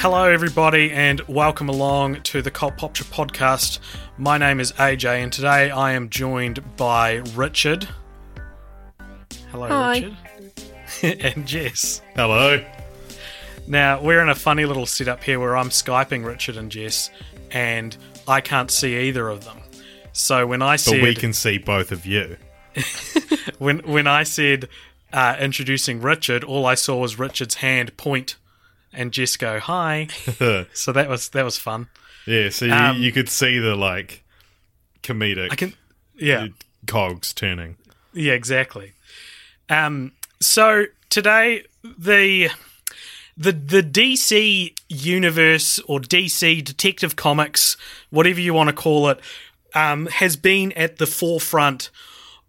Hello, 0.00 0.24
everybody, 0.24 0.90
and 0.92 1.20
welcome 1.28 1.68
along 1.68 2.22
to 2.22 2.40
the 2.40 2.50
Cult 2.50 2.78
Popture 2.78 3.04
podcast. 3.04 3.80
My 4.16 4.38
name 4.38 4.58
is 4.58 4.72
AJ, 4.72 5.22
and 5.22 5.30
today 5.30 5.70
I 5.70 5.92
am 5.92 6.08
joined 6.08 6.78
by 6.78 7.16
Richard. 7.34 7.86
Hello, 9.50 9.68
Hi. 9.68 10.14
Richard. 11.02 11.20
and 11.36 11.46
Jess. 11.46 12.00
Hello. 12.16 12.64
Now, 13.66 14.00
we're 14.00 14.22
in 14.22 14.30
a 14.30 14.34
funny 14.34 14.64
little 14.64 14.86
setup 14.86 15.22
here 15.22 15.38
where 15.38 15.54
I'm 15.54 15.68
Skyping 15.68 16.24
Richard 16.24 16.56
and 16.56 16.72
Jess, 16.72 17.10
and 17.50 17.94
I 18.26 18.40
can't 18.40 18.70
see 18.70 18.96
either 18.96 19.28
of 19.28 19.44
them. 19.44 19.58
So 20.14 20.46
when 20.46 20.62
I 20.62 20.76
said. 20.76 20.92
But 20.92 21.02
we 21.02 21.14
can 21.14 21.34
see 21.34 21.58
both 21.58 21.92
of 21.92 22.06
you. 22.06 22.38
when 23.58 23.80
when 23.80 24.06
I 24.06 24.22
said 24.22 24.70
uh, 25.12 25.36
introducing 25.38 26.00
Richard, 26.00 26.42
all 26.42 26.64
I 26.64 26.74
saw 26.74 26.96
was 26.96 27.18
Richard's 27.18 27.56
hand 27.56 27.94
point, 27.98 28.36
and 28.92 29.12
just 29.12 29.38
go 29.38 29.58
hi. 29.60 30.08
so 30.72 30.92
that 30.92 31.08
was 31.08 31.28
that 31.30 31.44
was 31.44 31.58
fun. 31.58 31.88
Yeah, 32.26 32.50
so 32.50 32.66
you, 32.66 32.72
Um, 32.72 32.96
you 32.98 33.12
could 33.12 33.28
see 33.28 33.58
the 33.58 33.74
like 33.76 34.24
comedic 35.02 35.52
I 35.52 35.56
can, 35.56 35.74
yeah. 36.16 36.48
cogs 36.86 37.32
turning. 37.32 37.76
Yeah, 38.12 38.32
exactly. 38.34 38.92
Um, 39.68 40.12
so 40.40 40.86
today 41.08 41.64
the 41.82 42.50
the 43.36 43.52
the 43.52 43.82
DC 43.82 44.74
universe 44.88 45.78
or 45.86 46.00
DC 46.00 46.62
Detective 46.64 47.16
Comics, 47.16 47.76
whatever 48.10 48.40
you 48.40 48.52
want 48.52 48.68
to 48.68 48.74
call 48.74 49.08
it, 49.08 49.20
um, 49.74 50.06
has 50.06 50.36
been 50.36 50.72
at 50.72 50.98
the 50.98 51.06
forefront 51.06 51.90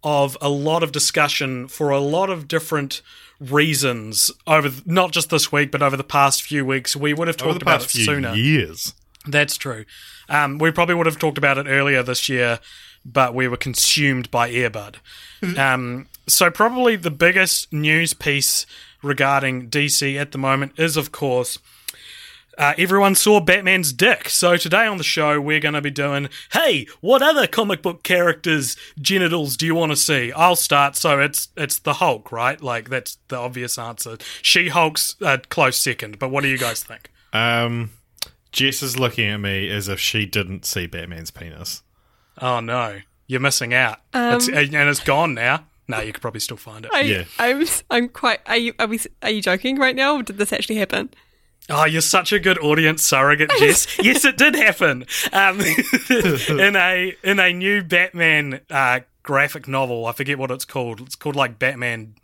of 0.04 0.36
a 0.40 0.48
lot 0.48 0.82
of 0.82 0.92
discussion 0.92 1.68
for 1.68 1.90
a 1.90 2.00
lot 2.00 2.28
of 2.28 2.48
different 2.48 3.00
reasons 3.50 4.30
over 4.46 4.70
not 4.86 5.12
just 5.12 5.30
this 5.30 5.50
week 5.50 5.70
but 5.70 5.82
over 5.82 5.96
the 5.96 6.04
past 6.04 6.42
few 6.42 6.64
weeks 6.64 6.94
we 6.94 7.12
would 7.12 7.28
have 7.28 7.36
talked 7.36 7.62
about 7.62 7.82
it 7.82 7.90
sooner 7.90 8.34
years. 8.34 8.94
that's 9.26 9.56
true. 9.56 9.84
Um, 10.28 10.58
we 10.58 10.70
probably 10.70 10.94
would 10.94 11.06
have 11.06 11.18
talked 11.18 11.38
about 11.38 11.58
it 11.58 11.66
earlier 11.68 12.02
this 12.02 12.28
year, 12.28 12.58
but 13.04 13.34
we 13.34 13.48
were 13.48 13.56
consumed 13.56 14.30
by 14.30 14.50
Earbud. 14.50 14.96
um, 15.58 16.06
so, 16.26 16.50
probably 16.50 16.96
the 16.96 17.10
biggest 17.10 17.72
news 17.72 18.14
piece 18.14 18.64
regarding 19.02 19.68
DC 19.68 20.16
at 20.18 20.32
the 20.32 20.38
moment 20.38 20.72
is, 20.78 20.96
of 20.96 21.12
course, 21.12 21.58
uh, 22.58 22.74
everyone 22.78 23.14
saw 23.14 23.40
Batman's 23.40 23.92
dick. 23.92 24.28
So, 24.28 24.56
today 24.56 24.86
on 24.86 24.98
the 24.98 25.04
show, 25.04 25.40
we're 25.40 25.60
going 25.60 25.74
to 25.74 25.80
be 25.80 25.90
doing 25.90 26.28
hey, 26.52 26.86
what 27.00 27.22
other 27.22 27.46
comic 27.46 27.82
book 27.82 28.02
characters' 28.02 28.76
genitals 29.00 29.56
do 29.56 29.66
you 29.66 29.74
want 29.74 29.92
to 29.92 29.96
see? 29.96 30.32
I'll 30.32 30.56
start. 30.56 30.96
So, 30.96 31.20
it's 31.20 31.48
it's 31.56 31.78
the 31.78 31.94
Hulk, 31.94 32.32
right? 32.32 32.60
Like, 32.60 32.88
that's 32.88 33.18
the 33.28 33.36
obvious 33.36 33.78
answer. 33.78 34.18
She 34.42 34.68
Hulk's 34.68 35.16
a 35.20 35.38
close 35.38 35.76
second, 35.76 36.18
but 36.18 36.30
what 36.30 36.42
do 36.42 36.48
you 36.48 36.58
guys 36.58 36.82
think? 36.84 37.10
Um, 37.32 37.90
Jess 38.52 38.82
is 38.82 38.98
looking 38.98 39.28
at 39.28 39.38
me 39.38 39.70
as 39.70 39.88
if 39.88 39.98
she 39.98 40.26
didn't 40.26 40.64
see 40.64 40.86
Batman's 40.86 41.30
penis. 41.30 41.82
Oh 42.40 42.60
no, 42.60 43.00
you're 43.26 43.40
missing 43.40 43.72
out. 43.74 44.00
it's, 44.14 44.48
and 44.48 44.74
it's 44.74 45.00
gone 45.00 45.34
now. 45.34 45.64
No, 45.88 46.00
you 46.00 46.12
could 46.12 46.22
probably 46.22 46.40
still 46.40 46.56
find 46.56 46.84
it. 46.84 46.92
I, 46.94 47.00
Yeah. 47.00 47.24
I'm, 47.38 47.66
I'm 47.90 48.08
quite. 48.08 48.40
Are 48.46 48.56
you, 48.56 48.72
are 48.78 48.86
we, 48.86 49.00
are 49.22 49.30
you 49.30 49.42
joking 49.42 49.78
right 49.78 49.94
now? 49.94 50.16
Or 50.16 50.22
did 50.22 50.38
this 50.38 50.52
actually 50.52 50.76
happen? 50.76 51.10
Oh, 51.70 51.84
you're 51.84 52.00
such 52.00 52.32
a 52.32 52.38
good 52.40 52.58
audience 52.58 53.02
surrogate, 53.02 53.50
Jess. 53.58 53.86
yes, 53.98 54.24
it 54.24 54.36
did 54.36 54.54
happen. 54.54 55.04
Um, 55.32 55.60
in 56.10 56.76
a 56.76 57.14
in 57.22 57.38
a 57.38 57.52
new 57.52 57.82
Batman 57.82 58.60
uh, 58.70 59.00
graphic 59.22 59.68
novel, 59.68 60.06
I 60.06 60.12
forget 60.12 60.38
what 60.38 60.50
it's 60.50 60.64
called. 60.64 61.00
It's 61.00 61.14
called 61.14 61.36
like 61.36 61.58
Batman 61.58 62.14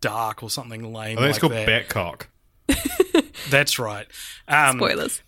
Dark 0.00 0.42
or 0.42 0.50
something 0.50 0.92
lame. 0.92 1.18
I 1.18 1.22
think 1.22 1.34
it's 1.36 1.42
like 1.42 1.50
called 1.52 1.52
that. 1.52 1.88
Batcock. 1.88 3.24
That's 3.50 3.78
right. 3.78 4.06
Um, 4.46 4.76
Spoilers. 4.78 5.22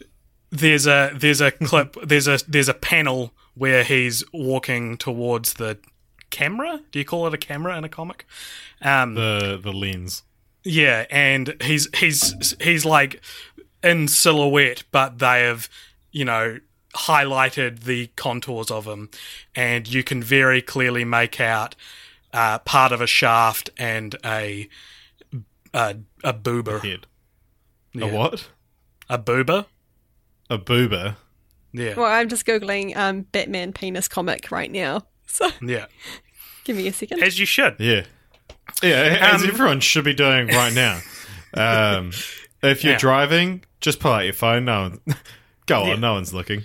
there's 0.51 0.87
a 0.87 1.13
there's 1.15 1.41
a 1.41 1.51
clip 1.51 1.97
there's 2.05 2.29
a 2.29 2.39
there's 2.47 2.69
a 2.69 2.75
panel 2.75 3.33
where 3.55 3.83
he's 3.83 4.23
walking 4.33 4.97
towards 4.99 5.55
the 5.55 5.79
camera. 6.31 6.81
Do 6.93 6.99
you 6.99 7.05
call 7.05 7.27
it 7.27 7.35
a 7.35 7.39
camera 7.39 7.77
in 7.79 7.85
a 7.85 7.89
comic? 7.89 8.27
Um, 8.83 9.15
The 9.15 9.59
the 9.63 9.73
lens. 9.73 10.23
Yeah, 10.71 11.07
and 11.11 11.55
he's 11.63 11.89
he's 11.97 12.55
he's 12.61 12.85
like 12.85 13.23
in 13.83 14.07
silhouette, 14.07 14.85
but 14.91 15.19
they 15.19 15.41
have, 15.45 15.71
you 16.13 16.27
know, 16.27 16.59
highlighted 16.95 17.85
the 17.85 18.09
contours 18.17 18.71
of 18.71 18.85
him, 18.87 19.09
and 19.55 19.89
you 19.89 20.03
can 20.03 20.23
very 20.23 20.61
clearly 20.61 21.07
make 21.07 21.41
out 21.41 21.75
uh, 22.35 22.59
part 22.59 22.93
of 22.93 23.01
a 23.01 23.07
shaft 23.07 23.71
and 23.79 24.15
a 24.23 24.69
a, 25.73 25.97
a 26.23 26.35
boober, 26.35 26.83
Head. 26.83 27.07
Yeah. 27.95 28.07
A 28.07 28.15
what? 28.15 28.49
a 29.09 29.19
boober. 29.19 29.65
A 30.51 30.59
boober. 30.59 31.17
Yeah, 31.73 31.95
Well, 31.97 32.13
I'm 32.13 32.29
just 32.29 32.45
googling 32.45 32.95
um, 32.95 33.23
Batman 33.23 33.73
penis 33.73 34.07
comic 34.07 34.51
right 34.51 34.71
now. 34.71 35.03
So 35.31 35.51
yeah, 35.63 35.87
give 36.65 36.77
me 36.77 36.89
a 36.89 36.93
second. 36.93 37.23
as 37.23 37.39
you 37.39 37.47
should. 37.47 37.77
Yeah. 37.79 38.05
Yeah, 38.83 39.19
as 39.33 39.43
Um, 39.43 39.49
everyone 39.49 39.81
should 39.81 40.05
be 40.05 40.15
doing 40.15 40.49
right 40.49 40.73
now. 40.73 41.01
Um, 41.55 42.13
if 42.63 42.85
you're 42.85 42.93
Yeah. 42.95 42.99
driving, 42.99 43.65
just 43.81 43.99
pull 44.01 44.13
out 44.13 44.25
your 44.25 44.33
phone. 44.35 44.65
No 44.67 44.83
one, 44.83 45.01
go 45.67 45.83
on. 45.83 45.89
Yeah. 45.89 45.95
No 45.97 46.15
one's 46.15 46.33
looking. 46.35 46.61
Is, 46.61 46.65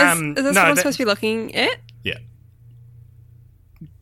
Um, 0.00 0.30
is 0.36 0.44
this 0.44 0.54
no, 0.54 0.60
what 0.62 0.68
I'm 0.68 0.74
that- 0.74 0.80
supposed 0.82 0.98
to 0.98 1.04
be 1.04 1.08
looking 1.08 1.54
at? 1.54 1.76
Yeah. 2.04 2.18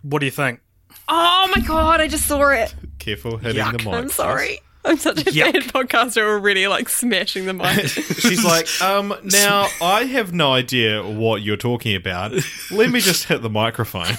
what 0.02 0.18
do 0.20 0.26
you 0.26 0.32
think? 0.32 0.60
Oh 1.08 1.50
my 1.54 1.60
god! 1.62 2.00
I 2.00 2.08
just 2.08 2.26
saw 2.26 2.48
it. 2.50 2.74
Careful 2.98 3.36
hitting 3.38 3.62
Yuck. 3.62 3.72
the 3.72 3.78
mic. 3.78 3.94
I'm 3.94 4.08
sorry. 4.08 4.60
I'm 4.84 4.96
such 4.96 5.20
a 5.20 5.24
Yuck. 5.24 5.52
bad 5.52 5.62
podcaster 5.88 6.22
already, 6.22 6.66
like 6.68 6.88
smashing 6.88 7.46
the 7.46 7.52
mic. 7.52 7.86
She's 7.88 8.44
like, 8.44 8.66
um, 8.80 9.14
now 9.24 9.66
I 9.82 10.04
have 10.04 10.32
no 10.32 10.52
idea 10.54 11.02
what 11.02 11.42
you're 11.42 11.56
talking 11.56 11.94
about. 11.96 12.32
Let 12.70 12.90
me 12.90 13.00
just 13.00 13.24
hit 13.24 13.42
the 13.42 13.50
microphone. 13.50 14.14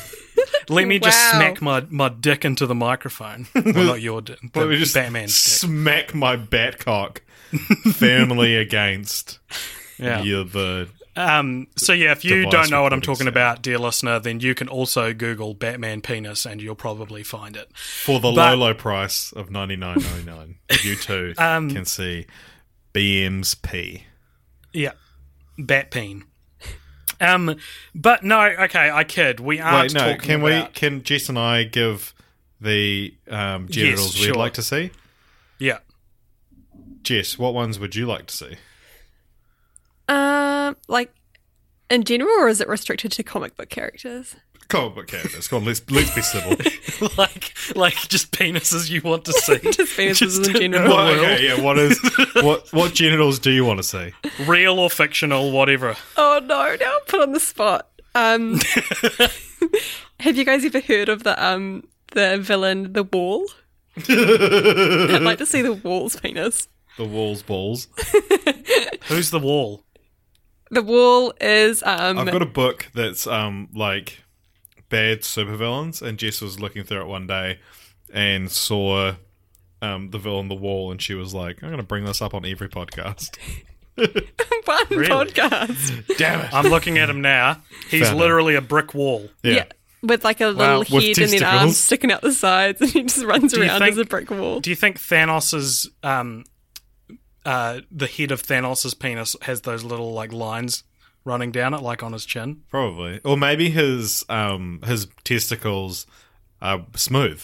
Let 0.69 0.87
me 0.87 0.99
just 0.99 1.17
Wow. 1.33 1.39
smack 1.39 1.61
my, 1.61 1.85
my 1.89 2.09
dick 2.09 2.45
into 2.45 2.65
the 2.65 2.75
microphone. 2.75 3.47
well, 3.55 3.85
not 3.85 4.01
your 4.01 4.21
dick, 4.21 4.39
Let 4.55 4.67
me 4.69 4.77
just 4.77 4.93
Batman's 4.93 5.33
dick. 5.33 5.53
smack 5.53 6.13
my 6.15 6.37
batcock 6.37 7.19
firmly 7.93 8.55
against 8.55 9.39
Yeah. 9.97 10.21
you, 10.21 10.43
the. 10.43 10.89
Um, 11.15 11.67
so 11.75 11.91
yeah, 11.91 12.13
if 12.13 12.23
you 12.23 12.49
don't 12.49 12.69
know 12.71 12.83
what 12.83 12.93
I'm 12.93 13.01
talking 13.01 13.25
sound. 13.25 13.29
about, 13.35 13.61
dear 13.61 13.77
listener, 13.77 14.17
then 14.19 14.39
you 14.39 14.55
can 14.55 14.69
also 14.69 15.13
Google 15.13 15.53
Batman 15.53 15.99
penis, 16.01 16.45
and 16.45 16.61
you'll 16.61 16.73
probably 16.75 17.21
find 17.21 17.57
it. 17.57 17.69
For 17.75 18.21
the 18.21 18.31
But- 18.31 18.51
low, 18.51 18.55
low 18.67 18.73
price 18.73 19.33
of 19.33 19.51
ninety 19.51 19.75
nine 19.75 19.97
ninety 19.99 20.23
nine, 20.25 20.55
you 20.83 20.95
too 20.95 21.33
Um, 21.37 21.69
can 21.69 21.83
see 21.83 22.27
BM's 22.93 23.55
P. 23.55 24.05
Yeah, 24.71 24.93
Batpeen. 25.59 26.23
Um, 27.21 27.55
but 27.95 28.23
no, 28.23 28.41
okay, 28.41 28.89
I 28.89 29.03
kid. 29.03 29.39
We 29.39 29.59
aren't 29.59 29.93
Wait, 29.93 29.93
no, 29.93 30.13
talking 30.13 30.27
can 30.27 30.41
we? 30.41 30.63
Can 30.73 31.03
Jess 31.03 31.29
and 31.29 31.37
I 31.37 31.63
give 31.63 32.13
the 32.59 33.13
um, 33.29 33.67
genitals 33.69 34.15
sure. 34.15 34.33
we'd 34.33 34.39
like 34.39 34.53
to 34.55 34.63
see? 34.63 34.91
Yeah, 35.59 35.77
Jess, 37.03 37.37
what 37.37 37.53
ones 37.53 37.79
would 37.79 37.95
you 37.95 38.05
like 38.05 38.25
to 38.27 38.35
see? 38.35 38.55
um, 40.09 40.75
like 40.87 41.13
in 41.89 42.03
general, 42.03 42.31
or 42.39 42.49
is 42.49 42.61
it 42.61 42.67
restricted 42.67 43.11
to 43.13 43.23
comic 43.23 43.55
book 43.55 43.69
characters? 43.69 44.35
Comic 44.71 44.95
book 44.95 45.07
characters. 45.07 45.47
Come 45.47 45.59
on, 45.59 45.65
let's 45.65 45.81
let's 45.91 46.15
be 46.15 46.21
civil. 46.21 46.51
like 47.17 47.53
like 47.75 47.93
just 48.07 48.31
penises 48.31 48.89
you 48.89 49.01
want 49.01 49.25
to 49.25 49.33
see. 49.33 49.57
Just 49.71 49.97
penises 49.97 50.17
Just 50.17 50.47
in 50.47 50.53
general. 50.55 50.83
the 50.83 50.89
Well, 50.95 51.05
world. 51.07 51.19
okay, 51.19 51.45
yeah. 51.47 51.61
What 51.61 51.77
is 51.77 51.99
what 52.35 52.71
what 52.73 52.93
genitals 52.93 53.37
do 53.39 53.51
you 53.51 53.65
want 53.65 53.79
to 53.79 53.83
see? 53.83 54.11
real 54.45 54.79
or 54.79 54.89
fictional, 54.89 55.51
whatever. 55.51 55.95
Oh 56.17 56.39
no! 56.43 56.75
Now 56.79 56.93
I'm 56.95 57.05
put 57.07 57.21
on 57.21 57.31
the 57.33 57.39
spot. 57.39 57.87
Um, 58.15 58.59
have 60.19 60.35
you 60.37 60.43
guys 60.45 60.65
ever 60.65 60.79
heard 60.81 61.09
of 61.09 61.23
the 61.23 61.41
um 61.43 61.83
the 62.13 62.37
villain, 62.39 62.93
the 62.93 63.03
Wall? 63.03 63.45
I'd 63.97 65.21
like 65.21 65.37
to 65.39 65.45
see 65.45 65.61
the 65.61 65.73
Wall's 65.73 66.15
penis. 66.15 66.67
The 66.97 67.05
walls 67.05 67.41
balls. 67.41 67.87
Who's 69.07 69.31
the 69.31 69.39
wall? 69.39 69.83
The 70.71 70.81
wall 70.83 71.33
is 71.41 71.83
um 71.83 72.17
I've 72.19 72.31
got 72.31 72.41
a 72.41 72.45
book 72.45 72.89
that's 72.93 73.27
um 73.27 73.69
like 73.73 74.19
bad 74.91 75.21
supervillains, 75.21 76.01
and 76.03 76.19
Jess 76.19 76.39
was 76.41 76.59
looking 76.59 76.83
through 76.83 77.01
it 77.01 77.07
one 77.07 77.25
day 77.25 77.59
and 78.13 78.51
saw 78.51 79.13
um 79.81 80.11
the 80.11 80.19
villain 80.19 80.47
the 80.49 80.53
wall, 80.55 80.91
and 80.91 81.01
she 81.01 81.15
was 81.15 81.33
like, 81.33 81.63
"I'm 81.63 81.69
going 81.69 81.77
to 81.81 81.83
bring 81.87 82.05
this 82.05 82.21
up 82.21 82.35
on 82.35 82.45
every 82.45 82.69
podcast." 82.69 83.37
one 83.95 84.09
Really? 84.89 85.07
podcast. 85.09 86.17
Damn 86.17 86.41
it! 86.41 86.53
I'm 86.53 86.67
looking 86.67 86.97
at 86.97 87.09
him 87.09 87.21
now. 87.21 87.61
He's 87.89 88.03
Found 88.07 88.17
it. 88.17 88.19
literally 88.21 88.55
a 88.55 88.61
brick 88.61 88.93
wall. 88.93 89.29
Yeah. 89.43 89.65
With 90.03 90.23
like 90.23 90.41
a 90.41 90.47
little 90.47 90.79
With 90.79 90.89
head 90.89 91.03
and 91.03 91.15
then 91.15 91.39
testicles. 91.39 91.61
arms 91.61 91.77
sticking 91.77 92.11
out 92.11 92.21
the 92.21 92.33
sides, 92.33 92.81
and 92.81 92.89
he 92.89 93.03
just 93.03 93.23
runs 93.23 93.53
you 93.53 93.61
around 93.61 93.79
think- 93.81 93.91
as 93.93 93.97
a 93.99 94.05
brick 94.05 94.29
wall. 94.31 94.59
Do 94.59 94.69
you 94.69 94.75
think 94.75 94.97
Thanos's 94.99 95.89
um 96.03 96.43
uh 97.45 97.81
the 97.91 98.07
head 98.07 98.31
of 98.31 98.41
Thanos's 98.41 98.93
penis 98.93 99.35
has 99.43 99.61
those 99.61 99.83
little 99.83 100.13
like 100.13 100.31
lines 100.33 100.83
running 101.23 101.51
down 101.51 101.73
it 101.73 101.81
like 101.81 102.03
on 102.03 102.13
his 102.13 102.25
chin? 102.25 102.63
Probably, 102.69 103.19
or 103.23 103.37
maybe 103.37 103.69
his 103.69 104.23
um 104.29 104.81
his 104.85 105.07
testicles 105.23 106.05
are 106.61 106.85
smooth. 106.95 107.43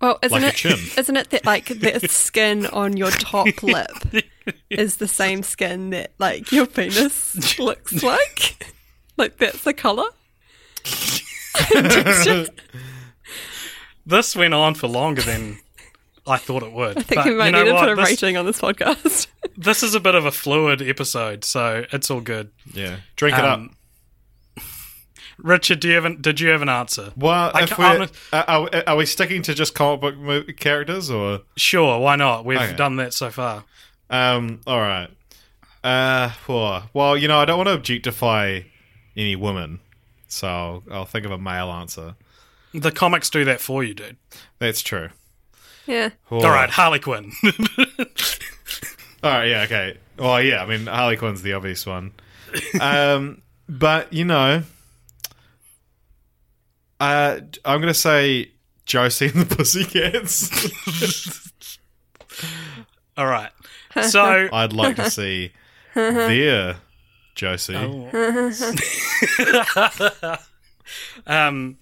Well, 0.00 0.18
isn't 0.22 0.34
Like 0.34 0.44
a 0.44 0.48
it? 0.48 0.54
chin. 0.56 0.78
Isn't 0.96 1.16
it 1.16 1.28
that 1.30 1.44
like 1.44 1.66
the 1.66 2.00
skin 2.08 2.64
on 2.66 2.96
your 2.96 3.10
top 3.10 3.46
lip 3.62 3.90
is 4.70 4.96
the 4.96 5.06
same 5.08 5.42
skin 5.42 5.90
that 5.90 6.12
like 6.18 6.50
your 6.52 6.64
penis 6.66 7.58
looks 7.58 8.02
like? 8.02 8.66
Like 9.18 9.36
that's 9.36 9.62
the 9.62 9.74
color. 9.74 10.06
This 14.06 14.34
went 14.34 14.54
on 14.54 14.74
for 14.74 14.88
longer 14.88 15.22
than 15.22 15.58
I 16.30 16.36
thought 16.38 16.62
it 16.62 16.72
would. 16.72 16.98
I 16.98 17.02
think 17.02 17.24
we 17.24 17.34
might 17.34 17.50
need 17.50 17.64
to 17.64 17.78
put 17.78 17.88
a 17.88 17.96
rating 17.96 18.36
on 18.36 18.46
this 18.46 18.60
podcast. 18.60 19.26
This 19.56 19.82
is 19.82 19.94
a 19.94 20.00
bit 20.00 20.14
of 20.14 20.24
a 20.24 20.30
fluid 20.30 20.80
episode, 20.80 21.44
so 21.44 21.84
it's 21.92 22.10
all 22.10 22.22
good. 22.22 22.50
Yeah, 22.72 22.96
drink 23.16 23.36
it 23.36 23.44
up. 23.44 23.58
Um, 23.58 23.76
Richard, 25.38 25.80
do 25.80 25.88
you 25.88 25.94
have 25.94 26.04
an, 26.06 26.20
did 26.20 26.40
you 26.40 26.48
have 26.48 26.62
an 26.62 26.68
answer? 26.68 27.12
Well, 27.16 27.50
I 27.54 27.62
if 27.64 27.76
we're, 27.78 27.84
I'm- 27.84 28.08
uh, 28.32 28.44
are, 28.46 28.82
are 28.86 28.96
we 28.96 29.04
sticking 29.06 29.42
to 29.42 29.54
just 29.54 29.74
comic 29.74 30.00
book 30.00 30.16
mo- 30.16 30.44
characters, 30.56 31.10
or 31.10 31.40
Sure, 31.56 31.98
why 31.98 32.16
not? 32.16 32.44
We've 32.44 32.58
Okay. 32.58 32.74
done 32.76 32.96
that 32.96 33.12
so 33.14 33.30
far. 33.30 33.64
um? 34.08 34.60
All 34.66 34.80
right. 34.80 35.08
Uh, 35.84 36.30
well, 36.46 36.88
well, 36.94 37.16
you 37.16 37.26
know, 37.28 37.38
I 37.38 37.44
don't 37.44 37.56
want 37.58 37.68
to 37.68 37.74
objectify 37.74 38.60
any 39.16 39.36
woman, 39.36 39.80
so 40.28 40.46
I'll, 40.46 40.82
I'll 40.90 41.04
think 41.06 41.24
of 41.26 41.32
a 41.32 41.38
male 41.38 41.70
answer. 41.70 42.16
The 42.72 42.92
comics 42.92 43.28
do 43.30 43.44
that 43.46 43.60
for 43.60 43.82
you, 43.82 43.94
dude. 43.94 44.16
That's 44.58 44.80
true. 44.82 45.08
Yeah. 45.90 46.10
Well, 46.30 46.44
All 46.46 46.52
right, 46.52 46.70
Harley 46.70 47.00
Quinn. 47.00 47.32
All 49.22 49.30
right, 49.30 49.48
yeah, 49.48 49.62
okay. 49.64 49.98
Well, 50.18 50.40
yeah, 50.42 50.62
I 50.62 50.66
mean, 50.66 50.86
Harley 50.86 51.16
Quinn's 51.16 51.42
the 51.42 51.52
obvious 51.54 51.84
one. 51.84 52.12
um, 52.80 53.42
but 53.68 54.12
you 54.12 54.24
know, 54.24 54.62
uh, 57.00 57.40
I'm 57.64 57.80
gonna 57.80 57.92
say 57.94 58.50
Josie 58.86 59.26
and 59.26 59.44
the 59.46 59.46
Pussycats. 59.56 60.50
all 63.16 63.26
right. 63.26 63.50
So 64.08 64.48
I'd 64.52 64.72
like 64.72 64.96
to 64.96 65.10
see 65.10 65.52
their 65.94 66.76
Josie. 67.34 67.74
um 71.26 71.78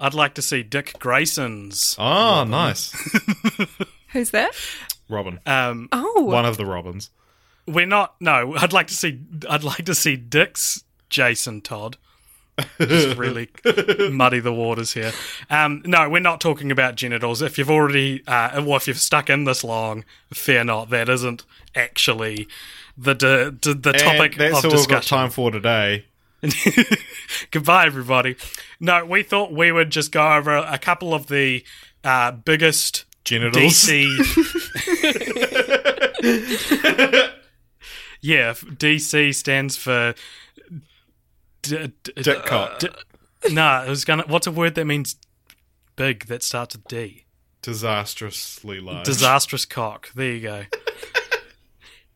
I'd 0.00 0.14
like 0.14 0.34
to 0.34 0.42
see 0.42 0.62
Dick 0.62 0.94
Grayson's 0.98 1.96
Oh, 1.98 2.44
nice, 2.44 2.92
Who's 4.12 4.30
that? 4.30 4.52
Robin. 5.08 5.40
um 5.46 5.88
Oh, 5.92 6.22
One 6.24 6.44
of 6.46 6.56
the 6.56 6.66
Robins. 6.66 7.10
we're 7.66 7.86
not 7.86 8.14
no, 8.20 8.54
I'd 8.56 8.72
like 8.72 8.86
to 8.88 8.94
see 8.94 9.20
I'd 9.48 9.64
like 9.64 9.84
to 9.86 9.94
see 9.94 10.16
Dick's 10.16 10.84
Jason 11.10 11.60
Todd. 11.60 11.96
Just 12.80 13.16
really 13.16 13.48
muddy 14.10 14.40
the 14.40 14.52
waters 14.52 14.92
here. 14.94 15.12
Um, 15.48 15.80
no, 15.86 16.10
we're 16.10 16.18
not 16.18 16.40
talking 16.40 16.72
about 16.72 16.96
genitals. 16.96 17.40
If 17.40 17.56
you've 17.56 17.70
already, 17.70 18.24
uh, 18.26 18.60
well, 18.64 18.74
if 18.76 18.88
you've 18.88 18.98
stuck 18.98 19.30
in 19.30 19.44
this 19.44 19.62
long, 19.62 20.04
fear 20.34 20.64
not. 20.64 20.90
That 20.90 21.08
isn't 21.08 21.44
actually 21.76 22.48
the 22.96 23.14
the, 23.14 23.56
the, 23.62 23.74
the 23.74 23.92
topic 23.92 24.32
and 24.32 24.40
that's 24.52 24.64
of 24.64 24.72
all 24.72 24.76
we've 24.76 24.88
got 24.88 25.04
time 25.04 25.30
for 25.30 25.52
today. 25.52 26.06
Goodbye, 27.50 27.86
everybody. 27.86 28.36
No, 28.80 29.04
we 29.04 29.22
thought 29.22 29.52
we 29.52 29.72
would 29.72 29.90
just 29.90 30.12
go 30.12 30.34
over 30.34 30.56
a 30.56 30.78
couple 30.78 31.14
of 31.14 31.26
the 31.26 31.64
uh, 32.04 32.30
biggest 32.32 33.04
Genitals. 33.24 33.62
DC. 33.62 34.06
yeah, 38.20 38.52
DC 38.52 39.34
stands 39.34 39.76
for. 39.76 40.14
D- 41.62 41.92
d- 42.04 42.12
Dick 42.22 42.46
cock. 42.46 42.78
d- 42.78 42.88
no, 43.50 43.62
I 43.62 43.88
was 43.88 44.04
gonna. 44.04 44.24
What's 44.26 44.46
a 44.46 44.52
word 44.52 44.74
that 44.76 44.84
means 44.84 45.16
big 45.96 46.26
that 46.26 46.42
starts 46.42 46.76
with 46.76 46.86
D? 46.88 47.24
Disastrously 47.62 48.80
large. 48.80 49.04
Disastrous 49.04 49.64
cock. 49.64 50.10
There 50.14 50.32
you 50.32 50.40
go. 50.40 50.64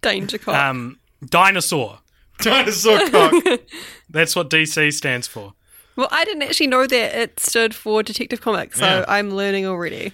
danger 0.01 0.39
cop. 0.39 0.55
Um, 0.55 0.99
dinosaur. 1.25 1.99
Dinosaur 2.41 3.09
cock. 3.11 3.33
That's 4.11 4.35
what 4.37 4.51
DC 4.51 4.93
stands 4.93 5.27
for. 5.27 5.55
well, 5.97 6.09
I 6.11 6.25
didn't 6.25 6.43
actually 6.43 6.67
know 6.69 6.87
that 6.87 7.15
it 7.15 7.41
stood 7.41 7.75
for 7.75 8.03
Detective 8.03 8.41
Comics, 8.41 8.79
so 8.79 8.85
Yeah. 8.87 9.05
I'm 9.09 9.31
learning 9.31 9.67
already. 9.67 10.13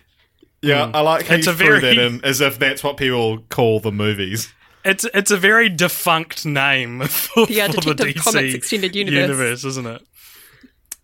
Yeah, 0.60 0.90
I 0.92 1.00
like 1.02 1.26
how 1.26 1.36
It's 1.36 1.46
you 1.46 1.52
a 1.52 1.56
threw 1.56 1.80
very- 1.80 1.96
that 1.96 1.98
in 1.98 2.24
as 2.24 2.40
if 2.40 2.58
that's 2.58 2.82
what 2.82 2.96
people 2.96 3.38
call 3.48 3.80
the 3.80 3.92
movies. 3.92 4.52
It's 4.84 5.04
it's 5.14 5.30
a 5.30 5.36
very 5.36 5.68
defunct 5.68 6.44
name 6.46 7.00
for, 7.08 7.46
Yeah, 7.48 7.66
for 7.68 7.80
the 7.80 7.94
Detective 7.94 8.22
DC 8.22 8.24
Comics 8.24 8.54
Extended 8.54 8.96
Universe. 8.96 9.64
isn't 9.64 9.86
it? 9.86 10.02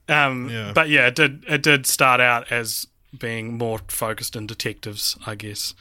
Um, 0.09 0.49
Yeah. 0.51 0.73
but 0.75 0.89
yeah, 0.89 1.07
it 1.07 1.15
did 1.15 1.45
it 1.49 1.63
did 1.63 1.87
start 1.87 2.21
out 2.21 2.51
as 2.53 2.87
being 3.19 3.57
more 3.57 3.81
focused 3.89 4.35
in 4.37 4.47
detectives, 4.47 5.17
I 5.27 5.35
guess, 5.35 5.75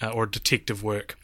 uh, 0.00 0.08
or 0.10 0.26
detective 0.26 0.82
work. 0.82 1.16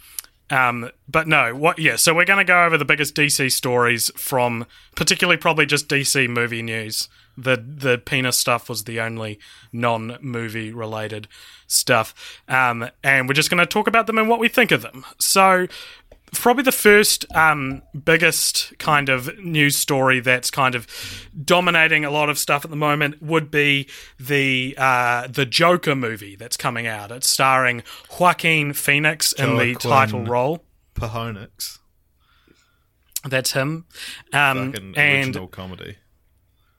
Um, 0.51 0.91
but 1.09 1.29
no, 1.29 1.55
what? 1.55 1.79
Yeah, 1.79 1.97
so 1.97 2.15
we're 2.15 2.25
going 2.25 2.39
to 2.39 2.45
go 2.45 2.65
over 2.65 2.79
the 2.79 2.85
biggest 2.85 3.15
DC 3.15 3.53
stories 3.53 4.11
from, 4.17 4.67
particularly 4.95 5.37
probably 5.37 5.67
just 5.67 5.89
DC 5.89 6.29
movie 6.29 6.63
news. 6.63 7.09
The 7.37 7.57
the 7.57 7.99
penis 7.99 8.37
stuff 8.37 8.69
was 8.69 8.85
the 8.85 9.01
only 9.01 9.39
non 9.73 10.19
movie 10.21 10.73
related 10.73 11.29
stuff, 11.67 12.41
um, 12.49 12.91
and 13.05 13.29
we're 13.29 13.35
just 13.35 13.51
going 13.51 13.59
to 13.59 13.67
talk 13.67 13.87
about 13.87 14.07
them 14.07 14.19
and 14.19 14.29
what 14.29 14.41
we 14.41 14.49
think 14.49 14.71
of 14.73 14.83
them. 14.83 15.05
So 15.19 15.67
probably 16.33 16.63
the 16.63 16.73
first 16.73 17.25
um, 17.35 17.83
biggest 18.05 18.79
kind 18.79 19.09
of 19.09 19.39
news 19.39 19.77
story 19.77 20.21
that's 20.21 20.51
kind 20.51 20.75
of 20.75 20.87
dominating 21.45 22.05
a 22.05 22.11
lot 22.11 22.29
of 22.29 22.39
stuff 22.39 22.65
at 22.65 22.71
the 22.71 22.77
moment 22.77 23.23
would 23.23 23.51
be 23.51 23.89
the 24.19 24.75
uh, 24.79 25.27
the 25.29 25.47
Joker 25.47 25.95
movie 25.95 26.37
that's 26.37 26.57
coming 26.57 26.87
out. 26.87 27.11
It's 27.11 27.29
starring 27.29 27.83
Joaquin 28.19 28.73
Phoenix 28.73 29.33
in 29.33 29.57
the 29.57 29.75
title 29.75 30.25
role. 30.25 30.65
Pahonix. 30.95 31.79
That's 33.25 33.53
him. 33.53 33.87
Um, 34.33 34.73
Fucking 34.73 34.95
and 34.97 35.27
original 35.27 35.49
comedy. 35.49 35.97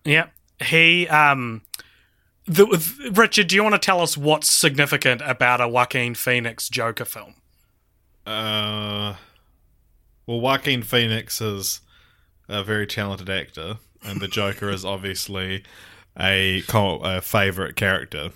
yeah, 0.06 0.28
he. 0.64 1.08
Um, 1.08 1.64
the, 2.46 2.66
Richard, 3.14 3.48
do 3.48 3.56
you 3.56 3.64
want 3.64 3.76
to 3.76 3.80
tell 3.80 4.02
us 4.02 4.18
what's 4.18 4.50
significant 4.50 5.22
about 5.24 5.62
a 5.62 5.68
Joaquin 5.68 6.16
Phoenix 6.16 6.68
Joker 6.68 7.06
film? 7.06 7.36
Uh, 8.26 9.16
well, 10.30 10.40
Joaquin 10.40 10.84
Phoenix 10.84 11.42
is 11.42 11.82
a 12.48 12.64
very 12.64 12.86
talented 12.86 13.32
actor, 13.32 13.78
and 14.04 14.22
the 14.22 14.28
Joker 14.28 14.70
is 14.70 14.86
obviously 14.86 15.64
a, 16.20 16.62
a 16.72 17.22
favorite 17.22 17.76
character. 17.76 18.30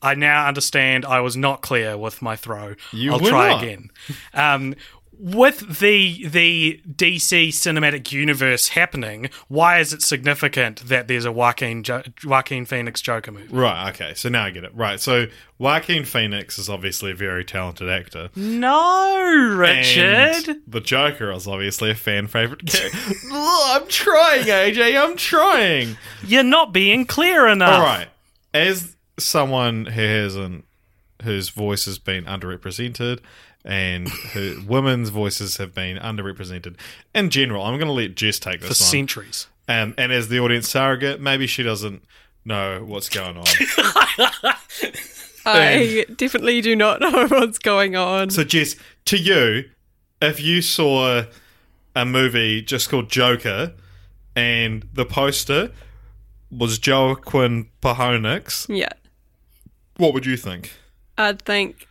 I 0.00 0.14
now 0.14 0.46
understand 0.46 1.04
I 1.04 1.18
was 1.18 1.36
not 1.36 1.60
clear 1.60 1.98
with 1.98 2.22
my 2.22 2.36
throw. 2.36 2.76
You 2.92 3.14
I'll 3.14 3.18
try 3.18 3.48
not. 3.48 3.62
again. 3.64 3.90
Um, 4.32 4.76
with 5.18 5.78
the 5.80 6.26
the 6.28 6.80
DC 6.90 7.48
cinematic 7.48 8.12
universe 8.12 8.68
happening, 8.68 9.30
why 9.48 9.78
is 9.78 9.92
it 9.92 10.02
significant 10.02 10.86
that 10.88 11.08
there's 11.08 11.24
a 11.24 11.32
Joaquin 11.32 11.82
jo- 11.82 12.02
Joaquin 12.24 12.66
Phoenix 12.66 13.00
Joker 13.00 13.32
movie? 13.32 13.48
Right. 13.48 13.90
Okay. 13.90 14.14
So 14.14 14.28
now 14.28 14.44
I 14.44 14.50
get 14.50 14.64
it. 14.64 14.74
Right. 14.74 15.00
So 15.00 15.26
Joaquin 15.58 16.04
Phoenix 16.04 16.58
is 16.58 16.68
obviously 16.68 17.12
a 17.12 17.14
very 17.14 17.44
talented 17.44 17.88
actor. 17.88 18.30
No, 18.36 19.54
Richard. 19.56 20.48
And 20.48 20.62
the 20.66 20.80
Joker 20.80 21.32
is 21.32 21.46
obviously 21.46 21.90
a 21.90 21.94
fan 21.94 22.26
favorite 22.26 22.66
character. 22.66 22.98
I'm 23.32 23.86
trying, 23.88 24.44
AJ. 24.44 25.02
I'm 25.02 25.16
trying. 25.16 25.96
You're 26.24 26.42
not 26.42 26.72
being 26.72 27.06
clear 27.06 27.46
enough. 27.48 27.80
All 27.80 27.84
right. 27.84 28.08
As 28.52 28.96
someone 29.18 29.86
who 29.86 30.02
hasn't, 30.02 30.64
whose 31.22 31.48
voice 31.48 31.86
has 31.86 31.98
been 31.98 32.24
underrepresented, 32.24 33.20
and 33.66 34.08
who 34.08 34.62
women's 34.66 35.08
voices 35.10 35.56
have 35.58 35.74
been 35.74 35.96
underrepresented 35.98 36.76
in 37.14 37.28
general, 37.30 37.64
I'm 37.64 37.74
going 37.76 37.88
to 37.88 37.92
let 37.92 38.14
Jess 38.14 38.38
take 38.38 38.60
For 38.62 38.68
this 38.68 38.80
one. 38.80 38.88
centuries. 38.90 39.48
and 39.68 39.92
and 39.98 40.12
as 40.12 40.28
the 40.28 40.38
audience 40.38 40.68
surrogate, 40.68 41.20
maybe 41.20 41.46
she 41.46 41.62
doesn't 41.62 42.02
know 42.44 42.84
what's 42.86 43.08
going 43.08 43.36
on. 43.36 43.44
I 45.44 46.06
definitely 46.16 46.60
do 46.60 46.74
not 46.74 47.00
know 47.00 47.26
what's 47.28 47.58
going 47.58 47.94
on. 47.96 48.30
so, 48.30 48.42
Jess, 48.44 48.74
to 49.06 49.16
you, 49.16 49.64
if 50.20 50.40
you 50.40 50.60
saw 50.60 51.24
a 51.94 52.04
movie 52.04 52.62
just 52.62 52.88
called 52.90 53.08
Joker, 53.08 53.72
and 54.34 54.86
the 54.92 55.04
poster 55.06 55.70
was 56.50 56.80
Joaquin 56.84 57.68
Pahonix, 57.80 58.66
Yeah. 58.68 58.88
what 59.96 60.12
would 60.14 60.26
you 60.26 60.36
think? 60.36 60.72
I'd 61.16 61.42
think 61.42 61.86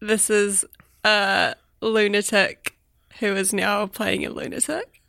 this 0.00 0.30
is 0.30 0.64
a 1.04 1.54
lunatic 1.80 2.76
who 3.20 3.34
is 3.34 3.52
now 3.52 3.86
playing 3.86 4.24
a 4.24 4.30
lunatic. 4.30 5.00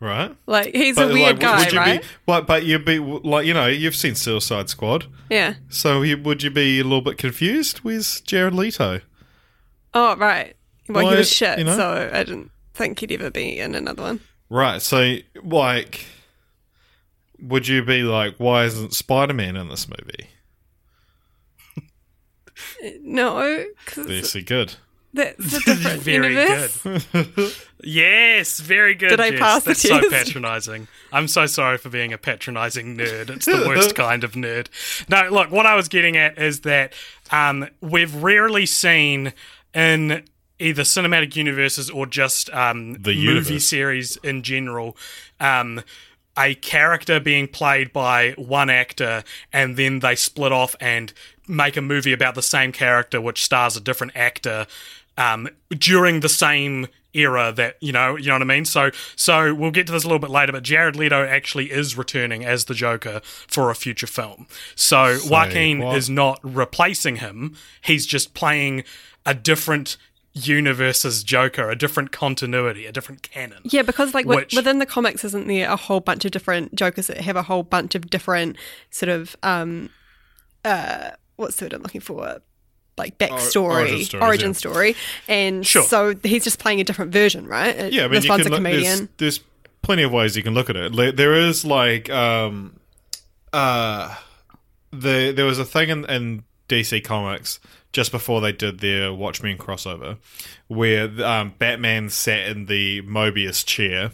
Right? 0.00 0.34
Like 0.46 0.74
he's 0.74 0.96
a 0.96 1.08
weird 1.08 1.40
guy, 1.40 1.64
would 1.64 1.72
you 1.72 1.78
right? 1.78 2.02
Be, 2.02 2.08
but 2.24 2.46
but 2.46 2.64
you'd 2.64 2.84
be 2.84 2.98
like 3.00 3.46
you 3.46 3.54
know 3.54 3.66
you've 3.66 3.96
seen 3.96 4.14
Suicide 4.14 4.68
Squad, 4.70 5.06
Yeah. 5.28 5.54
so 5.68 6.02
you, 6.02 6.16
would 6.22 6.42
you 6.44 6.50
be 6.50 6.78
a 6.78 6.84
little 6.84 7.00
bit 7.00 7.18
confused 7.18 7.80
with 7.80 8.22
Jared 8.24 8.54
Leto? 8.54 9.00
Oh, 9.94 10.14
right. 10.16 10.54
Well, 10.88 11.04
Why, 11.04 11.10
he 11.12 11.16
was 11.18 11.28
shit, 11.32 11.58
you 11.58 11.64
know? 11.64 11.76
so 11.76 12.10
I 12.12 12.22
didn't 12.22 12.52
think 12.74 13.00
he'd 13.00 13.10
ever 13.10 13.30
be 13.30 13.58
in 13.58 13.74
another 13.74 14.02
one. 14.02 14.20
Right. 14.48 14.80
So 14.80 15.16
like, 15.42 16.06
would 17.40 17.66
you 17.66 17.82
be 17.84 18.02
like, 18.02 18.36
why 18.38 18.64
isn't 18.66 18.94
Spider 18.94 19.34
Man 19.34 19.56
in 19.56 19.68
this 19.68 19.88
movie? 19.88 20.28
No, 23.02 23.64
because 23.84 24.06
Is 24.10 24.32
he 24.32 24.42
good? 24.42 24.74
that's 25.14 25.38
a 25.56 25.60
different 25.64 26.02
Very 26.02 26.34
universe. 26.34 26.82
good. 26.82 27.52
Yes, 27.84 28.58
very 28.58 28.96
good. 28.96 29.10
Did 29.10 29.20
I 29.20 29.30
Jess. 29.30 29.38
pass 29.38 29.62
the 29.62 29.68
That's 29.70 29.82
so 29.82 30.00
test? 30.00 30.10
patronising. 30.26 30.88
I'm 31.12 31.28
so 31.28 31.46
sorry 31.46 31.78
for 31.78 31.88
being 31.90 32.12
a 32.12 32.18
patronising 32.18 32.96
nerd. 32.96 33.30
It's 33.30 33.46
the 33.46 33.64
worst 33.68 33.94
kind 33.94 34.24
of 34.24 34.32
nerd. 34.32 34.66
No, 35.08 35.28
look, 35.30 35.52
what 35.52 35.64
I 35.64 35.76
was 35.76 35.86
getting 35.88 36.16
at 36.16 36.36
is 36.38 36.62
that 36.62 36.92
um, 37.30 37.68
we've 37.80 38.14
rarely 38.16 38.66
seen 38.66 39.32
in 39.72 40.24
either 40.58 40.82
cinematic 40.82 41.36
universes 41.36 41.88
or 41.88 42.04
just 42.04 42.50
um, 42.50 42.94
The 42.94 43.10
movie 43.14 43.14
universe. 43.20 43.64
series 43.66 44.16
in 44.24 44.42
general. 44.42 44.96
Um, 45.38 45.82
a 46.38 46.54
character 46.54 47.18
being 47.18 47.48
played 47.48 47.92
by 47.92 48.30
one 48.32 48.70
actor 48.70 49.24
and 49.52 49.76
then 49.76 49.98
they 49.98 50.14
split 50.14 50.52
off 50.52 50.76
and 50.80 51.12
make 51.48 51.76
a 51.76 51.82
movie 51.82 52.12
about 52.12 52.34
the 52.34 52.42
same 52.42 52.70
character 52.70 53.20
which 53.20 53.44
stars 53.44 53.76
a 53.76 53.80
different 53.80 54.12
actor 54.14 54.66
um, 55.16 55.48
during 55.70 56.20
the 56.20 56.28
same 56.28 56.86
era 57.14 57.52
that 57.52 57.76
you 57.80 57.90
know 57.90 58.16
you 58.16 58.26
know 58.26 58.34
what 58.34 58.42
I 58.42 58.44
mean? 58.44 58.64
So 58.64 58.90
so 59.16 59.52
we'll 59.54 59.70
get 59.70 59.86
to 59.86 59.92
this 59.92 60.04
a 60.04 60.06
little 60.06 60.20
bit 60.20 60.30
later 60.30 60.52
but 60.52 60.62
Jared 60.62 60.94
Leto 60.94 61.26
actually 61.26 61.72
is 61.72 61.96
returning 61.96 62.44
as 62.44 62.66
the 62.66 62.74
Joker 62.74 63.20
for 63.24 63.70
a 63.70 63.74
future 63.74 64.06
film. 64.06 64.46
So 64.76 65.18
Joaquin 65.26 65.80
what? 65.80 65.96
is 65.96 66.08
not 66.08 66.38
replacing 66.42 67.16
him. 67.16 67.56
He's 67.82 68.06
just 68.06 68.34
playing 68.34 68.84
a 69.26 69.34
different 69.34 69.96
universe's 70.34 71.24
Joker 71.24 71.68
a 71.70 71.76
different 71.76 72.12
continuity 72.12 72.86
a 72.86 72.92
different 72.92 73.22
canon 73.22 73.58
Yeah, 73.64 73.82
because 73.82 74.14
like 74.14 74.26
Which- 74.26 74.54
within 74.54 74.78
the 74.78 74.86
comics, 74.86 75.24
isn't 75.24 75.48
there 75.48 75.68
a 75.68 75.76
whole 75.76 76.00
bunch 76.00 76.24
of 76.24 76.30
different 76.30 76.74
Jokers 76.74 77.08
that 77.08 77.18
have 77.18 77.36
a 77.36 77.42
whole 77.42 77.62
bunch 77.62 77.94
of 77.94 78.08
different 78.08 78.56
sort 78.90 79.08
of 79.08 79.36
um, 79.42 79.90
uh, 80.64 81.10
what's 81.36 81.56
the 81.56 81.64
word 81.64 81.72
I'm 81.72 81.82
looking 81.82 82.00
for? 82.00 82.40
Like 82.96 83.16
backstory, 83.18 83.90
origin 83.92 84.20
origin, 84.20 84.48
yeah. 84.50 84.52
story, 84.54 84.96
and 85.28 85.64
Sure. 85.66 85.82
so 85.84 86.14
he's 86.24 86.42
just 86.42 86.58
playing 86.58 86.80
a 86.80 86.84
different 86.84 87.12
version, 87.12 87.46
right? 87.46 87.92
Yeah, 87.92 88.04
I 88.04 88.08
mean, 88.08 88.14
this 88.14 88.24
you 88.24 88.30
one's 88.30 88.42
can 88.42 88.52
a 88.52 88.56
look, 88.56 88.62
there's, 88.64 88.82
comedian. 88.84 89.08
there's 89.18 89.40
plenty 89.82 90.02
of 90.02 90.10
ways 90.12 90.36
you 90.36 90.42
can 90.42 90.54
look 90.54 90.68
at 90.68 90.74
it. 90.76 91.16
There 91.16 91.34
is 91.34 91.64
like 91.64 92.10
um, 92.10 92.80
uh, 93.52 94.14
the 94.92 95.32
there 95.34 95.44
was 95.44 95.60
a 95.60 95.64
thing 95.64 95.90
in, 95.90 96.04
in 96.06 96.42
DC 96.68 97.04
Comics 97.04 97.60
just 97.92 98.12
before 98.12 98.40
they 98.40 98.52
did 98.52 98.80
their 98.80 99.12
Watchmen 99.12 99.58
crossover, 99.58 100.18
where 100.66 101.08
um, 101.24 101.54
Batman 101.58 102.10
sat 102.10 102.48
in 102.48 102.66
the 102.66 103.02
Mobius 103.02 103.64
chair. 103.64 104.12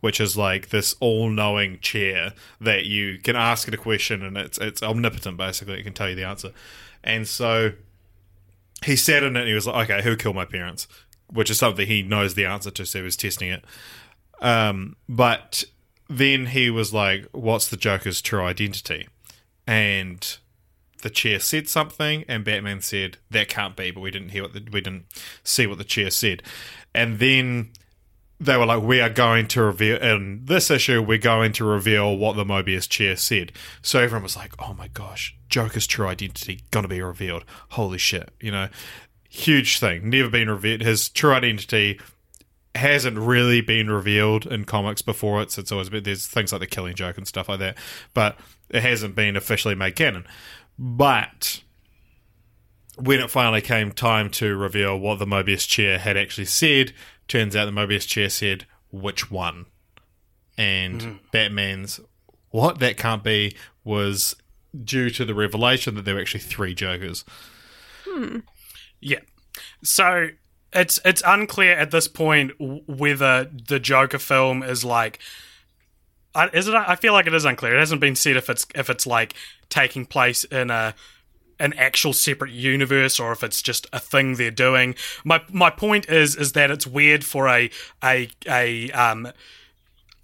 Which 0.00 0.20
is 0.20 0.36
like 0.36 0.68
this 0.68 0.94
all-knowing 1.00 1.80
chair 1.80 2.34
that 2.60 2.84
you 2.84 3.16
can 3.18 3.36
ask 3.36 3.66
it 3.68 3.72
a 3.72 3.78
question 3.78 4.22
and 4.22 4.36
it's 4.36 4.58
it's 4.58 4.82
omnipotent. 4.82 5.38
Basically, 5.38 5.80
it 5.80 5.82
can 5.82 5.94
tell 5.94 6.10
you 6.10 6.14
the 6.14 6.24
answer. 6.24 6.50
And 7.02 7.26
so 7.26 7.72
he 8.84 8.96
sat 8.96 9.22
in 9.22 9.34
it 9.34 9.40
and 9.40 9.48
he 9.48 9.54
was 9.54 9.66
like, 9.66 9.88
okay, 9.88 10.02
who 10.02 10.14
killed 10.14 10.36
my 10.36 10.44
parents? 10.44 10.86
Which 11.32 11.48
is 11.48 11.58
something 11.58 11.86
he 11.86 12.02
knows 12.02 12.34
the 12.34 12.44
answer 12.44 12.70
to, 12.70 12.84
so 12.84 12.98
he 12.98 13.02
was 13.02 13.16
testing 13.16 13.48
it. 13.48 13.64
Um, 14.42 14.96
but 15.08 15.64
then 16.10 16.46
he 16.46 16.68
was 16.68 16.92
like, 16.92 17.26
what's 17.32 17.68
the 17.68 17.78
Joker's 17.78 18.20
true 18.20 18.42
identity? 18.42 19.08
And 19.66 20.36
the 21.04 21.10
chair 21.10 21.38
said 21.38 21.68
something, 21.68 22.24
and 22.26 22.44
Batman 22.44 22.80
said, 22.80 23.18
that 23.30 23.48
can't 23.48 23.76
be, 23.76 23.92
but 23.92 24.00
we 24.00 24.10
didn't 24.10 24.30
hear 24.30 24.42
what 24.42 24.54
the, 24.54 24.66
we 24.72 24.80
didn't 24.80 25.04
see 25.44 25.68
what 25.68 25.78
the 25.78 25.84
chair 25.84 26.10
said. 26.10 26.42
And 26.92 27.20
then 27.20 27.70
they 28.40 28.56
were 28.56 28.66
like, 28.66 28.82
we 28.82 29.00
are 29.00 29.10
going 29.10 29.46
to 29.48 29.62
reveal 29.62 29.98
in 29.98 30.46
this 30.46 30.70
issue, 30.70 31.02
we're 31.02 31.18
going 31.18 31.52
to 31.52 31.64
reveal 31.64 32.16
what 32.16 32.36
the 32.36 32.44
Mobius 32.44 32.88
chair 32.88 33.16
said. 33.16 33.52
So 33.82 34.00
everyone 34.00 34.24
was 34.24 34.36
like, 34.36 34.54
oh 34.58 34.74
my 34.74 34.88
gosh, 34.88 35.36
Joker's 35.48 35.86
true 35.86 36.08
identity 36.08 36.62
gonna 36.70 36.88
be 36.88 37.00
revealed. 37.00 37.44
Holy 37.70 37.98
shit, 37.98 38.30
you 38.40 38.50
know, 38.50 38.68
huge 39.28 39.78
thing, 39.78 40.10
never 40.10 40.30
been 40.30 40.50
revealed. 40.50 40.80
His 40.80 41.08
true 41.10 41.32
identity 41.32 42.00
hasn't 42.74 43.16
really 43.16 43.60
been 43.60 43.88
revealed 43.88 44.46
in 44.46 44.64
comics 44.64 45.02
before. 45.02 45.42
It's 45.42 45.58
it's 45.58 45.70
always 45.70 45.90
been 45.90 46.02
there's 46.02 46.26
things 46.26 46.50
like 46.50 46.60
the 46.60 46.66
Killing 46.66 46.94
Joke 46.94 47.18
and 47.18 47.28
stuff 47.28 47.48
like 47.48 47.60
that, 47.60 47.76
but 48.14 48.38
it 48.70 48.82
hasn't 48.82 49.14
been 49.14 49.36
officially 49.36 49.74
made 49.74 49.94
canon. 49.96 50.26
But 50.78 51.62
when 52.96 53.20
it 53.20 53.30
finally 53.30 53.60
came 53.60 53.92
time 53.92 54.30
to 54.30 54.56
reveal 54.56 54.98
what 54.98 55.18
the 55.18 55.26
Mobius 55.26 55.66
chair 55.66 55.98
had 55.98 56.16
actually 56.16 56.46
said, 56.46 56.92
turns 57.28 57.56
out 57.56 57.66
the 57.66 57.72
Mobius 57.72 58.06
chair 58.06 58.28
said 58.28 58.66
which 58.90 59.30
one, 59.30 59.66
and 60.56 61.02
hmm. 61.02 61.12
Batman's 61.32 62.00
what 62.50 62.78
that 62.78 62.96
can't 62.96 63.24
be 63.24 63.56
was 63.82 64.36
due 64.84 65.10
to 65.10 65.24
the 65.24 65.34
revelation 65.34 65.94
that 65.94 66.04
there 66.04 66.14
were 66.14 66.20
actually 66.20 66.40
three 66.40 66.74
Jokers. 66.74 67.24
Hmm. 68.06 68.40
Yeah. 69.00 69.20
So 69.82 70.28
it's 70.72 71.00
it's 71.04 71.22
unclear 71.26 71.76
at 71.76 71.90
this 71.90 72.08
point 72.08 72.52
whether 72.58 73.44
the 73.44 73.80
Joker 73.80 74.18
film 74.18 74.62
is 74.62 74.84
like. 74.84 75.18
I- 76.34 76.48
Is 76.52 76.68
it? 76.68 76.74
I 76.74 76.96
feel 76.96 77.12
like 77.12 77.26
it 77.26 77.34
is 77.34 77.44
unclear. 77.44 77.76
It 77.76 77.78
hasn't 77.80 78.00
been 78.00 78.16
said 78.16 78.36
if 78.36 78.48
it's 78.50 78.66
if 78.74 78.90
it's 78.90 79.06
like 79.06 79.34
taking 79.68 80.04
place 80.06 80.44
in 80.44 80.70
a 80.70 80.94
an 81.60 81.72
actual 81.74 82.12
separate 82.12 82.50
universe 82.50 83.20
or 83.20 83.30
if 83.30 83.44
it's 83.44 83.62
just 83.62 83.86
a 83.92 84.00
thing 84.00 84.34
they're 84.34 84.50
doing. 84.50 84.94
My 85.24 85.40
my 85.50 85.70
point 85.70 86.08
is 86.08 86.34
is 86.36 86.52
that 86.52 86.70
it's 86.70 86.86
weird 86.86 87.24
for 87.24 87.48
a 87.48 87.70
a 88.02 88.28
a 88.48 88.90
um 88.92 89.28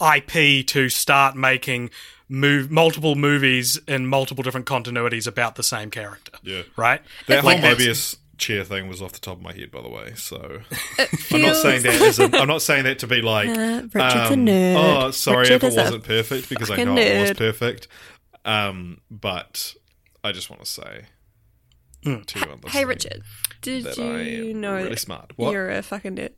IP 0.01 0.67
to 0.67 0.89
start 0.89 1.37
making 1.37 1.91
move 2.29 2.71
multiple 2.71 3.15
movies 3.17 3.79
in 3.89 4.07
multiple 4.07 4.43
different 4.43 4.67
continuities 4.67 5.27
about 5.27 5.57
the 5.57 5.63
same 5.63 5.91
character. 5.91 6.33
Yeah. 6.43 6.63
Right. 6.77 7.03
That 7.27 7.45
Like, 7.45 7.61
whole 7.61 7.71
Mobius 7.75 8.17
chair 8.41 8.65
thing 8.65 8.89
was 8.89 9.01
off 9.01 9.13
the 9.13 9.21
top 9.21 9.37
of 9.37 9.43
my 9.43 9.53
head, 9.53 9.71
by 9.71 9.81
the 9.83 9.89
way. 9.89 10.15
So 10.17 10.63
It 10.99 11.33
I'm 11.33 11.43
not 11.43 11.57
saying 11.57 11.83
that 11.83 12.01
as 12.01 12.19
a, 12.19 12.25
I'm 12.37 12.49
not 12.49 12.63
saying 12.63 12.85
that 12.85 12.99
to 13.01 13.07
be 13.07 13.23
like 13.23 13.49
Uh, 13.49 13.83
Richard's 13.93 13.95
a 14.31 14.33
um, 14.33 14.47
nerd. 14.47 14.75
Oh, 15.07 15.11
sorry 15.13 15.41
Richard 15.43 15.55
if 15.55 15.65
it 15.65 15.67
is 15.69 15.77
a 15.77 15.81
wasn't 15.83 16.05
perfect 16.05 16.49
because 16.49 16.71
I 16.71 16.77
fucking 16.77 16.95
know 16.95 17.01
it 17.01 17.21
was 17.21 17.33
perfect. 17.33 17.89
Um, 18.45 19.01
but 19.11 19.75
I 20.25 20.33
just 20.33 20.51
want 20.51 20.65
to 20.65 20.69
say 20.71 21.07
to 22.03 22.11
you, 22.11 22.17
Hmm. 22.45 22.69
Hey, 22.69 22.85
Richard, 22.85 23.23
did 23.61 23.85
that 23.85 23.99
you 23.99 24.05
I 24.05 24.21
am 24.51 24.61
know 24.61 24.75
really 24.75 24.89
that 24.91 24.99
smart. 24.99 25.33
What? 25.37 25.53
you're 25.53 25.71
a 25.71 25.83
fucking 25.83 26.17
nerd? 26.17 26.33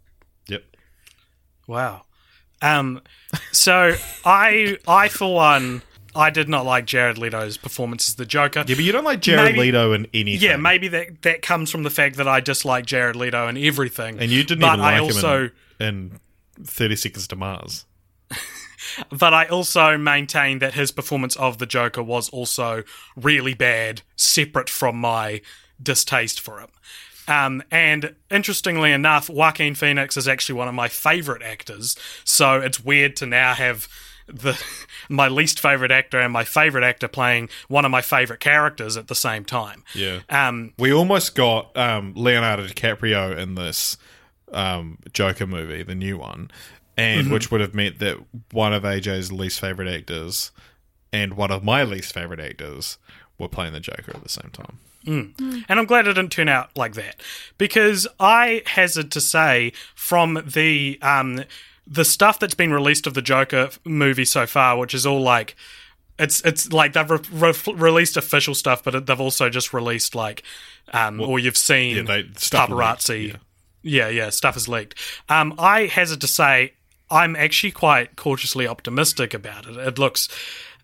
Yep. 0.49 0.64
Wow. 1.68 2.02
Um, 2.61 3.00
so 3.52 3.94
I, 4.25 4.76
I 4.87 5.09
for 5.09 5.35
one, 5.35 5.82
I 6.14 6.31
did 6.31 6.49
not 6.49 6.64
like 6.64 6.85
Jared 6.87 7.19
Leto's 7.19 7.57
performance 7.57 8.09
as 8.09 8.16
the 8.16 8.26
Joker. 8.26 8.64
Yeah, 8.66 8.75
but 8.75 8.85
you 8.85 8.92
don't 8.92 9.04
like 9.04 9.21
Jared 9.21 9.52
Maybe- 9.52 9.59
Leto 9.59 9.92
in 9.92 10.07
anything. 10.12 10.49
Yeah, 10.49 10.57
maybe 10.57 10.88
that 10.88 11.23
that 11.23 11.42
comes 11.42 11.71
from 11.71 11.83
the 11.83 11.90
fact 11.90 12.16
that 12.16 12.28
I 12.28 12.40
dislike 12.40 12.87
Jared 12.87 13.16
Leto 13.16 13.49
and 13.49 13.57
everything. 13.57 14.19
And 14.19 14.31
you 14.31 14.45
didn't 14.45 14.61
but 14.61 14.75
even 14.75 14.81
I 14.81 15.00
like 15.00 15.02
also, 15.02 15.42
him 15.45 15.52
in, 15.81 16.21
in 16.59 16.64
30 16.64 16.97
Seconds 16.97 17.28
to 17.28 17.37
Mars. 17.37 17.87
but 19.11 19.33
I 19.33 19.47
also 19.47 19.97
maintain 19.97 20.59
that 20.59 20.75
his 20.75 20.90
performance 20.90 21.37
of 21.37 21.59
the 21.59 21.66
Joker 21.66 22.02
was 22.02 22.28
also 22.28 22.83
really 23.16 23.54
bad, 23.54 24.02
separate 24.16 24.69
from 24.69 24.97
my 24.97 25.40
distaste 25.83 26.40
for 26.40 26.61
him. 26.61 26.69
Um, 27.28 27.62
and 27.71 28.16
interestingly 28.31 28.92
enough, 28.92 29.31
Joaquin 29.31 29.75
Phoenix 29.75 30.16
is 30.16 30.26
actually 30.26 30.57
one 30.57 30.69
of 30.69 30.75
my 30.75 30.88
favorite 30.88 31.42
actors. 31.42 31.97
So 32.25 32.61
it's 32.61 32.85
weird 32.85 33.16
to 33.16 33.26
now 33.26 33.54
have 33.54 33.88
the 34.32 34.60
my 35.08 35.28
least 35.28 35.60
favorite 35.60 35.90
actor 35.90 36.18
and 36.20 36.32
my 36.32 36.44
favorite 36.44 36.84
actor 36.84 37.08
playing 37.08 37.48
one 37.68 37.84
of 37.84 37.90
my 37.90 38.02
favorite 38.02 38.40
characters 38.40 38.96
at 38.96 39.08
the 39.08 39.14
same 39.14 39.44
time. 39.44 39.84
Yeah. 39.94 40.20
Um, 40.28 40.72
We 40.78 40.92
almost 40.92 41.34
got 41.34 41.76
um, 41.76 42.12
Leonardo 42.16 42.66
DiCaprio 42.66 43.36
in 43.36 43.54
this 43.54 43.96
um, 44.52 44.98
Joker 45.12 45.46
movie, 45.46 45.82
the 45.82 45.94
new 45.94 46.18
one, 46.18 46.50
and 46.96 47.24
Mm-hmm. 47.24 47.32
which 47.32 47.50
would 47.50 47.60
have 47.60 47.74
meant 47.74 47.98
that 48.00 48.18
one 48.52 48.72
of 48.72 48.82
AJ's 48.82 49.32
least 49.32 49.60
favorite 49.60 49.88
actors 49.88 50.50
and 51.12 51.34
one 51.34 51.50
of 51.50 51.62
my 51.64 51.82
least 51.84 52.12
favorite 52.12 52.40
actors 52.40 52.98
were 53.38 53.48
playing 53.48 53.72
the 53.72 53.80
Joker 53.80 54.12
at 54.14 54.22
the 54.22 54.28
same 54.28 54.50
time. 54.52 54.78
And 55.04 55.64
I'm 55.68 55.86
glad 55.86 56.06
it 56.06 56.12
didn't 56.14 56.30
turn 56.30 56.48
out 56.48 56.76
like 56.76 56.94
that 56.94 57.16
because 57.58 58.06
I 58.20 58.62
hazard 58.66 59.10
to 59.12 59.20
say 59.20 59.72
from 59.96 60.40
the 60.46 60.96
um, 61.02 61.42
the 61.86 62.04
stuff 62.04 62.38
that's 62.38 62.54
been 62.54 62.72
released 62.72 63.06
of 63.06 63.14
the 63.14 63.22
Joker 63.22 63.70
movie 63.84 64.24
so 64.24 64.46
far, 64.46 64.78
which 64.78 64.94
is 64.94 65.04
all 65.06 65.20
like 65.20 65.56
it's 66.18 66.40
it's 66.42 66.72
like 66.72 66.92
they've 66.92 67.10
re- 67.10 67.18
re- 67.32 67.74
released 67.74 68.16
official 68.16 68.54
stuff, 68.54 68.84
but 68.84 68.94
it, 68.94 69.06
they've 69.06 69.20
also 69.20 69.48
just 69.48 69.72
released 69.72 70.14
like 70.14 70.42
um, 70.92 71.20
or 71.20 71.38
you've 71.38 71.56
seen 71.56 71.96
yeah, 71.96 72.02
they- 72.02 72.28
stuff 72.36 72.68
paparazzi. 72.68 73.24
leaked, 73.24 73.38
yeah, 73.82 74.08
yeah, 74.08 74.30
stuff 74.30 74.56
is 74.56 74.68
leaked. 74.68 74.94
Um, 75.28 75.54
I 75.58 75.86
hazard 75.86 76.20
to 76.20 76.26
say 76.26 76.74
I'm 77.10 77.34
actually 77.36 77.72
quite 77.72 78.16
cautiously 78.16 78.66
optimistic 78.66 79.34
about 79.34 79.66
it. 79.66 79.76
It 79.76 79.98
looks 79.98 80.28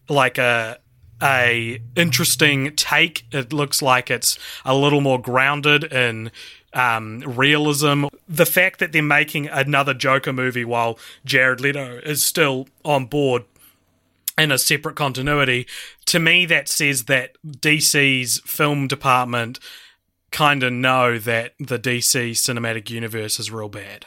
like 0.09 0.38
a 0.38 0.78
a 1.23 1.81
interesting 1.97 2.75
take. 2.76 3.25
It 3.33 3.52
looks 3.52 3.83
like 3.83 4.11
it's 4.11 4.38
a 4.64 4.75
little 4.75 5.00
more 5.00 5.21
grounded 5.21 5.85
in 5.85 6.31
um, 6.73 7.21
realism. 7.21 8.07
The 8.29 8.47
fact 8.47 8.79
that 8.81 8.93
they're 8.93 9.03
making 9.03 9.49
another 9.49 9.95
Joker 9.95 10.33
movie 10.33 10.65
while 10.65 10.99
Jared 11.25 11.61
Leto 11.61 12.01
is 12.05 12.25
still 12.25 12.69
on 12.85 13.07
board 13.07 13.45
in 14.37 14.53
a 14.53 14.59
separate 14.59 14.97
continuity, 14.97 15.67
to 16.07 16.19
me 16.19 16.47
that 16.47 16.69
says 16.69 17.05
that 17.05 17.37
DC's 17.45 18.41
film 18.47 18.87
department 18.87 19.59
kind 20.31 20.63
of 20.63 20.73
know 20.73 21.19
that 21.19 21.55
the 21.59 21.79
DC 21.79 22.31
cinematic 22.33 22.91
universe 22.91 23.41
is 23.41 23.51
real 23.51 23.69
bad. 23.69 24.07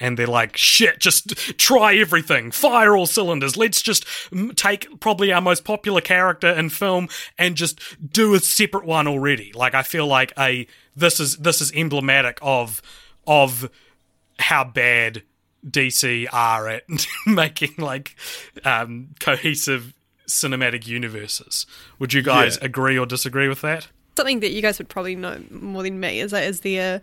And 0.00 0.18
they're 0.18 0.26
like, 0.26 0.56
shit, 0.56 0.98
just 0.98 1.36
try 1.58 1.94
everything, 1.94 2.50
fire 2.50 2.96
all 2.96 3.06
cylinders. 3.06 3.56
Let's 3.56 3.80
just 3.80 4.04
take 4.56 4.98
probably 4.98 5.32
our 5.32 5.40
most 5.40 5.64
popular 5.64 6.00
character 6.00 6.48
in 6.48 6.70
film 6.70 7.08
and 7.38 7.54
just 7.54 7.78
do 8.12 8.34
a 8.34 8.40
separate 8.40 8.84
one 8.84 9.06
already. 9.06 9.52
Like, 9.54 9.74
I 9.74 9.84
feel 9.84 10.08
like 10.08 10.32
a 10.36 10.66
this 10.96 11.18
is 11.20 11.36
this 11.38 11.60
is 11.60 11.72
emblematic 11.72 12.38
of 12.42 12.82
of 13.26 13.70
how 14.38 14.64
bad 14.64 15.22
DC 15.68 16.26
are 16.32 16.68
at 16.68 16.82
making 17.26 17.74
like 17.78 18.16
um, 18.64 19.08
cohesive 19.20 19.94
cinematic 20.28 20.86
universes. 20.86 21.66
Would 21.98 22.12
you 22.12 22.22
guys 22.22 22.58
Yeah. 22.60 22.66
agree 22.66 22.98
or 22.98 23.06
disagree 23.06 23.48
with 23.48 23.60
that? 23.60 23.88
Something 24.16 24.40
that 24.40 24.50
you 24.50 24.60
guys 24.62 24.78
would 24.78 24.88
probably 24.88 25.14
know 25.14 25.42
more 25.50 25.82
than 25.82 26.00
me 26.00 26.20
is 26.20 26.32
that 26.32 26.44
is 26.44 26.60
there 26.60 27.00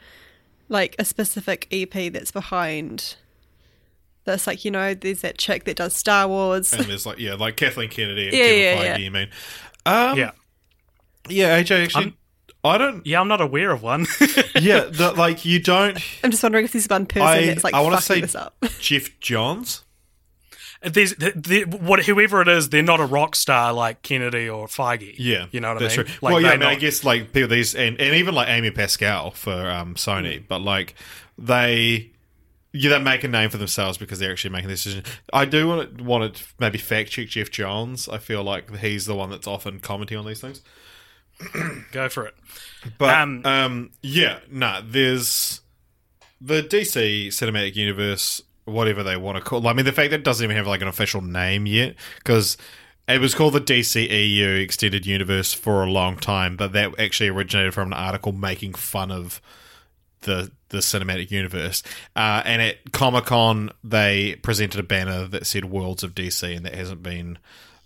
like 0.67 0.95
a 0.99 1.05
specific 1.05 1.67
EP 1.71 2.11
that's 2.11 2.31
behind 2.31 3.15
this? 4.25 4.45
Like 4.45 4.65
you 4.65 4.71
know, 4.71 4.93
there's 4.93 5.21
that 5.21 5.37
chick 5.37 5.63
that 5.65 5.77
does 5.77 5.95
Star 5.95 6.27
Wars. 6.27 6.73
And 6.73 6.85
there's 6.85 7.05
like 7.05 7.17
yeah, 7.19 7.33
like 7.35 7.55
Kathleen 7.55 7.89
Kennedy 7.89 8.25
and 8.27 8.33
Yeah, 8.37 8.43
Kevin 8.43 8.59
yeah, 8.59 8.75
Feige. 8.75 8.83
yeah. 8.83 8.97
You 8.97 9.11
mean? 9.11 9.29
Um, 9.85 10.17
yeah, 10.17 10.31
yeah. 11.29 11.59
AJ 11.61 11.83
actually, 11.85 12.03
I'm- 12.03 12.15
I 12.63 12.77
don't. 12.77 13.05
yeah. 13.05 13.21
I'm 13.21 13.27
not 13.27 13.41
aware 13.41 13.71
of 13.71 13.81
one. 13.81 14.05
Yeah, 14.59 14.85
the, 14.85 15.13
like 15.13 15.45
you 15.45 15.59
don't. 15.59 15.97
I'm 16.23 16.31
just 16.31 16.43
wondering 16.43 16.65
if 16.65 16.73
there's 16.73 16.89
one 16.89 17.05
person 17.05 17.27
I 17.27 17.45
that's 17.45 17.63
like 17.63 17.73
I 17.73 17.79
want 17.79 17.95
to 17.95 18.01
fucking 18.01 18.15
say 18.15 18.21
this 18.21 18.35
up. 18.35 18.57
Geoff 18.79 19.17
Johns. 19.21 19.85
There's 20.81 21.15
the, 21.15 21.31
the, 21.35 21.63
what 21.77 22.03
whoever 22.05 22.41
it 22.41 22.47
is, 22.47 22.69
they're 22.69 22.81
not 22.81 22.99
a 22.99 23.05
rock 23.05 23.35
star 23.35 23.71
like 23.71 24.01
Kennedy 24.01 24.49
or 24.49 24.67
Feige. 24.67 25.15
Yeah, 25.17 25.45
you 25.51 25.61
know 25.61 25.73
what 25.73 25.79
that's 25.79 25.93
I 25.93 25.97
mean. 25.97 26.05
True. 26.07 26.15
Like 26.21 26.33
well, 26.33 26.41
yeah, 26.41 26.49
I, 26.49 26.57
mean, 26.57 26.67
I 26.67 26.75
guess 26.75 27.05
like 27.05 27.31
people 27.31 27.49
these 27.49 27.73
and, 27.73 27.99
and 27.99 28.15
even 28.15 28.35
like 28.35 28.49
Amy 28.49 28.71
Pascal 28.71 29.31
for 29.31 29.69
um, 29.69 29.95
Sony, 29.95 30.43
but 30.45 30.61
like 30.61 30.95
they. 31.37 32.11
Yeah, 32.71 32.91
they 32.91 33.03
make 33.03 33.23
a 33.23 33.27
name 33.27 33.49
for 33.49 33.57
themselves 33.57 33.97
because 33.97 34.19
they're 34.19 34.31
actually 34.31 34.51
making 34.51 34.69
this 34.69 34.83
decision. 34.83 35.03
I 35.33 35.45
do 35.45 35.67
want 35.67 35.97
to, 35.97 36.03
want 36.03 36.35
to 36.35 36.43
maybe 36.59 36.77
fact 36.77 37.09
check 37.09 37.27
Geoff 37.27 37.49
Johns. 37.49 38.07
I 38.07 38.19
feel 38.19 38.43
like 38.43 38.75
he's 38.77 39.07
the 39.07 39.15
one 39.15 39.31
that's 39.31 39.47
often 39.47 39.79
commenting 39.79 40.19
on 40.19 40.25
these 40.27 40.39
things. 40.39 40.61
go 41.91 42.09
for 42.09 42.25
it. 42.25 42.35
But 42.97 43.15
Um, 43.15 43.45
um, 43.45 43.91
yeah, 44.01 44.39
nah. 44.49 44.81
There's 44.83 45.61
the 46.41 46.61
DC 46.61 47.27
cinematic 47.27 47.75
universe, 47.75 48.41
whatever 48.65 49.03
they 49.03 49.17
want 49.17 49.37
to 49.37 49.43
call. 49.43 49.67
I 49.67 49.73
mean, 49.73 49.85
the 49.85 49.91
fact 49.91 50.11
that 50.11 50.21
it 50.21 50.23
doesn't 50.23 50.43
even 50.43 50.55
have 50.55 50.67
like 50.67 50.81
an 50.81 50.87
official 50.87 51.21
name 51.21 51.65
yet, 51.65 51.95
because 52.17 52.57
it 53.07 53.19
was 53.19 53.33
called 53.33 53.53
the 53.53 53.61
DCEU 53.61 54.61
Extended 54.61 55.05
Universe 55.05 55.53
for 55.53 55.83
a 55.83 55.89
long 55.89 56.17
time, 56.17 56.55
but 56.55 56.73
that 56.73 56.99
actually 56.99 57.29
originated 57.29 57.73
from 57.73 57.87
an 57.87 57.93
article 57.93 58.31
making 58.31 58.73
fun 58.73 59.11
of 59.11 59.41
the 60.21 60.51
the 60.69 60.79
cinematic 60.79 61.31
universe. 61.31 61.81
Uh, 62.15 62.43
and 62.45 62.61
at 62.61 62.91
Comic 62.91 63.25
Con, 63.25 63.71
they 63.83 64.35
presented 64.35 64.79
a 64.79 64.83
banner 64.83 65.25
that 65.27 65.47
said 65.47 65.65
"Worlds 65.65 66.03
of 66.03 66.13
DC," 66.13 66.55
and 66.55 66.65
that 66.65 66.75
hasn't 66.75 67.01
been 67.01 67.39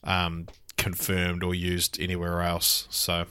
um, 0.03 0.47
confirmed 0.77 1.43
or 1.43 1.55
used 1.55 1.99
anywhere 1.99 2.41
else. 2.41 2.87
So. 2.89 3.25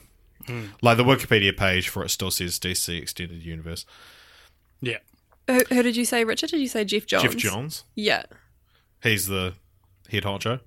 Like 0.83 0.97
the 0.97 1.05
Wikipedia 1.05 1.57
page 1.57 1.89
for 1.89 2.05
it 2.05 2.09
still 2.11 2.31
says 2.31 2.59
DC 2.59 3.01
Extended 3.01 3.43
Universe. 3.43 3.85
Yeah, 4.81 4.99
who, 5.49 5.61
who 5.69 5.83
did 5.83 5.97
you 5.97 6.05
say, 6.05 6.25
Richard? 6.25 6.51
Did 6.51 6.61
you 6.61 6.69
say 6.69 6.85
Geoff 6.85 7.07
Johns? 7.07 7.23
Geoff 7.23 7.37
Johns, 7.37 7.85
Yeah. 7.95 8.25
he's 9.03 9.27
the 9.27 9.55
head 10.11 10.25
honcho, 10.25 10.61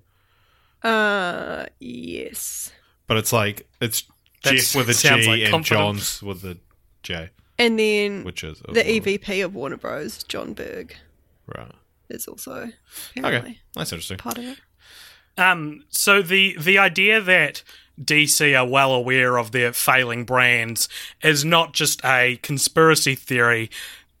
Uh, 0.82 1.66
yes. 1.80 2.72
but 3.06 3.16
it's 3.16 3.32
like 3.32 3.68
it's 3.80 4.04
That's- 4.42 4.72
Geoff 4.72 4.76
with 4.86 4.90
a 4.90 4.94
sounds 4.94 5.26
like 5.26 5.40
and 5.42 5.50
confident. 5.50 5.80
Johns 5.80 6.22
with 6.22 6.42
the 6.42 6.58
J, 7.02 7.30
And 7.58 7.78
then 7.78 8.24
which 8.24 8.44
is 8.44 8.60
the 8.68 8.82
EVP 8.82 9.44
of 9.44 9.54
Warner 9.54 9.76
Bros, 9.76 10.22
Jon 10.24 10.54
Berg, 10.54 10.96
right. 11.46 11.72
is 12.08 12.26
also 12.28 12.70
Okay, 13.18 13.58
that's 13.74 13.92
interesting. 13.92 14.18
part 14.18 14.38
of 14.38 14.44
it. 14.44 14.58
Um, 15.38 15.84
so 15.90 16.22
the 16.22 16.56
the 16.58 16.78
idea 16.78 17.20
that 17.20 17.62
DC 18.02 18.58
are 18.58 18.66
well 18.66 18.92
aware 18.92 19.36
of 19.38 19.52
their 19.52 19.72
failing 19.72 20.24
brands 20.24 20.88
is 21.22 21.44
not 21.44 21.72
just 21.72 22.04
a 22.04 22.38
conspiracy 22.42 23.14
theory. 23.14 23.70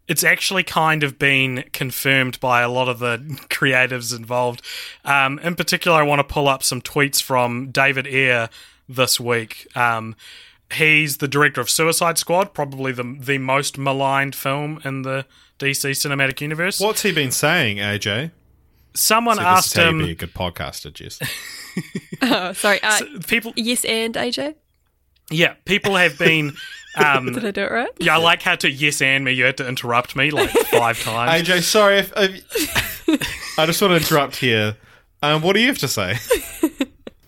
It's 0.08 0.22
actually 0.22 0.62
kind 0.62 1.02
of 1.02 1.18
been 1.18 1.64
confirmed 1.72 2.38
by 2.38 2.62
a 2.62 2.68
lot 2.68 2.88
of 2.88 3.00
the 3.00 3.18
creatives 3.50 4.16
involved. 4.16 4.62
Um, 5.04 5.38
in 5.40 5.56
particular, 5.56 5.98
I 5.98 6.02
want 6.04 6.20
to 6.20 6.24
pull 6.24 6.48
up 6.48 6.62
some 6.62 6.80
tweets 6.80 7.20
from 7.20 7.70
David 7.70 8.06
Ayer 8.06 8.48
this 8.88 9.18
week. 9.18 9.66
Um, 9.76 10.14
he's 10.72 11.18
the 11.18 11.28
director 11.28 11.60
of 11.60 11.70
Suicide 11.70 12.18
Squad, 12.18 12.54
probably 12.54 12.92
the 12.92 13.16
the 13.18 13.38
most 13.38 13.78
maligned 13.78 14.34
film 14.34 14.80
in 14.84 15.02
the 15.02 15.26
DC 15.58 15.90
cinematic 15.90 16.40
universe. 16.40 16.80
What's 16.80 17.02
he 17.02 17.12
been 17.12 17.30
saying, 17.32 17.78
AJ? 17.78 18.30
Someone 18.96 19.36
See, 19.36 19.42
this 19.44 19.48
is 19.50 19.56
asked 19.58 19.76
how 19.76 19.82
you 19.84 19.88
him. 19.90 19.98
be 19.98 20.10
a 20.10 20.14
good 20.14 20.34
podcaster, 20.34 20.92
Jess. 20.92 21.18
Oh, 22.22 22.52
sorry. 22.54 22.80
Uh, 22.82 22.98
People, 23.28 23.52
yes, 23.56 23.84
and 23.84 24.14
AJ. 24.14 24.54
yeah, 25.30 25.54
people 25.66 25.94
have 25.96 26.18
been. 26.18 26.54
Um, 26.98 27.30
Did 27.30 27.44
I 27.44 27.50
do 27.50 27.60
it 27.60 27.70
right? 27.70 27.90
Yeah, 27.98 28.14
I 28.14 28.16
like 28.16 28.40
how 28.40 28.56
to 28.56 28.70
yes 28.70 29.02
and 29.02 29.22
me. 29.22 29.32
You 29.32 29.44
had 29.44 29.58
to 29.58 29.68
interrupt 29.68 30.16
me 30.16 30.30
like 30.30 30.48
five 30.48 30.98
times. 31.02 31.46
AJ, 31.46 31.60
sorry 31.64 31.98
if, 31.98 32.10
if 32.16 33.58
I 33.58 33.66
just 33.66 33.82
want 33.82 33.90
to 33.92 33.96
interrupt 33.96 34.36
here. 34.36 34.78
Um, 35.22 35.42
what 35.42 35.52
do 35.52 35.60
you 35.60 35.66
have 35.66 35.76
to 35.80 35.88
say? 35.88 36.14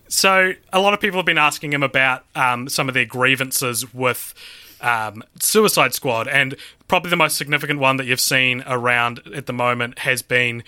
So 0.08 0.54
a 0.72 0.80
lot 0.80 0.94
of 0.94 1.00
people 1.00 1.18
have 1.18 1.26
been 1.26 1.36
asking 1.36 1.74
him 1.74 1.82
about 1.82 2.24
um, 2.34 2.70
some 2.70 2.88
of 2.88 2.94
their 2.94 3.04
grievances 3.04 3.92
with 3.92 4.32
um, 4.80 5.22
Suicide 5.38 5.92
Squad, 5.92 6.28
and 6.28 6.56
probably 6.88 7.10
the 7.10 7.16
most 7.16 7.36
significant 7.36 7.78
one 7.78 7.98
that 7.98 8.06
you've 8.06 8.20
seen 8.22 8.64
around 8.66 9.20
at 9.34 9.44
the 9.44 9.52
moment 9.52 9.98
has 9.98 10.22
been 10.22 10.62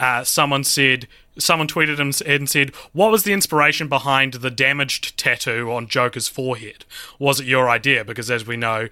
uh, 0.00 0.24
someone 0.24 0.64
said. 0.64 1.06
Someone 1.38 1.68
tweeted 1.68 1.98
him 1.98 2.12
and 2.26 2.50
said, 2.50 2.74
"What 2.92 3.10
was 3.12 3.22
the 3.22 3.32
inspiration 3.32 3.88
behind 3.88 4.34
the 4.34 4.50
damaged 4.50 5.16
tattoo 5.16 5.70
on 5.72 5.86
Joker's 5.86 6.28
forehead? 6.28 6.84
Was 7.18 7.40
it 7.40 7.46
your 7.46 7.70
idea? 7.70 8.04
Because 8.04 8.30
as 8.30 8.46
we 8.46 8.56
know, 8.58 8.88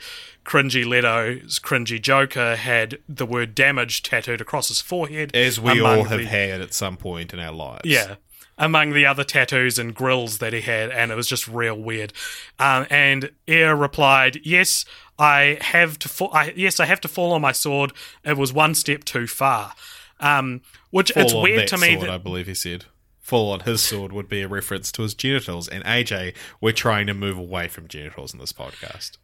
cringy 0.46 0.86
Leto's 0.86 1.58
cringy 1.58 2.00
Joker 2.00 2.56
had 2.56 3.00
the 3.08 3.26
word 3.26 3.54
"damaged" 3.54 4.06
tattooed 4.06 4.40
across 4.40 4.68
his 4.68 4.80
forehead, 4.80 5.34
As 5.36 5.60
we 5.60 5.80
all 5.80 6.04
have 6.04 6.20
the- 6.20 6.26
had 6.26 6.60
at 6.62 6.72
some 6.72 6.96
point 6.96 7.34
in 7.34 7.40
our 7.40 7.52
lives. 7.52 7.82
yeah. 7.84 8.14
Among 8.56 8.92
the 8.92 9.04
other 9.06 9.24
tattoos 9.24 9.78
and 9.78 9.94
grills 9.94 10.38
that 10.38 10.52
he 10.52 10.62
had, 10.62 10.90
and 10.90 11.12
it 11.12 11.16
was 11.16 11.28
just 11.28 11.46
real 11.48 11.76
weird. 11.76 12.12
Um, 12.58 12.86
and 12.90 13.30
Ayer 13.46 13.76
replied, 13.76 14.40
"Yes, 14.42 14.84
I 15.18 15.58
have 15.60 15.98
to. 16.00 16.08
Fa- 16.08 16.30
I, 16.32 16.52
yes, 16.56 16.80
I 16.80 16.86
have 16.86 17.00
to 17.02 17.08
fall 17.08 17.32
on 17.32 17.40
my 17.42 17.52
sword. 17.52 17.92
It 18.24 18.36
was 18.38 18.52
one 18.52 18.74
step 18.74 19.04
too 19.04 19.26
far." 19.26 19.74
Um, 20.20 20.62
which 20.90 21.12
Fall 21.12 21.22
it's 21.22 21.34
weird 21.34 21.68
to 21.68 21.78
me 21.78 21.94
sword, 21.94 22.08
that 22.08 22.10
I 22.10 22.18
believe 22.18 22.46
he 22.46 22.54
said. 22.54 22.86
Fall 23.20 23.52
on 23.52 23.60
his 23.60 23.82
sword 23.82 24.12
would 24.12 24.28
be 24.28 24.42
a 24.42 24.48
reference 24.48 24.90
to 24.92 25.02
his 25.02 25.14
genitals. 25.14 25.68
And 25.68 25.84
AJ, 25.84 26.34
we're 26.60 26.72
trying 26.72 27.06
to 27.08 27.14
move 27.14 27.36
away 27.36 27.68
from 27.68 27.86
genitals 27.86 28.32
in 28.32 28.40
this 28.40 28.52
podcast. 28.52 29.18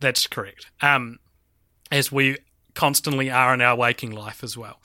That's 0.00 0.26
correct. 0.26 0.66
Um, 0.80 1.18
as 1.90 2.10
we 2.10 2.38
constantly 2.74 3.30
are 3.30 3.52
in 3.54 3.60
our 3.60 3.76
waking 3.76 4.12
life 4.12 4.42
as 4.42 4.56
well. 4.56 4.80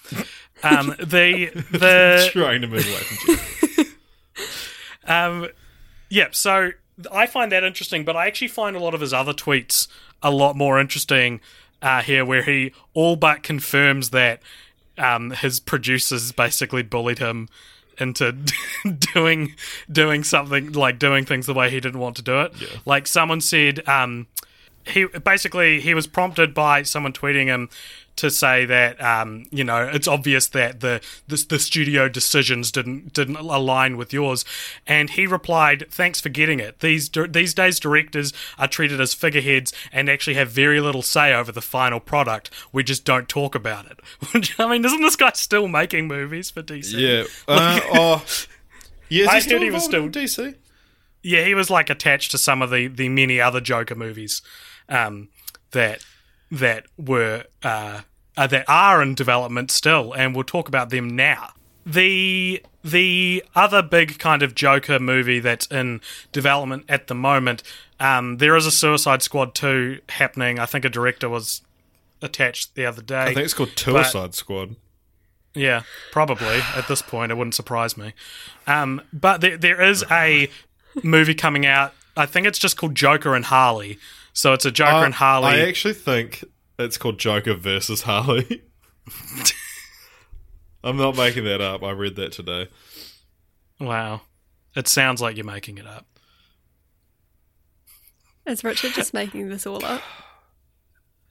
Um, 0.64 0.88
the 1.00 1.52
the 1.72 2.30
trying 2.34 2.62
to 2.62 2.68
move 2.68 2.86
away 2.86 2.98
from 2.98 3.18
genitals. 3.28 3.54
Um, 5.10 5.48
yeah, 6.10 6.28
so 6.32 6.72
I 7.12 7.28
find 7.28 7.50
that 7.54 7.64
interesting, 7.64 8.04
but 8.04 8.18
I 8.18 8.28
actually 8.28 8.50
find 8.50 8.76
a 8.76 8.80
lot 8.80 8.94
of 8.94 9.00
his 9.00 9.14
other 9.14 9.34
tweets 9.34 9.88
a 10.22 10.32
lot 10.32 10.58
more 10.58 10.80
interesting 10.80 11.40
uh, 11.82 12.02
here, 12.02 12.26
where 12.26 12.44
he 12.44 12.74
all 12.94 13.16
but 13.16 13.42
confirms 13.42 14.10
that 14.10 14.42
um, 14.98 15.32
his 15.32 15.60
producers 15.60 16.32
basically 16.32 16.84
bullied 16.84 17.20
him 17.20 17.50
into 18.00 18.36
doing 19.14 19.56
doing 19.92 20.24
something 20.24 20.72
like 20.74 21.00
doing 21.00 21.26
things 21.26 21.46
the 21.46 21.54
way 21.54 21.70
he 21.70 21.80
didn't 21.80 22.00
want 22.00 22.16
to 22.18 22.22
do 22.22 22.42
it. 22.42 22.54
Like 22.86 23.08
someone 23.08 23.42
said, 23.42 23.88
um, 23.88 24.28
he 24.86 25.06
basically 25.06 25.82
he 25.82 25.94
was 25.94 26.08
prompted 26.08 26.54
by 26.54 26.84
someone 26.84 27.14
tweeting 27.14 27.46
him 27.46 27.70
to 28.18 28.30
say 28.30 28.66
that 28.66 29.02
um, 29.02 29.46
you 29.52 29.64
know 29.64 29.84
it's 29.84 30.08
obvious 30.08 30.48
that 30.48 30.82
the, 30.82 31.02
the 31.28 31.44
the 31.50 31.60
studio 31.60 32.10
decisions 32.10 32.72
didn't 32.72 33.14
didn't 33.14 33.38
align 33.38 33.98
with 33.98 34.14
yours, 34.14 34.46
and 34.86 35.12
he 35.12 35.26
replied, 35.26 35.86
"Thanks 35.90 36.20
for 36.20 36.30
getting 36.30 36.60
it. 36.60 36.80
These 36.80 37.10
these 37.30 37.54
days 37.54 37.80
directors 37.80 38.34
are 38.58 38.68
treated 38.68 39.00
as 39.00 39.14
figureheads 39.14 39.74
and 39.92 40.10
actually 40.10 40.36
have 40.36 40.50
very 40.52 40.82
little 40.82 41.02
say 41.02 41.34
over 41.34 41.52
the 41.52 41.62
final 41.62 42.00
product. 42.00 42.52
We 42.72 42.84
just 42.84 43.06
don't 43.06 43.30
talk 43.30 43.56
about 43.56 43.86
it." 43.86 44.00
I 44.60 44.68
mean, 44.68 44.84
isn't 44.84 45.02
this 45.02 45.16
guy 45.16 45.32
still 45.36 45.68
making 45.68 46.08
movies 46.08 46.50
for 46.52 46.62
DC? 46.62 46.94
Yeah. 46.94 47.24
Uh, 47.48 47.80
oh. 47.94 48.26
Yeah, 49.10 49.26
I 49.26 49.28
he 49.28 49.34
heard 49.36 49.44
still 49.44 49.62
he 49.62 49.72
was 49.72 49.94
in 49.94 50.12
DC? 50.12 50.56
Yeah, 51.24 51.46
he 51.46 51.56
was 51.56 51.70
like 51.70 51.90
attached 51.90 52.32
to 52.32 52.38
some 52.38 52.62
of 52.62 52.70
the, 52.70 52.88
the 52.88 53.10
many 53.10 53.40
other 53.40 53.62
Joker 53.62 53.96
movies 53.96 54.42
um, 54.90 55.30
that 55.72 56.06
that 56.52 56.86
were 56.98 57.46
uh, 57.64 58.02
uh, 58.36 58.48
that 58.48 58.66
are 58.68 59.02
in 59.02 59.16
development 59.16 59.72
still, 59.72 60.14
and 60.14 60.36
we'll 60.36 60.44
talk 60.44 60.68
about 60.68 60.90
them 60.90 61.16
now. 61.16 61.54
The 61.86 62.64
the 62.84 63.44
other 63.56 63.82
big 63.82 64.20
kind 64.20 64.44
of 64.44 64.56
Joker 64.56 65.00
movie 65.00 65.40
that's 65.40 65.66
in 65.68 66.02
development 66.32 66.86
at 66.88 67.08
the 67.08 67.16
moment, 67.16 67.64
um, 68.00 68.38
there 68.38 68.56
is 68.56 68.66
a 68.66 68.72
Suicide 68.72 69.22
Squad 69.22 69.56
two 69.56 70.00
happening. 70.10 70.60
I 70.60 70.66
think 70.66 70.86
a 70.86 70.90
director 70.90 71.30
was 71.30 71.62
attached 72.22 72.76
the 72.76 72.86
other 72.86 73.02
day. 73.02 73.22
I 73.22 73.34
think 73.34 73.40
it's 73.40 73.54
called 73.54 73.78
Suicide 73.78 74.36
Squad. 74.36 74.76
Yeah, 75.54 75.84
probably 76.12 76.60
at 76.76 76.88
this 76.88 77.02
point, 77.02 77.32
it 77.32 77.36
wouldn't 77.36 77.56
surprise 77.56 77.98
me. 77.98 78.14
Um, 78.68 79.02
but 79.12 79.42
there, 79.42 79.58
there 79.58 79.82
is 79.82 80.06
a 80.12 80.50
movie 81.04 81.34
coming 81.34 81.66
out. 81.66 81.94
I 82.16 82.26
think 82.26 82.46
it's 82.46 82.60
just 82.60 82.78
called 82.78 82.96
Joker 82.96 83.34
and 83.34 83.46
Harley. 83.46 83.98
So 84.38 84.54
it's 84.54 84.66
a 84.66 84.72
Joker 84.72 84.92
I- 84.92 85.06
and 85.06 85.16
Harley. 85.16 85.48
I 85.48 85.60
actually 85.68 85.96
think 85.96 86.46
it's 86.78 86.96
called 86.96 87.18
Joker 87.18 87.56
versus 87.56 88.04
Harley. 88.04 88.62
I'm 90.84 90.96
not 90.96 91.18
making 91.18 91.46
that 91.46 91.60
up. 91.60 91.82
I 91.82 91.90
read 91.90 92.16
that 92.18 92.34
today. 92.34 92.68
wow, 93.80 94.22
it 94.76 94.88
sounds 94.88 95.24
like 95.24 95.38
you're 95.38 95.44
making 95.46 95.80
it 95.80 95.88
up. 95.88 96.06
Is 98.46 98.64
Richard 98.64 98.94
just 98.94 99.12
making 99.12 99.50
this 99.50 99.66
all 99.66 99.84
up? 99.84 100.04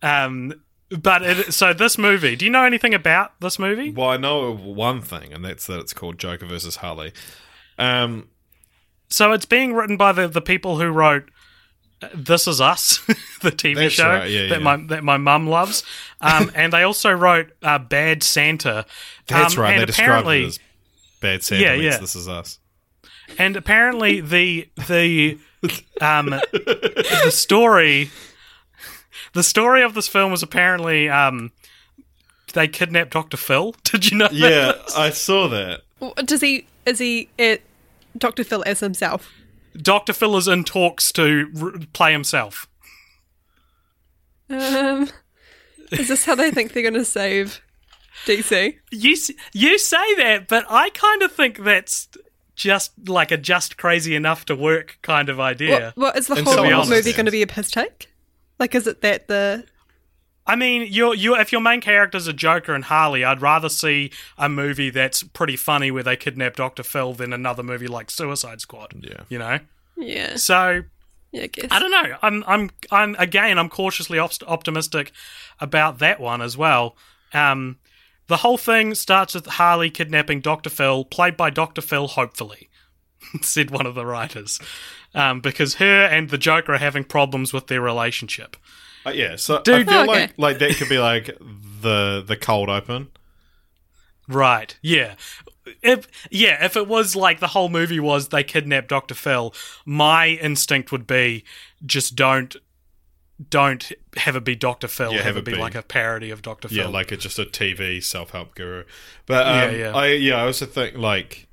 Um, 0.02 0.52
but 0.90 1.22
it, 1.22 1.54
so 1.54 1.72
this 1.72 1.96
movie. 1.96 2.34
Do 2.34 2.44
you 2.44 2.50
know 2.50 2.64
anything 2.64 2.92
about 2.92 3.40
this 3.40 3.56
movie? 3.56 3.92
Well, 3.92 4.08
I 4.08 4.16
know 4.16 4.52
one 4.52 5.00
thing, 5.00 5.32
and 5.32 5.44
that's 5.44 5.68
that 5.68 5.78
it's 5.78 5.92
called 5.92 6.18
Joker 6.18 6.44
versus 6.46 6.76
Harley. 6.76 7.12
Um, 7.78 8.30
So 9.08 9.30
it's 9.30 9.46
being 9.46 9.74
written 9.74 9.96
by 9.96 10.10
the 10.10 10.26
the 10.26 10.42
people 10.42 10.80
who 10.80 10.88
wrote. 10.88 11.30
This 12.14 12.46
is 12.46 12.60
Us, 12.60 12.98
the 13.42 13.50
TV 13.50 13.74
That's 13.76 13.94
show 13.94 14.08
right, 14.08 14.30
yeah, 14.30 14.48
that 14.48 14.58
yeah. 14.58 14.64
my 14.64 14.76
that 14.88 15.02
my 15.04 15.16
mum 15.16 15.46
loves, 15.46 15.82
um, 16.20 16.50
and 16.54 16.72
they 16.72 16.82
also 16.82 17.10
wrote 17.12 17.52
uh, 17.62 17.78
Bad 17.78 18.22
Santa. 18.22 18.84
that's 19.26 19.56
Um, 19.56 19.62
right. 19.62 19.72
And 19.72 19.82
They 19.82 19.86
described 19.86 20.08
apparently, 20.08 20.44
it 20.44 20.46
as 20.48 20.58
Bad 21.20 21.42
Santa 21.42 21.62
Yeah, 21.62 21.72
yeah. 21.74 21.98
This 21.98 22.14
Is 22.14 22.28
Us. 22.28 22.58
And 23.38 23.56
apparently 23.56 24.20
the 24.20 24.68
the 24.88 25.38
um 26.00 26.26
the 26.52 27.30
story 27.30 28.10
the 29.32 29.42
story 29.42 29.82
of 29.82 29.94
this 29.94 30.06
film 30.06 30.30
was 30.30 30.42
apparently 30.42 31.08
um 31.08 31.50
they 32.52 32.68
kidnapped 32.68 33.10
Dr. 33.10 33.36
Phil. 33.36 33.74
Did 33.84 34.10
you 34.10 34.18
know 34.18 34.28
that? 34.28 34.34
Yeah, 34.34 34.72
I 34.96 35.10
saw 35.10 35.48
that. 35.48 35.80
Does 36.24 36.40
he? 36.40 36.66
Is 36.86 36.98
he 37.00 37.28
it, 37.36 37.62
Dr. 38.16 38.44
Phil 38.44 38.62
as 38.66 38.80
himself? 38.80 39.30
Dr. 39.82 40.12
Phil 40.12 40.36
is 40.36 40.48
in 40.48 40.64
talks 40.64 41.12
to 41.12 41.50
r- 41.60 41.72
play 41.92 42.12
himself. 42.12 42.68
Um, 44.48 45.08
is 45.92 46.08
this 46.08 46.24
how 46.24 46.34
they 46.34 46.50
think 46.50 46.72
they're 46.72 46.82
going 46.82 46.94
to 46.94 47.04
save 47.04 47.60
DC? 48.26 48.76
You 48.90 49.16
you 49.52 49.78
say 49.78 50.14
that, 50.16 50.48
but 50.48 50.64
I 50.68 50.90
kind 50.90 51.22
of 51.22 51.32
think 51.32 51.62
that's 51.64 52.08
just 52.54 52.92
like 53.08 53.30
a 53.30 53.36
just 53.36 53.76
crazy 53.76 54.14
enough 54.16 54.44
to 54.46 54.56
work 54.56 54.98
kind 55.02 55.28
of 55.28 55.38
idea. 55.38 55.92
What, 55.94 56.14
what 56.14 56.18
is 56.18 56.26
the 56.28 56.36
And 56.36 56.46
whole 56.46 56.54
someone 56.54 56.88
movie 56.88 57.12
going 57.12 57.26
to 57.26 57.32
be 57.32 57.42
a 57.42 57.46
piss 57.46 57.70
take? 57.70 58.10
Like, 58.58 58.74
is 58.74 58.86
it 58.86 59.02
that 59.02 59.28
the 59.28 59.64
I 60.46 60.54
mean, 60.56 60.86
you 60.90 61.12
you 61.14 61.36
if 61.36 61.50
your 61.50 61.60
main 61.60 61.80
character's 61.80 62.26
a 62.26 62.32
Joker 62.32 62.74
and 62.74 62.84
Harley, 62.84 63.24
I'd 63.24 63.42
rather 63.42 63.68
see 63.68 64.12
a 64.38 64.48
movie 64.48 64.90
that's 64.90 65.22
pretty 65.22 65.56
funny 65.56 65.90
where 65.90 66.02
they 66.02 66.16
kidnap 66.16 66.56
Dr. 66.56 66.82
Phil 66.82 67.14
than 67.14 67.32
another 67.32 67.62
movie 67.62 67.88
like 67.88 68.10
Suicide 68.10 68.60
Squad. 68.60 68.94
Yeah. 69.00 69.22
You 69.28 69.38
know? 69.38 69.58
yeah? 69.96 70.36
So 70.36 70.84
Yeah, 71.32 71.42
I 71.42 71.46
guess. 71.48 71.68
I 71.70 71.78
don't 71.78 71.90
know. 71.90 72.16
I'm, 72.22 72.44
I'm, 72.46 72.70
I'm 72.90 73.16
again. 73.18 73.58
I'm 73.58 73.68
cautiously 73.68 74.18
op- 74.18 74.42
optimistic 74.46 75.12
about 75.60 75.98
that 75.98 76.20
one 76.20 76.40
as 76.40 76.56
well. 76.56 76.96
Um, 77.34 77.78
the 78.28 78.38
whole 78.38 78.58
thing 78.58 78.94
starts 78.94 79.34
with 79.34 79.46
Harley 79.46 79.90
kidnapping 79.90 80.40
Doctor 80.40 80.70
Phil, 80.70 81.04
played 81.04 81.36
by 81.36 81.50
Doctor 81.50 81.80
Phil. 81.80 82.08
Hopefully, 82.08 82.68
said 83.42 83.70
one 83.70 83.86
of 83.86 83.94
the 83.94 84.06
writers, 84.06 84.60
um, 85.14 85.40
because 85.40 85.74
her 85.74 86.04
and 86.04 86.30
the 86.30 86.38
Joker 86.38 86.74
are 86.74 86.78
having 86.78 87.04
problems 87.04 87.52
with 87.52 87.66
their 87.66 87.80
relationship. 87.80 88.56
Uh, 89.06 89.12
yeah, 89.14 89.36
so 89.36 89.62
Dude- 89.62 89.74
I 89.74 89.84
feel 89.84 89.94
Oh, 89.94 90.02
okay. 90.02 90.12
like 90.22 90.32
like 90.38 90.58
that 90.58 90.76
could 90.76 90.88
be 90.88 90.98
like 90.98 91.26
the 91.82 92.24
the 92.26 92.36
cold 92.36 92.68
open. 92.68 93.08
Right? 94.28 94.76
Yeah. 94.82 95.14
If 95.82 96.06
yeah, 96.30 96.64
if 96.64 96.76
it 96.76 96.88
was 96.88 97.14
like 97.16 97.38
the 97.40 97.48
whole 97.48 97.68
movie 97.68 98.00
was 98.00 98.28
they 98.28 98.42
kidnapped 98.44 98.88
Doctor 98.88 99.14
Phil, 99.14 99.54
my 99.84 100.28
instinct 100.28 100.90
would 100.92 101.06
be 101.06 101.44
just 101.84 102.16
don't. 102.16 102.56
Don't 103.50 103.92
have 104.16 104.34
it 104.34 104.44
be 104.44 104.54
Doctor 104.56 104.88
Phil. 104.88 105.10
Yeah, 105.12 105.18
have, 105.18 105.26
have 105.26 105.36
it 105.36 105.40
it 105.40 105.44
be, 105.44 105.52
be- 105.52 105.58
like 105.58 105.74
a 105.74 105.82
parody 105.82 106.30
of 106.30 106.40
Doctor 106.40 106.68
Phil. 106.68 106.78
Yeah, 106.78 106.86
like 106.86 107.12
it's 107.12 107.22
just 107.22 107.38
a 107.38 107.44
TV 107.44 108.02
self 108.02 108.30
help 108.30 108.54
guru. 108.54 108.84
But 109.26 109.46
um, 109.46 109.54
Yeah, 109.54 109.70
yeah. 109.76 109.94
I 109.94 110.06
yeah, 110.12 110.36
I 110.36 110.46
also 110.46 110.64
think 110.64 110.96
like 110.96 111.46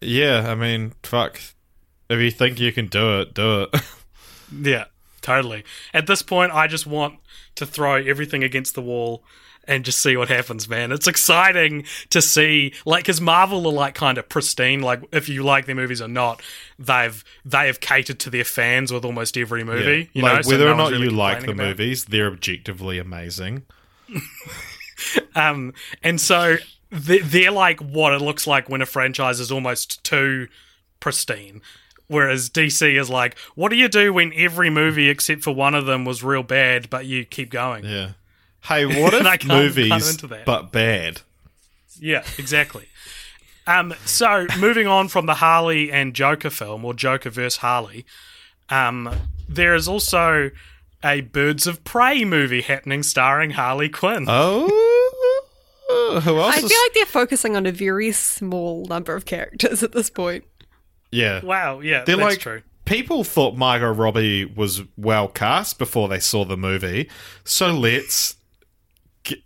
yeah, 0.00 0.50
I 0.50 0.54
mean, 0.56 0.92
fuck. 1.04 1.40
If 2.10 2.18
you 2.20 2.30
think 2.32 2.58
you 2.58 2.72
can 2.72 2.86
do 2.88 3.20
it, 3.20 3.32
do 3.34 3.62
it. 3.72 3.80
Yeah, 4.62 4.84
totally. 5.26 5.64
At 5.92 6.06
this 6.06 6.22
point, 6.22 6.52
I 6.52 6.66
just 6.68 6.86
want 6.86 7.18
to 7.56 7.66
throw 7.66 7.96
everything 7.96 8.42
against 8.44 8.74
the 8.74 8.82
wall 8.82 9.22
and 9.68 9.84
just 9.84 9.98
see 9.98 10.16
what 10.16 10.28
happens, 10.28 10.68
man. 10.68 10.92
It's 10.92 11.08
exciting 11.08 11.84
to 12.10 12.22
see, 12.22 12.72
like, 12.84 13.02
because 13.02 13.20
Marvel 13.20 13.66
are 13.66 13.72
like 13.72 13.96
kind 13.96 14.16
of 14.16 14.28
pristine. 14.28 14.80
Like, 14.80 15.02
if 15.10 15.28
you 15.28 15.42
like 15.42 15.66
their 15.66 15.74
movies 15.74 16.00
or 16.00 16.06
not, 16.06 16.40
they've 16.78 17.24
they 17.44 17.66
have 17.66 17.80
catered 17.80 18.20
to 18.20 18.30
their 18.30 18.44
fans 18.44 18.92
with 18.92 19.04
almost 19.04 19.36
every 19.36 19.64
movie. 19.64 20.08
You 20.12 20.22
know, 20.22 20.34
like 20.34 20.44
so 20.44 20.50
whether 20.52 20.66
no 20.66 20.72
or 20.72 20.76
not 20.76 20.92
really 20.92 21.04
you 21.06 21.10
like 21.10 21.40
the 21.40 21.46
complaining 21.48 21.60
about 21.60 21.80
it. 21.80 21.84
movies, 21.84 22.04
they're 22.04 22.28
objectively 22.28 22.98
amazing. 22.98 23.64
Um, 25.34 25.74
and 26.02 26.18
so 26.20 26.56
they- 26.90 27.18
they're 27.18 27.50
like 27.50 27.80
what 27.80 28.14
it 28.14 28.22
looks 28.22 28.46
like 28.46 28.68
when 28.70 28.80
a 28.80 28.86
franchise 28.86 29.40
is 29.40 29.52
almost 29.52 30.02
too 30.04 30.48
pristine. 31.00 31.60
Whereas 32.08 32.48
DC 32.50 32.98
is 33.00 33.10
like, 33.10 33.36
what 33.56 33.70
do 33.70 33.76
you 33.76 33.88
do 33.88 34.12
when 34.12 34.32
every 34.36 34.70
movie 34.70 35.08
except 35.08 35.42
for 35.42 35.54
one 35.54 35.74
of 35.74 35.86
them 35.86 36.04
was 36.04 36.22
real 36.22 36.42
bad, 36.44 36.88
but 36.88 37.04
you 37.06 37.24
keep 37.24 37.50
going? 37.50 37.84
Yeah. 37.84 38.10
Hey, 38.62 38.86
what 38.86 39.12
And 39.18 39.26
I 39.26 39.34
if 39.34 39.40
can't- 39.40 39.50
can't 39.50 39.76
movies 39.76 40.10
into 40.10 40.26
that. 40.28 40.44
but 40.46 40.70
bad? 40.72 41.22
Yeah, 41.98 42.24
exactly. 42.38 42.86
Um, 43.66 43.94
so 44.04 44.46
moving 44.60 44.86
on 44.86 45.08
from 45.08 45.26
the 45.26 45.34
Harley 45.34 45.90
and 45.90 46.14
Joker 46.14 46.50
film, 46.50 46.84
or 46.84 46.94
Joker 46.94 47.30
versus 47.30 47.56
Harley, 47.58 48.04
um, 48.70 49.12
there 49.48 49.74
is 49.74 49.88
also 49.88 50.50
a 51.04 51.22
Birds 51.22 51.66
of 51.66 51.82
Prey 51.82 52.24
movie 52.24 52.60
happening 52.62 53.02
starring 53.02 53.50
Harley 53.50 53.88
Quinn. 53.88 54.26
Oh, 54.28 56.20
who 56.22 56.38
else? 56.38 56.54
I 56.54 56.58
is- 56.60 56.68
feel 56.70 56.80
like 56.82 56.94
they're 56.94 57.06
focusing 57.06 57.56
on 57.56 57.66
a 57.66 57.72
very 57.72 58.12
small 58.12 58.86
number 58.86 59.14
of 59.14 59.24
characters 59.24 59.82
at 59.82 59.92
this 59.92 60.10
point. 60.10 60.44
Yeah, 61.10 61.44
wow, 61.44 61.80
yeah, 61.80 62.04
they're 62.04 62.16
that's 62.16 62.28
like 62.30 62.38
true. 62.40 62.62
people 62.84 63.24
thought 63.24 63.56
Margot 63.56 63.92
Robbie 63.92 64.44
was 64.44 64.82
well 64.96 65.28
cast 65.28 65.78
before 65.78 66.08
they 66.08 66.18
saw 66.20 66.44
the 66.44 66.56
movie, 66.56 67.08
so 67.44 67.72
let's 67.78 68.36
get, 69.22 69.38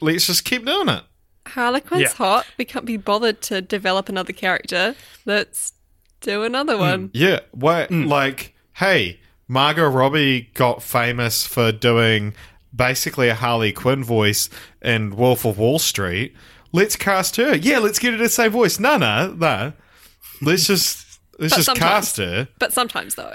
let's 0.00 0.26
just 0.26 0.44
keep 0.44 0.64
doing 0.66 0.88
it. 0.88 1.02
Harley 1.46 1.80
Quinn's 1.80 2.02
Yeah. 2.02 2.14
hot. 2.14 2.46
We 2.56 2.64
can't 2.64 2.84
be 2.84 2.96
bothered 2.96 3.42
to 3.42 3.60
develop 3.60 4.08
another 4.08 4.32
character. 4.32 4.94
Let's 5.26 5.72
do 6.20 6.44
another 6.44 6.76
one. 6.78 7.10
Yeah, 7.14 7.40
what 7.50 7.88
Hmm. 7.88 8.04
like 8.04 8.54
hey, 8.74 9.18
Margot 9.48 9.88
Robbie 9.88 10.50
got 10.54 10.82
famous 10.82 11.46
for 11.46 11.72
doing 11.72 12.32
basically 12.74 13.28
a 13.28 13.34
Harley 13.34 13.72
Quinn 13.72 14.02
voice 14.04 14.48
in 14.80 15.14
Wolf 15.16 15.44
of 15.44 15.58
Wall 15.58 15.78
Street. 15.78 16.34
Let's 16.72 16.96
cast 16.96 17.36
her. 17.36 17.54
Yeah, 17.56 17.78
let's 17.80 17.98
get 17.98 18.12
her 18.12 18.18
to 18.18 18.28
say 18.30 18.48
voice. 18.48 18.78
No, 18.78 18.96
no, 18.96 19.32
no. 19.36 19.72
Let's 20.42 20.66
just 20.66 21.20
let's 21.38 21.54
But 21.56 21.64
just 21.64 21.76
cast 21.78 22.16
her. 22.18 22.48
But 22.58 22.72
sometimes, 22.72 23.14
though. 23.14 23.34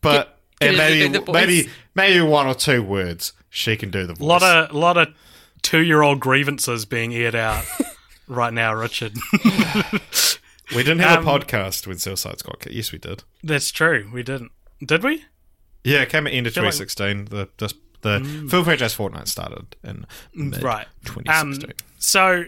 But 0.00 0.38
Get- 0.60 0.68
and 0.68 0.76
get 0.76 0.90
maybe 0.90 1.06
do 1.06 1.12
the 1.12 1.20
voice. 1.24 1.34
maybe 1.34 1.68
maybe 1.94 2.20
one 2.20 2.46
or 2.46 2.54
two 2.54 2.82
words 2.82 3.32
she 3.48 3.76
can 3.76 3.90
do 3.90 4.06
the 4.06 4.12
voice. 4.14 4.26
Lot 4.28 4.42
of 4.42 4.74
lot 4.74 4.96
of 4.98 5.08
two 5.62 5.80
year 5.80 6.02
old 6.02 6.20
grievances 6.20 6.84
being 6.84 7.14
aired 7.14 7.34
out 7.34 7.64
right 8.28 8.52
now, 8.52 8.74
Richard. 8.74 9.12
We 10.72 10.84
didn't 10.84 11.00
have 11.00 11.26
Um, 11.26 11.26
a 11.26 11.30
podcast 11.40 11.88
when 11.88 11.98
Suicide 11.98 12.38
Squad. 12.38 12.64
Yes, 12.70 12.92
we 12.92 12.98
did. 12.98 13.24
That's 13.42 13.72
true. 13.72 14.08
We 14.14 14.22
didn't. 14.22 14.52
Did 14.80 15.02
we? 15.02 15.24
Yeah, 15.82 16.02
it 16.02 16.10
came 16.10 16.28
at 16.28 16.32
end 16.32 16.46
of 16.46 16.54
feel 16.54 16.62
like- 16.62 16.74
2016. 16.74 17.24
the 17.24 17.48
just 17.58 17.74
the 18.02 18.20
film 18.48 18.64
franchise 18.64 18.94
Fortnite 18.96 19.26
started 19.26 19.74
in 19.82 20.06
mid 20.32 20.62
Right. 20.62 20.86
2016. 21.06 21.70
Um, 21.70 21.76
so, 21.98 22.44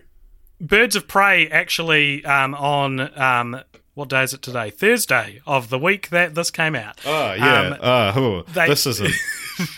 Birds 0.61 0.95
of 0.95 1.09
Prey 1.09 1.49
actually 1.49 2.25
um, 2.25 2.55
on 2.55 3.01
um, 3.21 3.61
what 3.94 4.09
day 4.09 4.22
is 4.22 4.33
it 4.33 4.42
today? 4.42 4.70
Thursday 4.70 5.40
of 5.46 5.68
the 5.70 5.78
week 5.78 6.09
that 6.11 6.35
this 6.35 6.50
came 6.50 6.74
out. 6.74 6.98
oh 7.07 7.33
yeah. 7.35 7.61
um, 7.61 7.72
uh, 7.81 8.12
oh, 8.16 8.42
they- 8.52 8.66
this 8.68 8.87
isn't. 8.87 9.12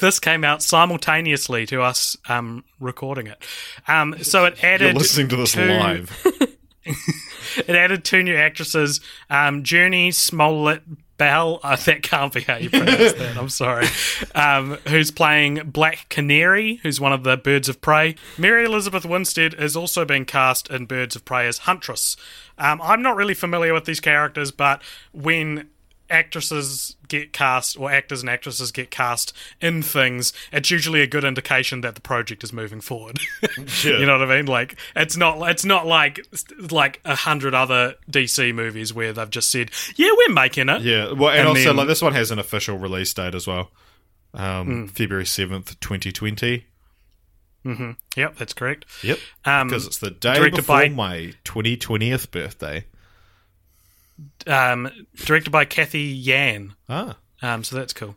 This 0.00 0.20
came 0.20 0.44
out 0.44 0.62
simultaneously 0.62 1.66
to 1.66 1.80
us 1.82 2.16
um, 2.28 2.62
recording 2.78 3.26
it. 3.26 3.42
Um, 3.88 4.14
so 4.22 4.44
it 4.44 4.62
added. 4.62 4.92
You're 4.92 4.94
listening 4.94 5.28
to 5.28 5.36
this 5.36 5.52
two- 5.52 5.66
live. 5.66 6.26
It 6.84 7.70
added 7.76 8.02
two 8.04 8.22
new 8.22 8.34
actresses, 8.34 9.00
um, 9.28 9.62
Jurnee 9.62 10.12
Smollett 10.14 10.82
Bell. 11.18 11.60
Uh, 11.62 11.76
that 11.84 12.02
can't 12.02 12.32
be 12.32 12.40
how 12.40 12.56
you 12.56 12.70
pronounce 12.70 13.12
that. 13.12 13.36
I'm 13.36 13.48
sorry. 13.50 13.86
Um, 14.34 14.78
who's 14.88 15.10
playing 15.10 15.70
Black 15.70 16.08
Canary, 16.08 16.76
who's 16.82 16.98
one 17.00 17.12
of 17.12 17.24
the 17.24 17.36
Birds 17.36 17.68
of 17.68 17.80
Prey. 17.80 18.16
Mary 18.38 18.64
Elizabeth 18.64 19.04
Winstead 19.04 19.54
is 19.54 19.76
also 19.76 20.04
being 20.04 20.24
cast 20.24 20.70
in 20.70 20.86
Birds 20.86 21.14
of 21.14 21.24
Prey 21.24 21.46
as 21.46 21.58
Huntress. 21.58 22.16
Um, 22.58 22.80
I'm 22.82 23.02
not 23.02 23.16
really 23.16 23.34
familiar 23.34 23.72
with 23.74 23.84
these 23.84 24.00
characters, 24.00 24.50
but 24.50 24.82
when 25.12 25.68
actresses 26.10 26.96
get 27.08 27.32
cast 27.32 27.78
or 27.78 27.90
actors 27.90 28.20
and 28.20 28.28
actresses 28.28 28.70
get 28.70 28.90
cast 28.90 29.32
in 29.62 29.80
things, 29.82 30.32
it's 30.52 30.70
usually 30.70 31.00
a 31.00 31.06
good 31.06 31.24
indication 31.24 31.80
that 31.80 31.94
the 31.94 32.00
project 32.02 32.44
is 32.44 32.52
moving 32.52 32.80
forward. 32.82 33.18
you 33.82 34.04
know 34.04 34.18
what 34.18 34.30
I 34.30 34.36
mean? 34.36 34.46
Like 34.46 34.76
it's 34.94 35.16
not 35.16 35.48
it's 35.50 35.64
not 35.64 35.86
like 35.86 36.20
like 36.70 37.00
a 37.04 37.14
hundred 37.14 37.54
other 37.54 37.94
DC 38.10 38.54
movies 38.54 38.92
where 38.92 39.12
they've 39.12 39.30
just 39.30 39.50
said, 39.50 39.70
"Yeah, 39.96 40.10
we're 40.16 40.34
making 40.34 40.68
it." 40.68 40.82
Yeah, 40.82 41.12
well, 41.12 41.30
and, 41.30 41.40
And 41.40 41.48
also 41.48 41.64
then- 41.64 41.76
like 41.76 41.88
this 41.88 42.02
one 42.02 42.12
has 42.12 42.30
an 42.30 42.38
official 42.38 42.76
release 42.76 43.12
date 43.14 43.34
as 43.34 43.46
well, 43.46 43.70
um, 44.34 44.88
February 44.88 45.26
seventh, 45.26 45.80
twenty 45.80 46.12
twenty. 46.12 46.66
Yep, 47.64 48.36
that's 48.36 48.52
correct. 48.54 48.84
Yep, 49.02 49.18
Um, 49.44 49.68
because 49.68 49.86
it's 49.86 49.98
the 49.98 50.10
day 50.10 50.50
before 50.50 50.78
by- 50.80 50.88
my 50.88 51.34
twenty 51.44 51.76
twentieth 51.76 52.30
birthday. 52.30 52.84
Um, 54.46 54.90
directed 55.16 55.50
by 55.50 55.64
Cathy 55.64 56.02
Yan. 56.02 56.74
Ah, 56.88 57.16
Um, 57.42 57.64
so 57.64 57.76
that's 57.76 57.92
cool. 57.92 58.16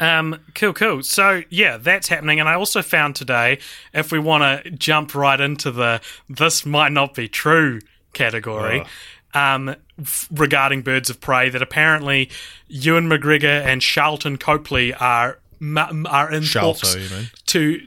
Um, 0.00 0.40
cool, 0.54 0.72
cool. 0.72 1.02
So 1.02 1.42
yeah, 1.48 1.76
that's 1.76 2.08
happening. 2.08 2.40
And 2.40 2.48
I 2.48 2.54
also 2.54 2.82
found 2.82 3.14
today, 3.14 3.58
if 3.92 4.10
we 4.10 4.18
want 4.18 4.64
to 4.64 4.70
jump 4.70 5.14
right 5.14 5.40
into 5.40 5.70
the 5.70 6.00
"this 6.28 6.66
might 6.66 6.90
not 6.92 7.14
be 7.14 7.28
true" 7.28 7.80
category, 8.14 8.80
um, 9.34 9.76
f- 10.00 10.26
regarding 10.32 10.82
Birds 10.82 11.10
of 11.10 11.20
Prey, 11.20 11.50
that 11.50 11.62
apparently 11.62 12.30
Ewan 12.68 13.08
McGregor 13.08 13.64
and 13.64 13.80
Charlton 13.80 14.38
Copley 14.38 14.92
are 14.94 15.38
m- 15.60 16.06
are 16.08 16.32
in 16.32 16.42
Sharlto, 16.42 17.10
mean? 17.10 17.30
to 17.46 17.86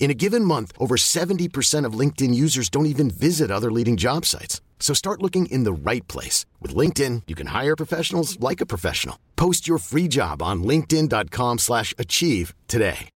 In 0.00 0.10
a 0.10 0.14
given 0.14 0.42
month, 0.42 0.72
over 0.78 0.96
70% 0.96 1.84
of 1.84 1.92
LinkedIn 1.92 2.34
users 2.34 2.70
don't 2.70 2.86
even 2.86 3.10
visit 3.10 3.50
other 3.50 3.70
leading 3.70 3.98
job 3.98 4.24
sites. 4.24 4.62
So 4.80 4.94
start 4.94 5.22
looking 5.22 5.46
in 5.46 5.64
the 5.64 5.72
right 5.90 6.06
place. 6.08 6.46
With 6.62 6.74
LinkedIn, 6.74 7.24
you 7.26 7.34
can 7.34 7.48
hire 7.48 7.76
professionals 7.76 8.40
like 8.40 8.62
a 8.62 8.66
professional. 8.66 9.18
Post 9.36 9.68
your 9.68 9.78
free 9.78 10.08
job 10.08 10.40
on 10.42 10.62
linkedin.com 10.62 11.58
slash 11.58 11.92
achieve 11.98 12.54
today. 12.68 13.10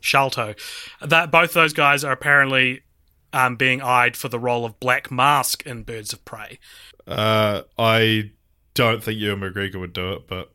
Sharlto. 0.00 0.56
That 1.00 1.30
both 1.30 1.52
those 1.52 1.72
guys 1.72 2.04
are 2.04 2.12
apparently 2.12 2.82
um, 3.32 3.56
being 3.56 3.82
eyed 3.82 4.16
for 4.16 4.28
the 4.28 4.38
role 4.38 4.64
of 4.64 4.78
Black 4.80 5.10
Mask 5.10 5.66
in 5.66 5.82
Birds 5.82 6.12
of 6.12 6.24
Prey. 6.24 6.58
Uh, 7.06 7.62
I 7.78 8.30
don't 8.74 9.02
think 9.02 9.18
Ewan 9.18 9.40
McGregor 9.40 9.80
would 9.80 9.92
do 9.92 10.12
it, 10.12 10.28
but 10.28 10.52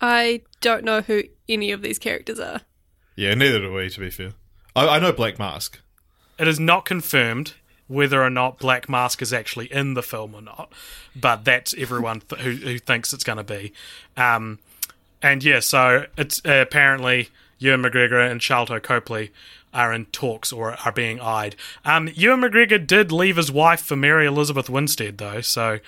I 0.00 0.42
don't 0.60 0.84
know 0.84 1.00
who 1.00 1.24
any 1.48 1.70
of 1.72 1.82
these 1.82 1.98
characters 1.98 2.38
are. 2.38 2.60
yeah, 3.16 3.34
neither 3.34 3.60
do 3.60 3.72
we. 3.72 3.88
To 3.90 4.00
be 4.00 4.10
fair, 4.10 4.32
I, 4.76 4.88
I 4.88 4.98
know 4.98 5.12
Black 5.12 5.38
Mask. 5.38 5.80
It 6.38 6.46
is 6.46 6.60
not 6.60 6.84
confirmed 6.84 7.54
whether 7.88 8.22
or 8.22 8.30
not 8.30 8.58
Black 8.58 8.88
Mask 8.88 9.22
is 9.22 9.32
actually 9.32 9.72
in 9.72 9.94
the 9.94 10.02
film 10.02 10.34
or 10.34 10.42
not, 10.42 10.72
but 11.16 11.44
that's 11.44 11.74
everyone 11.76 12.20
th- 12.20 12.42
who, 12.42 12.52
who 12.52 12.78
thinks 12.78 13.12
it's 13.12 13.24
going 13.24 13.38
to 13.38 13.44
be. 13.44 13.72
Um, 14.16 14.58
and 15.22 15.42
yeah, 15.42 15.60
so 15.60 16.04
it's 16.16 16.40
uh, 16.44 16.52
apparently 16.52 17.30
Ewan 17.58 17.82
McGregor 17.82 18.30
and 18.30 18.40
Charlton 18.40 18.80
Copley 18.80 19.32
are 19.74 19.92
in 19.92 20.04
talks 20.06 20.52
or 20.52 20.74
are 20.84 20.92
being 20.92 21.18
eyed. 21.20 21.56
Um, 21.84 22.08
Ewan 22.14 22.42
McGregor 22.42 22.84
did 22.86 23.10
leave 23.10 23.36
his 23.36 23.50
wife 23.50 23.80
for 23.80 23.96
Mary 23.96 24.26
Elizabeth 24.26 24.70
Winstead, 24.70 25.18
though, 25.18 25.40
so 25.40 25.80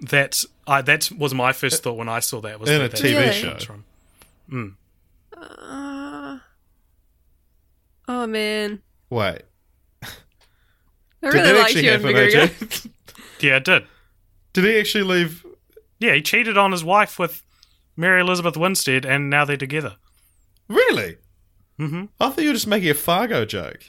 that's 0.00 0.46
I 0.66 0.82
that 0.82 1.10
was 1.16 1.34
my 1.34 1.52
first 1.52 1.82
thought 1.82 1.96
when 1.96 2.08
I 2.08 2.20
saw 2.20 2.40
that 2.42 2.60
was 2.60 2.68
In 2.70 2.78
that 2.78 2.84
a 2.84 2.88
that's 2.88 3.00
TV 3.00 3.14
where 3.14 3.32
show. 3.32 3.50
comes 3.50 3.64
from. 3.64 4.76
Uh, 5.36 6.38
oh 8.08 8.26
man, 8.26 8.82
Wait, 9.10 9.42
I 10.02 10.06
did 11.22 11.34
really 11.34 11.42
they 11.42 11.52
like 11.52 11.64
actually 11.64 11.84
Ewan 11.86 12.00
have 12.00 12.04
an 12.04 12.14
McGregor. 12.16 12.48
AJ? 12.48 12.90
Yeah, 13.40 13.56
it 13.58 13.64
did. 13.64 13.84
Did 14.52 14.64
he 14.64 14.80
actually 14.80 15.04
leave? 15.04 15.46
Yeah, 16.00 16.14
he 16.14 16.22
cheated 16.22 16.58
on 16.58 16.72
his 16.72 16.82
wife 16.82 17.20
with 17.20 17.44
Mary 17.96 18.20
Elizabeth 18.20 18.56
Winstead, 18.56 19.04
and 19.06 19.30
now 19.30 19.44
they're 19.44 19.56
together. 19.56 19.94
Really? 20.68 21.18
Mm-hmm. 21.78 22.06
I 22.18 22.30
thought 22.30 22.42
you 22.42 22.48
were 22.48 22.54
just 22.54 22.66
making 22.66 22.90
a 22.90 22.94
Fargo 22.94 23.44
joke, 23.44 23.84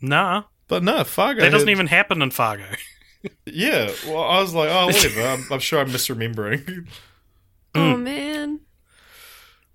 Nah, 0.00 0.44
but 0.68 0.84
no, 0.84 1.02
Fargo. 1.02 1.40
that 1.40 1.50
doesn't 1.50 1.68
even 1.68 1.88
happen 1.88 2.22
in 2.22 2.30
Fargo. 2.30 2.66
Yeah, 3.44 3.90
well, 4.06 4.22
I 4.22 4.40
was 4.40 4.54
like, 4.54 4.68
oh, 4.70 4.86
whatever. 4.86 5.22
I'm, 5.22 5.44
I'm 5.50 5.58
sure 5.60 5.80
I'm 5.80 5.88
misremembering. 5.90 6.86
Oh 7.74 7.94
man. 7.94 8.60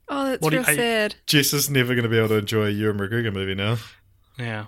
Oh, 0.10 0.26
that's 0.30 0.42
What 0.42 0.50
do 0.50 0.58
real 0.58 0.66
you- 0.66 0.72
I- 0.72 0.76
sad. 0.76 1.16
Jess 1.28 1.54
is 1.54 1.70
never 1.70 1.94
going 1.94 2.02
to 2.04 2.10
be 2.10 2.18
able 2.18 2.30
to 2.30 2.38
enjoy 2.38 2.66
a 2.66 2.70
Ewan 2.72 2.98
McGregor 2.98 3.32
movie 3.32 3.54
now. 3.54 3.78
yeah. 4.40 4.66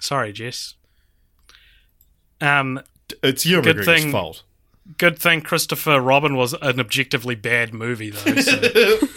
Sorry, 0.00 0.32
Jess. 0.32 0.72
Um, 2.40 2.80
It's 3.22 3.44
Ewan 3.44 3.64
Good 3.64 3.76
McGregor's 3.76 3.86
thing- 4.02 4.12
fault. 4.12 4.42
good 4.96 5.18
thing 5.18 5.42
Christopher 5.42 6.00
Robin 6.00 6.34
was 6.34 6.54
an 6.54 6.80
objectively 6.80 7.34
bad 7.34 7.74
movie, 7.74 8.10
though. 8.10 8.36
So. 8.36 8.98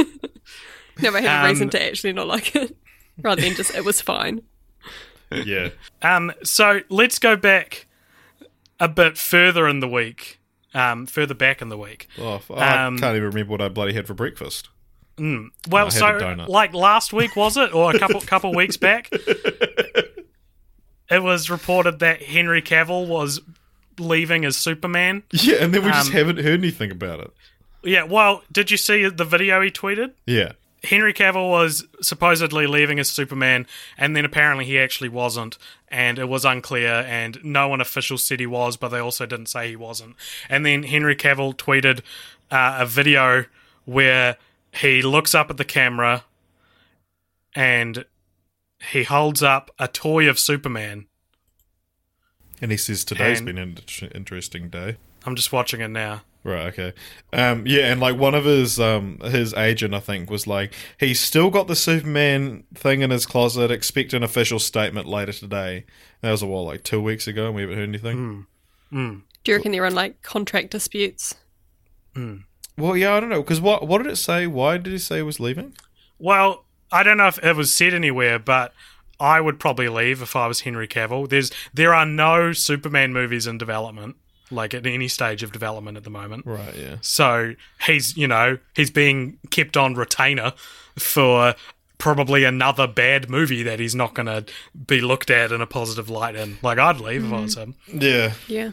No, 0.99 1.13
I 1.15 1.21
have 1.21 1.45
a 1.45 1.47
reason 1.49 1.65
Um, 1.67 1.69
to 1.69 1.83
actually 1.85 2.13
not 2.13 2.25
like 2.27 2.55
it, 2.55 2.75
rather 3.21 3.39
than 3.41 3.53
just 3.53 3.73
it 3.75 3.85
was 3.85 4.01
fine. 4.01 4.41
Yeah. 5.31 5.69
um, 6.01 6.31
so 6.43 6.81
let's 6.89 7.19
go 7.19 7.35
back 7.37 7.85
a 8.79 8.87
bit 8.87 9.17
further 9.17 9.67
in 9.67 9.79
the 9.79 9.87
week, 9.87 10.39
um, 10.73 11.05
further 11.05 11.33
back 11.33 11.61
in 11.61 11.69
the 11.69 11.77
week. 11.77 12.07
Oh, 12.19 12.41
I 12.55 12.85
Um, 12.85 12.97
can't 12.99 13.15
even 13.15 13.29
remember 13.29 13.51
what 13.51 13.61
I 13.61 13.69
bloody 13.69 13.93
had 13.93 14.07
for 14.07 14.13
breakfast. 14.13 14.69
Well, 15.67 15.89
so 15.89 16.45
like 16.47 16.73
last 16.75 17.11
week 17.11 17.35
was 17.35 17.57
it, 17.57 17.73
or 17.73 17.95
a 17.95 17.97
couple 17.99 18.21
couple 18.33 18.53
weeks 18.53 18.77
back? 18.77 19.09
It 21.09 21.23
was 21.23 21.49
reported 21.49 21.99
that 21.99 22.21
Henry 22.21 22.61
Cavill 22.61 23.07
was 23.07 23.41
leaving 23.97 24.45
as 24.45 24.57
Superman. 24.57 25.23
Yeah, 25.31 25.55
and 25.63 25.73
then 25.73 25.83
we 25.83 25.89
just 25.89 26.07
Um, 26.09 26.13
haven't 26.13 26.37
heard 26.37 26.59
anything 26.59 26.91
about 26.91 27.21
it. 27.21 27.31
Yeah, 27.83 28.03
well, 28.03 28.43
did 28.51 28.69
you 28.69 28.77
see 28.77 29.07
the 29.07 29.23
video 29.23 29.61
he 29.61 29.71
tweeted? 29.71 30.11
Yeah. 30.25 30.51
Henry 30.83 31.13
Cavill 31.13 31.49
was 31.49 31.85
supposedly 32.01 32.67
leaving 32.67 32.99
as 32.99 33.09
Superman, 33.09 33.65
and 33.97 34.15
then 34.15 34.25
apparently 34.25 34.65
he 34.65 34.77
actually 34.77 35.09
wasn't, 35.09 35.57
and 35.87 36.19
it 36.19 36.29
was 36.29 36.45
unclear, 36.45 37.03
and 37.07 37.43
no 37.43 37.67
one 37.67 37.81
official 37.81 38.17
said 38.17 38.39
he 38.39 38.45
was, 38.45 38.77
but 38.77 38.89
they 38.89 38.99
also 38.99 39.25
didn't 39.25 39.47
say 39.47 39.69
he 39.69 39.75
wasn't. 39.75 40.15
And 40.49 40.65
then 40.65 40.83
Henry 40.83 41.15
Cavill 41.15 41.55
tweeted 41.55 42.01
uh, 42.51 42.77
a 42.79 42.85
video 42.85 43.45
where 43.85 44.37
he 44.71 45.01
looks 45.01 45.33
up 45.33 45.49
at 45.49 45.57
the 45.57 45.65
camera 45.65 46.23
and 47.55 48.05
he 48.91 49.03
holds 49.03 49.41
up 49.41 49.71
a 49.79 49.87
toy 49.87 50.29
of 50.29 50.37
Superman. 50.37 51.07
And 52.61 52.69
he 52.71 52.77
says 52.77 53.03
today's 53.03 53.39
And- 53.39 53.45
been 53.47 53.57
an 53.57 53.77
interesting 54.13 54.69
day. 54.69 54.97
I'm 55.25 55.35
just 55.35 55.51
watching 55.51 55.81
it 55.81 55.87
now. 55.89 56.21
Right, 56.47 56.67
okay. 56.67 56.93
Um, 57.33 57.67
yeah, 57.67 57.91
and 57.91 57.99
like 57.99 58.17
one 58.17 58.33
of 58.33 58.45
his 58.45 58.79
um, 58.79 59.19
his 59.19 59.53
agent, 59.55 59.93
I 59.93 59.99
think, 59.99 60.29
was 60.29 60.47
like, 60.47 60.73
he's 60.97 61.19
still 61.19 61.49
got 61.49 61.67
the 61.67 61.75
Superman 61.75 62.63
thing 62.73 63.01
in 63.01 63.09
his 63.09 63.25
closet. 63.25 63.69
Expect 63.69 64.13
an 64.13 64.23
official 64.23 64.57
statement 64.57 65.07
later 65.09 65.33
today. 65.33 65.83
That 66.21 66.31
was 66.31 66.41
a 66.41 66.47
what, 66.47 66.61
like 66.61 66.83
two 66.83 67.01
weeks 67.01 67.27
ago, 67.27 67.47
and 67.47 67.55
we 67.55 67.63
haven't 67.63 67.77
heard 67.77 67.89
anything. 67.89 68.45
Do 69.43 69.51
you 69.51 69.57
reckon 69.57 69.73
they're 69.73 69.85
on 69.85 69.93
like 69.93 70.21
contract 70.21 70.71
disputes? 70.71 71.35
Well, 72.77 72.95
yeah, 72.95 73.15
I 73.15 73.19
don't 73.19 73.29
know 73.29 73.41
because 73.41 73.59
what 73.59 73.85
what 73.85 74.01
did 74.01 74.11
it 74.11 74.15
say? 74.15 74.47
Why 74.47 74.77
did 74.77 74.93
he 74.93 74.99
say 74.99 75.17
he 75.17 75.23
was 75.23 75.41
leaving? 75.41 75.73
Well, 76.17 76.63
I 76.93 77.03
don't 77.03 77.17
know 77.17 77.27
if 77.27 77.43
it 77.43 77.57
was 77.57 77.73
said 77.73 77.93
anywhere, 77.93 78.39
but 78.39 78.73
I 79.19 79.41
would 79.41 79.59
probably 79.59 79.89
leave 79.89 80.21
if 80.21 80.33
I 80.33 80.47
was 80.47 80.61
Henry 80.61 80.87
Cavill. 80.87 81.27
There's 81.27 81.51
there 81.73 81.93
are 81.93 82.05
no 82.05 82.53
Superman 82.53 83.11
movies 83.11 83.47
in 83.47 83.57
development, 83.57 84.15
like 84.51 84.73
at 84.73 84.85
any 84.85 85.07
stage 85.07 85.43
of 85.43 85.51
development 85.51 85.97
at 85.97 86.03
the 86.03 86.09
moment. 86.09 86.45
Right. 86.45 86.75
Yeah. 86.75 86.95
So 87.01 87.53
he's, 87.85 88.15
you 88.15 88.27
know, 88.27 88.57
he's 88.75 88.91
being 88.91 89.39
kept 89.49 89.77
on 89.77 89.95
retainer 89.95 90.53
for 90.97 91.55
probably 91.97 92.43
another 92.43 92.87
bad 92.87 93.29
movie 93.29 93.63
that 93.63 93.79
he's 93.79 93.95
not 93.95 94.13
going 94.13 94.27
to 94.27 94.45
be 94.85 95.01
looked 95.01 95.29
at 95.29 95.51
in 95.51 95.61
a 95.61 95.67
positive 95.67 96.09
light 96.09 96.35
in. 96.35 96.57
Like, 96.61 96.77
I'd 96.77 96.99
leave 96.99 97.25
if 97.25 97.33
I 97.33 97.41
was 97.41 97.55
him. 97.55 97.75
Yeah. 97.87 98.33
Yeah. 98.47 98.71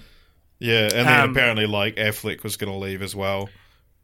Yeah. 0.58 0.88
And 0.94 1.08
then 1.08 1.20
Um, 1.20 1.30
apparently, 1.30 1.66
like 1.66 1.96
Affleck 1.96 2.42
was 2.42 2.56
going 2.56 2.72
to 2.72 2.78
leave 2.78 3.02
as 3.02 3.14
well. 3.16 3.48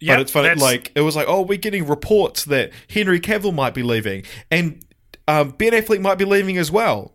Yeah, 0.03 0.17
but 0.17 0.23
it's 0.23 0.31
funny, 0.31 0.55
like 0.55 0.93
it 0.95 1.03
was 1.03 1.15
like, 1.15 1.27
oh, 1.29 1.43
we're 1.43 1.59
getting 1.59 1.87
reports 1.87 2.47
that 2.47 2.73
Henry 2.89 3.21
Cavill 3.21 3.53
might 3.53 3.75
be 3.75 3.83
leaving, 3.83 4.25
and 4.51 4.83
um, 5.29 5.51
Ben 5.51 5.73
Affleck 5.73 6.01
might 6.01 6.17
be 6.17 6.25
leaving 6.25 6.57
as 6.57 6.71
well. 6.71 7.13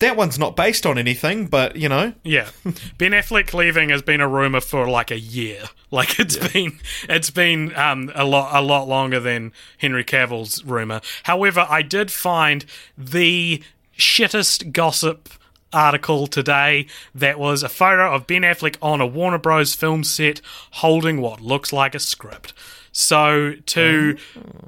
That 0.00 0.16
one's 0.16 0.38
not 0.38 0.56
based 0.56 0.86
on 0.86 0.98
anything, 0.98 1.46
but 1.46 1.76
you 1.76 1.88
know, 1.88 2.14
Yeah, 2.24 2.48
Ben 2.98 3.12
Affleck 3.12 3.54
leaving 3.54 3.90
has 3.90 4.02
been 4.02 4.20
a 4.20 4.28
rumor 4.28 4.60
for 4.60 4.88
like 4.88 5.10
a 5.10 5.18
year. 5.18 5.64
Like 5.92 6.20
it's 6.20 6.36
been 6.36 6.78
it's 7.08 7.30
been 7.30 7.74
um, 7.74 8.12
a 8.14 8.24
lot 8.24 8.54
a 8.54 8.64
lot 8.64 8.86
longer 8.86 9.18
than 9.18 9.52
Henry 9.78 10.04
Cavill's 10.04 10.62
rumor. 10.62 11.00
However, 11.24 11.66
I 11.68 11.82
did 11.82 12.12
find 12.12 12.64
the 12.96 13.60
shittest 13.98 14.70
gossip 14.70 15.28
article 15.72 16.28
today 16.28 16.86
that 17.12 17.40
was 17.40 17.64
a 17.64 17.68
photo 17.68 18.12
of 18.14 18.28
Ben 18.28 18.42
Affleck 18.42 18.76
on 18.80 19.00
a 19.00 19.06
Warner 19.06 19.38
Bros. 19.38 19.74
film 19.74 20.04
set 20.04 20.40
holding 20.74 21.20
what 21.20 21.40
looks 21.40 21.72
like 21.72 21.96
a 21.96 21.98
script. 21.98 22.52
So 22.92 23.54
to 23.66 24.16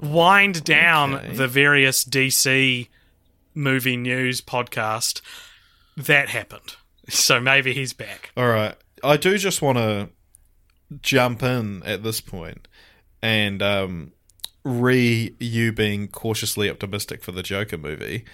wind 0.01 0.64
down 0.64 1.35
the 1.35 1.47
various 1.47 2.05
DC 2.05 2.88
movie 3.54 3.96
news 3.96 4.40
podcast, 4.40 5.20
that 5.96 6.28
happened. 6.28 6.76
So 7.08 7.40
maybe 7.40 7.72
he's 7.74 7.92
back. 7.92 8.30
all 8.36 8.48
right. 8.48 8.76
I 9.04 9.16
do 9.16 9.36
just 9.36 9.60
want 9.62 9.78
to 9.78 10.10
jump 11.00 11.42
in 11.42 11.82
at 11.84 12.02
this 12.04 12.20
point 12.20 12.68
and 13.20 13.60
um, 13.62 14.12
re 14.64 15.34
you 15.40 15.72
being 15.72 16.06
cautiously 16.08 16.70
optimistic 16.70 17.22
for 17.22 17.32
the 17.32 17.42
Joker 17.42 17.78
movie. 17.78 18.24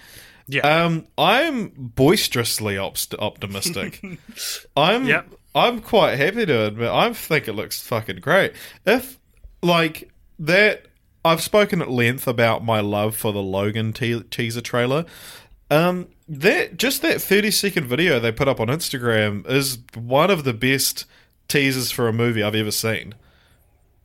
Yeah. 0.47 0.61
Um, 0.61 1.07
I'm 1.17 1.71
boisterously 1.75 2.75
opst- 2.75 3.17
optimistic. 3.19 4.03
I'm 4.77 5.05
Yep. 5.05 5.33
I'm 5.55 5.79
quite 5.81 6.17
happy 6.17 6.45
to 6.45 6.65
admit 6.67 6.89
I 6.89 7.11
think 7.13 7.47
it 7.47 7.53
looks 7.53 7.81
fucking 7.81 8.17
great. 8.17 8.53
If 8.85 9.19
like 9.63 10.11
that, 10.39 10.85
I've 11.29 11.41
spoken 11.41 11.81
at 11.81 11.89
length 11.89 12.27
about 12.27 12.63
my 12.63 12.79
love 12.79 13.15
for 13.15 13.31
the 13.31 13.41
Logan 13.41 13.93
te- 13.93 14.23
teaser 14.23 14.61
trailer. 14.61 15.05
Um, 15.71 16.07
that 16.27 16.77
just 16.77 17.01
that 17.03 17.21
30 17.21 17.51
second 17.51 17.85
video 17.87 18.19
they 18.19 18.31
put 18.31 18.47
up 18.47 18.59
on 18.59 18.67
Instagram 18.67 19.47
is 19.49 19.79
one 19.95 20.31
of 20.31 20.43
the 20.43 20.53
best 20.53 21.05
teasers 21.47 21.91
for 21.91 22.07
a 22.07 22.13
movie 22.13 22.41
I've 22.43 22.55
ever 22.55 22.71
seen. 22.71 23.13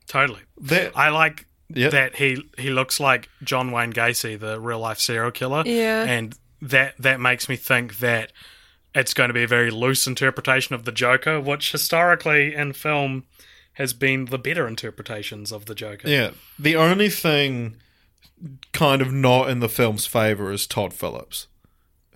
Totally. 0.06 0.40
That 0.60 0.92
I 0.96 1.08
like 1.08 1.46
Yep. 1.70 1.92
that 1.92 2.16
he 2.16 2.44
he 2.58 2.68
looks 2.70 3.00
like 3.00 3.28
John 3.42 3.72
Wayne 3.72 3.92
Gacy, 3.92 4.38
the 4.38 4.60
real 4.60 4.78
life 4.78 4.98
serial 4.98 5.30
killer. 5.30 5.62
Yeah. 5.66 6.04
And 6.04 6.36
that 6.60 6.94
that 6.98 7.20
makes 7.20 7.48
me 7.48 7.56
think 7.56 7.98
that 7.98 8.30
it's 8.94 9.14
going 9.14 9.28
to 9.28 9.34
be 9.34 9.42
a 9.42 9.48
very 9.48 9.70
loose 9.70 10.06
interpretation 10.06 10.74
of 10.74 10.84
the 10.84 10.92
Joker, 10.92 11.40
which 11.40 11.72
historically 11.72 12.54
in 12.54 12.74
film 12.74 13.24
has 13.74 13.92
been 13.92 14.26
the 14.26 14.38
better 14.38 14.66
interpretations 14.68 15.52
of 15.52 15.66
the 15.66 15.74
Joker. 15.74 16.08
Yeah. 16.08 16.30
The 16.58 16.76
only 16.76 17.08
thing 17.10 17.76
kind 18.72 19.00
of 19.02 19.12
not 19.12 19.48
in 19.50 19.60
the 19.60 19.68
film's 19.68 20.06
favor 20.06 20.52
is 20.52 20.66
Todd 20.66 20.92
Phillips, 20.92 21.46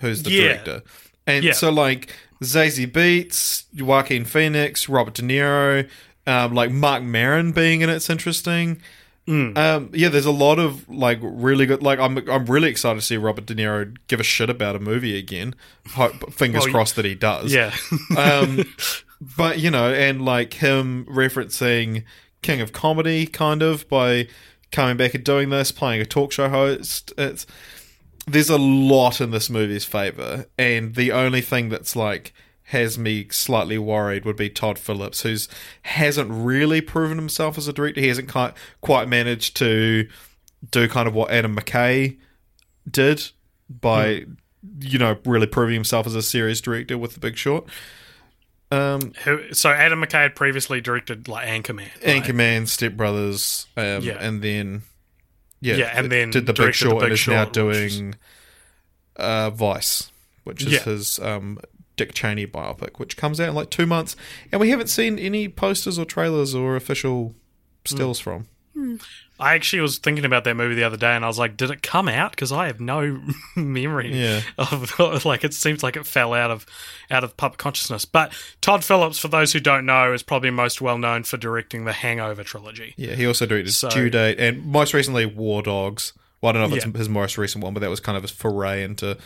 who's 0.00 0.22
the 0.22 0.30
Yeah. 0.30 0.42
director. 0.42 0.82
And 1.26 1.44
Yeah. 1.44 1.52
so, 1.52 1.70
like, 1.70 2.12
Zazie 2.42 2.90
Beetz, 2.90 3.64
Joaquin 3.80 4.24
Phoenix, 4.24 4.88
Robert 4.88 5.14
De 5.14 5.22
Niro, 5.22 5.88
um, 6.26 6.54
like 6.54 6.70
Mark 6.70 7.02
Maron 7.02 7.52
being 7.52 7.80
in 7.82 7.88
it's 7.90 8.08
interesting. 8.10 8.80
Um, 9.30 9.90
yeah, 9.92 10.08
there's 10.08 10.24
a 10.24 10.30
lot 10.30 10.58
of 10.58 10.88
like 10.88 11.18
really 11.20 11.66
good. 11.66 11.82
Like, 11.82 11.98
I'm 11.98 12.16
I'm 12.30 12.46
really 12.46 12.70
excited 12.70 12.98
to 13.00 13.04
see 13.04 13.18
Robert 13.18 13.44
De 13.44 13.54
Niro 13.54 13.94
give 14.06 14.20
a 14.20 14.22
shit 14.22 14.48
about 14.48 14.74
a 14.74 14.78
movie 14.78 15.18
again. 15.18 15.54
Hope, 15.90 16.32
fingers 16.32 16.62
Well, 16.64 16.72
crossed 16.72 16.96
that 16.96 17.04
he 17.04 17.14
does 17.14 17.52
Yeah. 17.52 17.74
um, 18.16 18.64
but 19.20 19.58
you 19.58 19.70
know, 19.70 19.92
and 19.92 20.24
like 20.24 20.54
him 20.54 21.04
referencing 21.06 22.04
King 22.42 22.60
of 22.60 22.72
Comedy, 22.72 23.26
kind 23.26 23.62
of 23.62 23.88
by 23.88 24.28
coming 24.70 24.96
back 24.96 25.14
and 25.14 25.24
doing 25.24 25.50
this, 25.50 25.72
playing 25.72 26.00
a 26.00 26.06
talk 26.06 26.32
show 26.32 26.48
host. 26.48 27.12
It's 27.18 27.46
there's 28.26 28.50
a 28.50 28.58
lot 28.58 29.20
in 29.20 29.30
this 29.30 29.48
movie's 29.48 29.84
favor, 29.84 30.46
and 30.58 30.94
the 30.94 31.12
only 31.12 31.40
thing 31.40 31.68
that's 31.68 31.96
like 31.96 32.32
has 32.64 32.98
me 32.98 33.26
slightly 33.30 33.78
worried 33.78 34.26
would 34.26 34.36
be 34.36 34.50
Todd 34.50 34.78
Phillips, 34.78 35.22
who's 35.22 35.48
hasn't 35.82 36.30
really 36.30 36.82
proven 36.82 37.16
himself 37.16 37.56
as 37.56 37.66
a 37.66 37.72
director. 37.72 38.00
He 38.00 38.08
hasn't 38.08 38.28
quite 38.28 38.54
quite 38.80 39.08
managed 39.08 39.56
to 39.56 40.08
do 40.70 40.88
kind 40.88 41.08
of 41.08 41.14
what 41.14 41.30
Adam 41.30 41.56
McKay 41.56 42.18
did 42.88 43.30
by 43.68 44.20
hmm. 44.20 44.32
you 44.80 44.98
know 44.98 45.16
really 45.24 45.46
proving 45.46 45.74
himself 45.74 46.06
as 46.06 46.14
a 46.14 46.22
serious 46.22 46.60
director 46.60 46.98
with 46.98 47.14
The 47.14 47.20
Big 47.20 47.36
Short. 47.36 47.66
Um, 48.70 49.12
Who, 49.24 49.52
so 49.54 49.70
Adam 49.70 50.02
McKay 50.02 50.22
had 50.22 50.34
previously 50.36 50.80
directed 50.80 51.26
like 51.28 51.46
Anchorman. 51.48 51.78
right? 52.06 52.22
Anchorman, 52.22 52.68
Step 52.68 52.94
Brothers, 52.94 53.66
um, 53.76 54.02
Yeah. 54.02 54.18
and 54.20 54.42
then 54.42 54.82
yeah, 55.60 55.76
Yeah, 55.76 55.92
and 55.94 56.12
then 56.12 56.30
did 56.30 56.46
the 56.46 56.52
Big 56.52 56.56
directed 56.56 56.84
The 56.86 56.90
Short 56.90 57.00
Big 57.00 57.04
and 57.10 57.12
is 57.18 57.26
now 57.28 57.44
Short, 57.44 57.66
which 57.66 57.76
is- 57.76 57.96
doing 57.98 58.14
uh, 59.16 59.50
Vice, 59.50 60.10
which 60.44 60.62
is 60.64 60.72
Yeah. 60.74 60.82
his 60.84 61.18
um, 61.20 61.58
Dick 61.96 62.12
Cheney 62.14 62.46
biopic, 62.46 62.98
which 62.98 63.16
comes 63.16 63.40
out 63.40 63.48
in 63.48 63.54
like 63.54 63.70
two 63.70 63.86
months, 63.86 64.14
and 64.52 64.60
we 64.60 64.70
haven't 64.70 64.86
seen 64.88 65.18
any 65.18 65.48
posters 65.48 65.98
or 65.98 66.04
trailers 66.04 66.54
or 66.54 66.76
official 66.76 67.34
stills 67.84 68.20
from. 68.20 68.46
I 69.40 69.54
actually 69.54 69.82
was 69.82 69.98
thinking 69.98 70.24
about 70.24 70.44
that 70.44 70.54
movie 70.56 70.74
the 70.74 70.82
other 70.84 70.96
day, 70.96 71.14
and 71.14 71.24
I 71.24 71.28
was 71.28 71.38
like, 71.38 71.56
"Did 71.56 71.70
it 71.70 71.82
come 71.82 72.08
out?" 72.08 72.32
Because 72.32 72.50
I 72.50 72.66
have 72.66 72.80
no 72.80 73.20
memory 73.56 74.12
Yeah. 74.12 74.40
of 74.58 74.98
like 75.24 75.44
it 75.44 75.54
seems 75.54 75.82
like 75.82 75.96
it 75.96 76.06
fell 76.06 76.34
out 76.34 76.50
of 76.50 76.66
out 77.10 77.22
of 77.24 77.36
public 77.36 77.58
consciousness. 77.58 78.04
But 78.04 78.32
Todd 78.60 78.84
Phillips, 78.84 79.18
for 79.18 79.28
those 79.28 79.52
who 79.52 79.60
don't 79.60 79.86
know, 79.86 80.12
is 80.12 80.22
probably 80.22 80.50
most 80.50 80.80
well 80.80 80.98
known 80.98 81.22
for 81.22 81.36
directing 81.36 81.84
the 81.84 81.92
Hangover 81.92 82.42
trilogy. 82.42 82.94
Yeah, 82.96 83.14
he 83.14 83.26
also 83.26 83.46
directed 83.46 83.72
So- 83.74 83.90
Due 83.90 84.10
Date 84.10 84.40
and 84.40 84.64
most 84.66 84.92
recently 84.94 85.24
War 85.26 85.62
Dogs. 85.62 86.12
Well, 86.40 86.50
I 86.50 86.52
don't 86.52 86.62
know 86.62 86.76
if 86.76 86.82
Yeah. 86.84 86.88
it's 86.90 86.98
his 86.98 87.08
most 87.08 87.36
recent 87.38 87.62
one, 87.64 87.74
but 87.74 87.80
that 87.80 87.90
was 87.90 88.00
kind 88.00 88.16
of 88.16 88.22
his 88.22 88.30
foray 88.30 88.82
into 88.84 89.16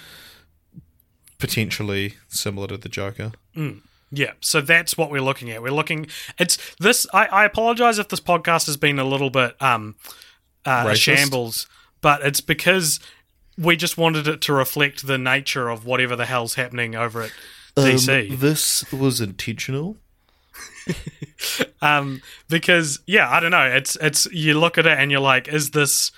potentially 1.38 2.14
similar 2.28 2.66
to 2.68 2.76
the 2.76 2.88
Joker. 2.88 3.32
Mm. 3.56 3.80
Yeah, 4.14 4.32
so 4.40 4.60
that's 4.60 4.96
what 4.98 5.10
we're 5.10 5.22
looking 5.22 5.50
at. 5.50 5.62
We're 5.62 5.72
looking. 5.72 6.06
It's 6.38 6.74
this. 6.76 7.06
I, 7.14 7.26
I 7.26 7.44
apologize 7.46 7.98
if 7.98 8.08
this 8.08 8.20
podcast 8.20 8.66
has 8.66 8.76
been 8.76 8.98
a 8.98 9.04
little 9.04 9.30
bit 9.30 9.60
um 9.60 9.96
uh, 10.66 10.86
a 10.90 10.94
shambles, 10.94 11.66
but 12.02 12.22
it's 12.22 12.42
because 12.42 13.00
we 13.58 13.76
just 13.76 13.96
wanted 13.96 14.28
it 14.28 14.40
to 14.42 14.52
reflect 14.52 15.06
the 15.06 15.18
nature 15.18 15.68
of 15.68 15.86
whatever 15.86 16.14
the 16.14 16.26
hell's 16.26 16.54
happening 16.54 16.94
over 16.94 17.22
at 17.22 17.32
DC. 17.76 18.38
this 18.38 18.90
was 18.92 19.20
intentional. 19.20 19.96
um, 21.82 22.20
because 22.48 23.00
yeah, 23.06 23.30
I 23.30 23.40
don't 23.40 23.50
know. 23.50 23.66
It's 23.66 23.96
it's 23.96 24.26
you 24.26 24.58
look 24.58 24.78
at 24.78 24.86
it 24.86 24.98
and 24.98 25.10
you're 25.10 25.20
like, 25.20 25.48
is 25.48 25.70
this 25.70 26.12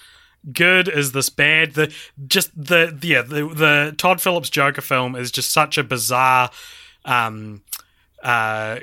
good? 0.53 0.89
Is 0.89 1.13
this 1.13 1.29
bad? 1.29 1.75
The 1.75 1.95
just 2.27 2.51
the 2.57 2.99
yeah 3.03 3.23
the 3.23 3.47
the 3.49 3.95
Todd 3.97 4.21
Phillips 4.21 4.51
Joker 4.51 4.81
film 4.81 5.15
is 5.15 5.31
just 5.31 5.53
such 5.53 5.79
a 5.79 5.85
bizarre 5.85 6.51
um 7.05 7.63
uh 8.25 8.81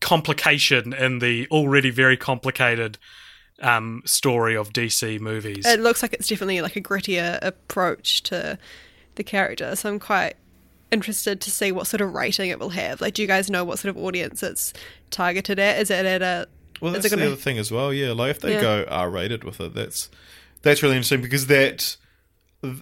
complication 0.00 0.92
in 0.92 1.18
the 1.20 1.46
already 1.50 1.90
very 1.90 2.16
complicated 2.16 2.98
um 3.60 4.02
story 4.04 4.56
of 4.56 4.72
DC 4.72 5.20
movies. 5.20 5.64
It 5.66 5.80
looks 5.80 6.02
like 6.02 6.12
it's 6.12 6.28
definitely 6.28 6.60
like 6.60 6.76
a 6.76 6.80
grittier 6.80 7.38
approach 7.42 8.22
to 8.24 8.58
the 9.14 9.22
character. 9.24 9.76
So 9.76 9.88
I'm 9.88 9.98
quite 10.00 10.34
interested 10.90 11.40
to 11.40 11.50
see 11.50 11.70
what 11.72 11.86
sort 11.86 12.00
of 12.00 12.12
rating 12.12 12.50
it 12.50 12.58
will 12.58 12.70
have. 12.70 13.00
Like, 13.00 13.14
do 13.14 13.22
you 13.22 13.28
guys 13.28 13.48
know 13.48 13.64
what 13.64 13.78
sort 13.78 13.96
of 13.96 14.02
audience 14.02 14.42
it's 14.42 14.72
targeted 15.10 15.58
at? 15.58 15.78
Is 15.78 15.90
it 15.90 16.04
at 16.04 16.22
a 16.22 16.48
Well, 16.80 16.94
Is 16.96 17.02
that's 17.02 17.10
the 17.12 17.16
gonna- 17.16 17.28
other 17.30 17.40
thing 17.40 17.58
as 17.58 17.70
well. 17.70 17.94
Yeah, 17.94 18.10
like 18.12 18.32
if 18.32 18.40
they 18.40 18.54
Yeah. 18.54 18.60
go 18.60 18.84
R 18.88 19.08
rated 19.08 19.44
with 19.44 19.60
it, 19.60 19.72
that's 19.74 20.10
that's 20.62 20.82
really 20.82 20.96
interesting 20.96 21.22
because 21.22 21.46
that, 21.46 21.96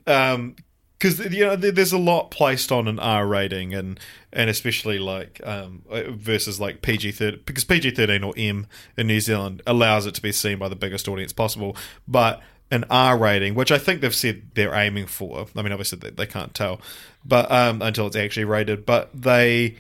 um, 0.07 0.57
because 1.01 1.19
you 1.33 1.47
know 1.47 1.57
there's 1.57 1.93
a 1.93 1.99
lot 1.99 2.31
placed 2.31 2.71
on 2.71 2.87
an 2.87 2.99
R 2.99 3.27
rating 3.27 3.73
and 3.75 3.99
and 4.33 4.51
especially 4.51 4.99
like 4.99 5.41
um 5.45 5.83
versus 6.11 6.61
like 6.61 6.83
PG 6.83 7.13
thirteen 7.13 7.41
because 7.47 7.65
PG 7.65 7.93
thirteen 7.93 8.23
or 8.23 8.35
M 8.37 8.67
in 8.97 9.07
New 9.07 9.21
Zealand 9.21 9.63
allows 9.67 10.05
it 10.07 10.15
to 10.17 10.23
be 10.23 10.31
seen 10.33 10.59
by 10.59 10.69
the 10.69 10.77
biggest 10.77 11.09
audience 11.09 11.33
possible, 11.33 11.77
but 12.07 12.41
an 12.71 12.85
R 12.91 13.17
rating, 13.19 13.55
which 13.57 13.73
I 13.73 13.79
think 13.79 14.01
they've 14.01 14.15
said 14.15 14.43
they're 14.55 14.75
aiming 14.75 15.07
for. 15.07 15.47
I 15.57 15.63
mean, 15.63 15.73
obviously 15.73 15.99
they, 15.99 16.11
they 16.11 16.27
can't 16.27 16.55
tell, 16.55 16.81
but 17.25 17.51
um, 17.51 17.83
until 17.83 18.07
it's 18.07 18.15
actually 18.17 18.45
rated, 18.45 18.85
but 18.87 19.11
they 19.13 19.77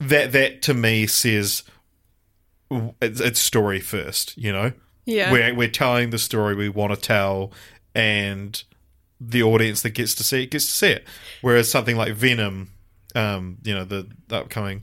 that 0.00 0.32
that 0.32 0.62
to 0.62 0.74
me 0.74 1.06
says 1.06 1.62
it's, 3.00 3.20
it's 3.20 3.40
story 3.40 3.80
first. 3.80 4.36
You 4.36 4.52
know, 4.52 4.72
Yeah. 5.04 5.30
we're 5.30 5.54
we're 5.54 5.68
telling 5.68 6.10
the 6.10 6.18
story 6.18 6.54
we 6.54 6.68
want 6.68 6.92
to 6.94 7.00
tell, 7.00 7.52
and 7.94 8.62
the 9.20 9.42
audience 9.42 9.82
that 9.82 9.90
gets 9.90 10.14
to 10.16 10.24
see 10.24 10.44
it 10.44 10.50
gets 10.50 10.66
to 10.66 10.72
see 10.72 10.88
it. 10.88 11.06
Whereas 11.42 11.70
something 11.70 11.96
like 11.96 12.14
Venom, 12.14 12.70
um, 13.14 13.58
you 13.62 13.74
know, 13.74 13.84
the, 13.84 14.08
the 14.28 14.36
upcoming 14.38 14.82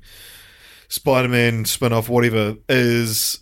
Spider-Man 0.89 1.65
spin-off, 1.65 2.07
whatever, 2.07 2.55
is 2.69 3.39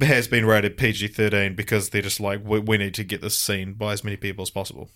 has 0.00 0.26
been 0.26 0.44
rated 0.44 0.76
PG-13 0.76 1.54
because 1.54 1.90
they're 1.90 2.02
just 2.02 2.18
like 2.18 2.40
we, 2.44 2.58
we 2.58 2.76
need 2.76 2.94
to 2.94 3.04
get 3.04 3.20
this 3.20 3.38
seen 3.38 3.74
by 3.74 3.92
as 3.92 4.02
many 4.02 4.16
people 4.16 4.42
as 4.42 4.50
possible. 4.50 4.90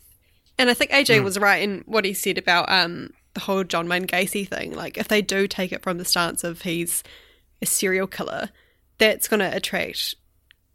And 0.59 0.68
I 0.68 0.74
think 0.74 0.91
AJ 0.91 1.24
was 1.24 1.39
right 1.39 1.62
in 1.62 1.85
what 1.87 2.05
he 2.05 2.12
said 2.12 2.37
about 2.37 2.70
um, 2.70 3.14
the 3.35 3.41
whole 3.41 3.64
John 3.64 3.89
Wayne 3.89 4.07
Gacy 4.07 4.47
thing. 4.47 4.74
Like, 4.74 4.99
if 4.99 5.09
they 5.09 5.22
do 5.22 5.47
take 5.47 5.72
it 5.72 5.83
from 5.83 5.97
the 5.97 6.05
stance 6.05 6.45
of 6.45 6.62
he's 6.62 7.03
a 7.62 7.66
serial 7.66 8.07
killer, 8.07 8.51
that's 8.99 9.28
going 9.28 9.41
to 9.41 9.57
attract 9.57 10.16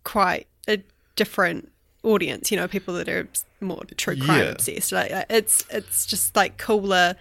quite 0.04 0.48
a 0.68 0.80
different 1.16 1.72
audience. 2.06 2.52
You 2.52 2.58
know, 2.58 2.68
people 2.68 2.94
that 2.96 3.10
are 3.10 3.28
more 3.62 3.84
true 3.98 4.16
crime 4.18 4.40
Yeah. 4.40 4.46
obsessed. 4.52 4.92
Like, 4.92 5.12
it's 5.30 5.66
it's 5.70 6.06
just 6.06 6.36
like 6.36 6.58
cooler, 6.58 7.16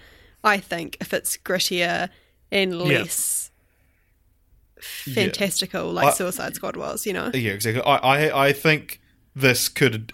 I 0.44 0.58
think, 0.58 0.96
if 1.00 1.12
it's 1.12 1.36
grittier 1.38 2.08
and 2.52 2.78
less 2.78 3.50
fantastical, 4.80 5.90
like 5.92 6.08
I- 6.08 6.12
Suicide 6.12 6.54
Squad 6.54 6.76
was. 6.76 7.06
You 7.06 7.12
know, 7.14 7.30
Yeah, 7.34 7.52
exactly. 7.52 7.82
I, 7.82 7.96
I 7.96 8.46
I 8.48 8.52
think 8.52 9.00
this 9.34 9.68
could 9.68 10.12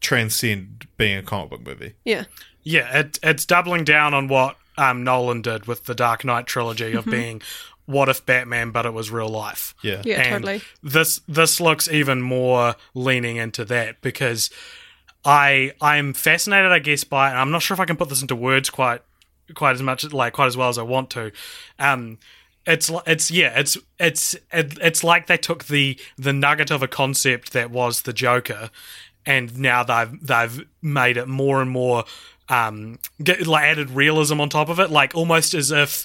transcend 0.00 0.86
being 0.96 1.16
a 1.18 1.22
comic 1.22 1.50
book 1.50 1.66
movie. 1.66 1.94
yeah, 2.04 2.24
Yeah, 2.62 3.00
it, 3.00 3.18
it's 3.22 3.44
doubling 3.44 3.82
down 3.84 4.14
on 4.14 4.28
what 4.28 4.56
um, 4.76 5.02
Nolan 5.02 5.42
did 5.42 5.66
with 5.66 5.84
the 5.86 5.94
Dark 5.94 6.24
Knight 6.24 6.46
trilogy 6.46 6.92
of 6.92 7.04
being 7.04 7.42
what 7.88 8.10
if 8.10 8.26
Batman, 8.26 8.70
but 8.70 8.84
it 8.84 8.92
was 8.92 9.10
real 9.10 9.30
life. 9.30 9.74
Yeah. 9.82 10.02
yeah, 10.04 10.20
And 10.20 10.44
totally. 10.44 10.62
This 10.82 11.22
this 11.26 11.58
looks 11.58 11.88
even 11.88 12.20
more 12.20 12.76
leaning 12.92 13.36
into 13.36 13.64
that 13.64 14.02
because 14.02 14.50
I 15.24 15.72
I'm 15.80 16.12
fascinated, 16.12 16.70
I 16.70 16.80
guess, 16.80 17.02
by 17.04 17.30
and 17.30 17.38
I'm 17.38 17.50
not 17.50 17.62
sure 17.62 17.74
if 17.74 17.80
I 17.80 17.86
can 17.86 17.96
put 17.96 18.10
this 18.10 18.20
into 18.20 18.36
words 18.36 18.68
quite 18.68 19.00
quite 19.54 19.72
as 19.72 19.82
much 19.82 20.04
like 20.12 20.34
quite 20.34 20.48
as 20.48 20.56
well 20.56 20.68
as 20.68 20.76
I 20.76 20.82
want 20.82 21.08
to. 21.10 21.32
Um, 21.78 22.18
it's 22.66 22.90
li- 22.90 23.00
it's 23.06 23.30
yeah 23.30 23.58
it's 23.58 23.78
it's 23.98 24.34
it, 24.52 24.78
it's 24.82 25.02
like 25.02 25.26
they 25.26 25.38
took 25.38 25.64
the 25.64 25.98
the 26.18 26.34
nugget 26.34 26.70
of 26.70 26.82
a 26.82 26.88
concept 26.88 27.54
that 27.54 27.70
was 27.70 28.02
the 28.02 28.12
Joker, 28.12 28.68
and 29.24 29.58
now 29.58 29.82
they've 29.82 30.26
they've 30.26 30.66
made 30.82 31.16
it 31.16 31.26
more 31.26 31.62
and 31.62 31.70
more 31.70 32.04
um 32.50 32.98
get, 33.22 33.46
like 33.46 33.64
added 33.64 33.90
realism 33.90 34.42
on 34.42 34.50
top 34.50 34.68
of 34.68 34.78
it, 34.78 34.90
like 34.90 35.14
almost 35.14 35.54
as 35.54 35.70
if 35.70 36.04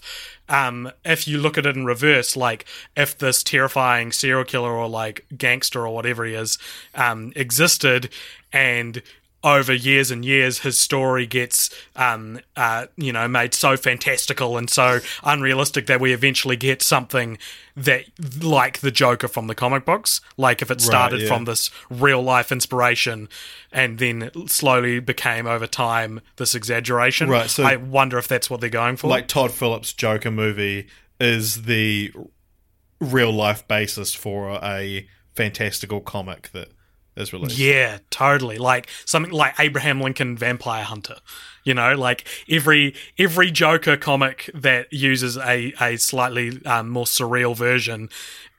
um 0.50 0.92
if 1.06 1.28
you 1.28 1.38
look 1.38 1.58
at 1.58 1.66
it 1.66 1.76
in 1.76 1.86
reverse, 1.86 2.36
like 2.36 2.66
if 2.96 3.18
this 3.18 3.44
terrifying 3.44 4.12
serial 4.12 4.44
killer 4.44 4.72
or 4.72 4.88
like 4.88 5.26
gangster 5.38 5.86
or 5.86 5.94
whatever 5.94 6.26
he 6.26 6.34
is 6.34 6.58
um 6.96 7.32
existed 7.36 8.10
and 8.52 9.02
over 9.44 9.74
years 9.74 10.10
and 10.10 10.24
years, 10.24 10.60
his 10.60 10.78
story 10.78 11.26
gets, 11.26 11.70
um, 11.96 12.40
uh, 12.56 12.88
you 12.96 13.12
know, 13.12 13.28
made 13.28 13.54
so 13.54 13.76
fantastical 13.76 14.58
and 14.58 14.70
so 14.70 15.00
unrealistic 15.24 15.88
that 15.88 16.00
we 16.00 16.14
eventually 16.14 16.56
get 16.56 16.82
something 16.82 17.38
that, 17.76 18.06
like 18.42 18.80
the 18.80 18.92
Joker 18.92 19.28
from 19.28 19.48
the 19.48 19.56
comic 19.56 19.86
books, 19.86 20.22
like 20.38 20.62
if 20.62 20.72
it 20.72 20.80
started 20.80 21.22
yeah. 21.22 21.28
from 21.28 21.46
this 21.46 21.72
real 21.90 22.22
life 22.22 22.52
inspiration 22.52 23.28
and 23.72 24.00
then 24.00 24.32
slowly 24.48 25.00
became 25.00 25.46
over 25.46 25.68
time 25.68 26.22
this 26.38 26.56
exaggeration. 26.56 27.30
Right, 27.30 27.50
so- 27.50 27.64
I 27.64 27.76
wonder 27.76 28.18
if 28.18 28.28
that's 28.28 28.50
what 28.50 28.62
they're 28.62 28.70
going 28.70 28.96
for. 28.96 29.08
Like 29.08 29.28
Todd 29.28 29.52
Phillips' 29.52 29.92
Joker 29.92 30.32
movie 30.32 30.88
is 31.20 31.64
the 31.64 32.14
real 33.00 33.32
life 33.32 33.68
basis 33.68 34.14
for 34.14 34.60
a 34.64 35.08
fantastical 35.36 36.00
comic 36.00 36.50
that 36.54 36.70
is 37.16 37.34
released. 37.34 37.58
Yeah, 37.58 38.00
totally. 38.10 38.58
Like 38.58 38.90
something 39.06 39.32
like 39.32 39.60
Abraham 39.60 40.02
Lincoln 40.02 40.38
Vampire 40.38 40.84
Hunter. 40.84 41.18
You 41.64 41.74
know, 41.74 41.96
like 41.96 42.28
every 42.50 42.94
every 43.18 43.52
Joker 43.52 43.96
comic 43.96 44.50
that 44.54 44.92
uses 44.92 45.38
a 45.38 45.74
a 45.80 45.98
slightly 45.98 46.64
um, 46.66 46.90
more 46.90 47.06
surreal 47.06 47.56
version 47.56 48.10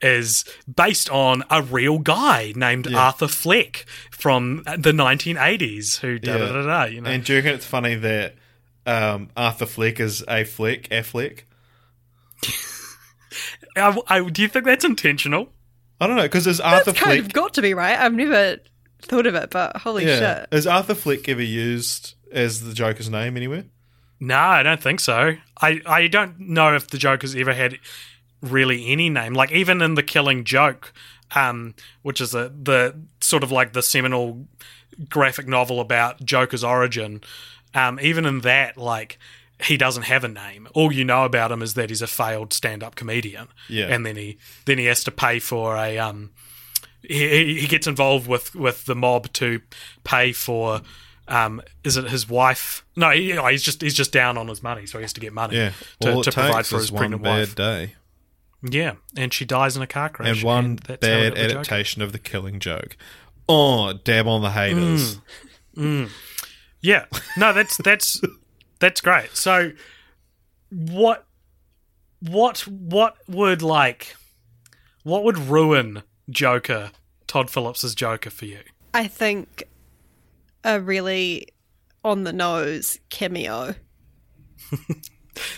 is 0.01 0.45
based 0.73 1.09
on 1.09 1.43
a 1.49 1.61
real 1.61 1.99
guy 1.99 2.53
named 2.55 2.93
Arthur 2.93 3.27
Fleck 3.27 3.85
from 4.11 4.63
the 4.65 4.91
1980s 4.91 5.99
who 5.99 6.19
da 6.19 6.37
da 6.37 6.51
da 6.51 6.65
da. 6.65 6.83
You 6.85 7.01
know, 7.01 7.09
And 7.09 7.23
do 7.23 7.33
you 7.33 7.39
reckon 7.39 7.53
it's 7.53 7.65
funny 7.65 7.95
that 7.95 8.35
um, 8.85 9.29
Arthur 9.35 9.65
Fleck 9.65 9.99
is 9.99 10.23
a 10.27 10.43
Fleck, 10.43 10.89
Affleck? 10.89 11.41
I, 13.75 13.97
I, 14.07 14.29
do 14.29 14.41
you 14.41 14.47
think 14.47 14.65
that's 14.65 14.85
intentional? 14.85 15.49
I 15.99 16.07
don't 16.07 16.15
know 16.15 16.23
because 16.23 16.47
is 16.47 16.59
Arthur 16.59 16.91
It's 16.91 16.99
kind 16.99 17.19
of 17.19 17.31
got 17.33 17.53
to 17.55 17.61
be 17.61 17.73
right. 17.73 17.97
I've 17.97 18.13
never 18.13 18.57
thought 19.01 19.27
of 19.27 19.35
it, 19.35 19.49
but 19.49 19.77
holy 19.77 20.05
yeah, 20.05 20.41
shit. 20.41 20.49
is 20.51 20.67
Arthur 20.67 20.95
Fleck 20.95 21.29
ever 21.29 21.41
used 21.41 22.15
as 22.31 22.61
the 22.61 22.73
Joker's 22.73 23.09
name 23.09 23.37
anywhere? 23.37 23.65
No, 24.19 24.37
I 24.37 24.63
don't 24.63 24.81
think 24.81 24.99
so. 24.99 25.35
I, 25.61 25.81
I 25.85 26.07
don't 26.07 26.39
know 26.39 26.73
if 26.75 26.87
the 26.87 26.97
Joker's 26.97 27.35
ever 27.35 27.53
had 27.53 27.79
really 28.41 28.87
any 28.87 29.09
name. 29.09 29.33
Like 29.33 29.51
even 29.51 29.81
in 29.81 29.95
the 29.95 30.03
Killing 30.03 30.43
Joke, 30.43 30.93
um, 31.33 31.75
which 32.01 32.21
is 32.21 32.33
a 32.33 32.49
the 32.49 32.95
sort 33.21 33.43
of 33.43 33.51
like 33.51 33.73
the 33.73 33.81
seminal 33.81 34.47
graphic 35.09 35.47
novel 35.47 35.79
about 35.79 36.23
Joker's 36.23 36.63
origin. 36.63 37.21
Um, 37.73 37.99
even 38.01 38.25
in 38.25 38.39
that, 38.41 38.77
like 38.77 39.19
he 39.63 39.77
doesn't 39.77 40.03
have 40.03 40.23
a 40.23 40.27
name. 40.27 40.67
All 40.73 40.91
you 40.91 41.05
know 41.05 41.23
about 41.25 41.51
him 41.51 41.61
is 41.61 41.73
that 41.75 41.89
he's 41.89 42.01
a 42.01 42.07
failed 42.07 42.51
stand-up 42.53 42.95
comedian. 42.95 43.47
Yeah. 43.69 43.85
and 43.87 44.05
then 44.05 44.15
he 44.15 44.37
then 44.65 44.77
he 44.77 44.85
has 44.85 45.03
to 45.05 45.11
pay 45.11 45.39
for 45.39 45.75
a 45.77 45.97
um. 45.97 46.31
He, 47.07 47.59
he 47.59 47.67
gets 47.67 47.85
involved 47.85 48.27
with 48.27 48.55
with 48.55 48.85
the 48.85 48.95
mob 48.95 49.31
to 49.33 49.61
pay 50.03 50.31
for 50.31 50.81
um, 51.27 51.61
is 51.83 51.97
it 51.97 52.09
his 52.09 52.27
wife? 52.27 52.83
No, 52.95 53.11
he, 53.11 53.33
no, 53.33 53.45
he's 53.47 53.61
just 53.63 53.81
he's 53.81 53.93
just 53.93 54.11
down 54.11 54.37
on 54.37 54.47
his 54.47 54.61
money, 54.63 54.85
so 54.87 54.97
he 54.97 55.03
has 55.03 55.13
to 55.13 55.21
get 55.21 55.31
money 55.33 55.55
Yeah, 55.55 55.71
to, 56.01 56.21
to 56.23 56.31
provide 56.31 56.65
for 56.65 56.77
his 56.77 56.91
one 56.91 56.99
pregnant 56.99 57.23
bad 57.23 57.39
wife. 57.39 57.55
day 57.55 57.95
Yeah, 58.63 58.93
and 59.15 59.31
she 59.33 59.45
dies 59.45 59.75
in 59.77 59.83
a 59.83 59.87
car 59.87 60.09
crash. 60.09 60.37
and 60.37 60.43
one 60.43 60.75
that's 60.87 60.99
bad 61.01 61.37
adaptation 61.37 62.01
of 62.01 62.11
the 62.11 62.19
Killing 62.19 62.59
Joke. 62.59 62.97
Oh, 63.47 63.93
dab 63.93 64.25
on 64.27 64.41
the 64.41 64.51
haters. 64.51 65.19
Yeah, 66.81 67.05
no, 67.37 67.53
that's 67.53 67.77
that's 67.77 68.21
that's 68.79 69.01
great. 69.01 69.35
So, 69.35 69.71
what 70.69 71.25
what 72.19 72.61
what 72.67 73.17
would 73.27 73.61
like 73.61 74.15
what 75.03 75.23
would 75.23 75.37
ruin 75.37 76.01
Joker 76.29 76.91
Todd 77.27 77.49
Phillips's 77.49 77.93
Joker 77.95 78.29
for 78.29 78.45
you? 78.45 78.59
I 78.93 79.07
think 79.07 79.63
a 80.63 80.79
really 80.81 81.47
on 82.03 82.23
the 82.23 82.33
nose 82.33 82.99
cameo. 83.09 83.75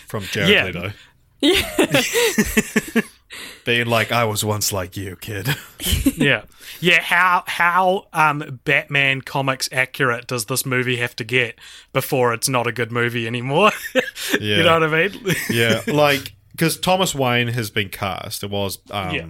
from 0.06 0.24
Jared 0.24 0.74
Yeah. 0.74 0.92
Leto. 1.40 3.00
Being 3.64 3.86
like, 3.86 4.10
I 4.12 4.24
was 4.24 4.44
once 4.44 4.72
like 4.72 4.96
you, 4.96 5.16
kid. 5.16 5.48
yeah, 6.16 6.42
yeah. 6.80 7.00
How 7.02 7.44
how 7.46 8.06
um 8.12 8.60
Batman 8.64 9.20
comics 9.20 9.68
accurate 9.70 10.26
does 10.26 10.46
this 10.46 10.64
movie 10.64 10.96
have 10.96 11.14
to 11.16 11.24
get 11.24 11.58
before 11.92 12.32
it's 12.32 12.48
not 12.48 12.66
a 12.66 12.72
good 12.72 12.90
movie 12.92 13.26
anymore? 13.26 13.70
Yeah. 14.40 14.56
you 14.58 14.62
know 14.62 14.78
what 14.80 14.82
I 14.94 15.08
mean? 15.08 15.34
yeah, 15.50 15.80
like 15.86 16.34
because 16.52 16.78
Thomas 16.78 17.14
Wayne 17.14 17.48
has 17.48 17.70
been 17.70 17.88
cast. 17.88 18.42
It 18.42 18.50
was 18.50 18.78
um, 18.90 19.14
Yeah. 19.14 19.26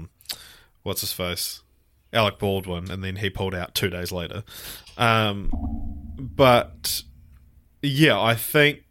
what's 0.83 1.03
his 1.03 1.13
face, 1.13 1.63
Alec 2.13 2.39
Baldwin, 2.39 2.91
and 2.91 3.03
then 3.05 3.17
he 3.17 3.31
pulled 3.31 3.55
out 3.55 3.75
two 3.75 3.91
days 3.91 4.11
later. 4.13 4.43
Um, 4.97 5.51
but 6.19 7.03
yeah, 7.83 8.21
I 8.21 8.35
think 8.35 8.83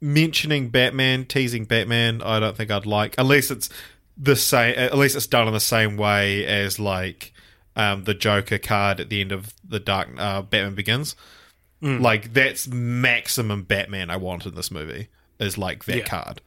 mentioning 0.00 0.68
Batman, 0.70 1.24
teasing 1.24 1.64
Batman, 1.64 2.22
I 2.22 2.40
don't 2.40 2.56
think 2.56 2.70
I'd 2.70 2.86
like 2.86 3.14
unless 3.18 3.50
it's 3.50 3.68
the 4.16 4.36
same. 4.36 4.74
At 4.78 4.96
least 4.96 5.16
it's 5.16 5.26
done 5.26 5.46
in 5.48 5.54
the 5.54 5.60
same 5.60 5.96
way 5.96 6.44
as 6.46 6.78
like 6.78 7.32
um, 7.76 8.04
the 8.04 8.14
Joker 8.14 8.58
card 8.58 9.00
at 9.00 9.08
the 9.08 9.20
end 9.20 9.32
of 9.32 9.52
the 9.68 9.80
Dark 9.80 10.08
uh, 10.18 10.42
Batman 10.42 10.74
Begins. 10.74 11.16
Like 11.82 12.32
that's 12.32 12.66
maximum 12.66 13.64
Batman 13.64 14.08
I 14.08 14.16
want 14.16 14.46
in 14.46 14.54
this 14.54 14.70
movie 14.70 15.08
is 15.38 15.58
like 15.58 15.84
that 15.84 15.96
Yeah. 15.98 16.04
card. 16.04 16.40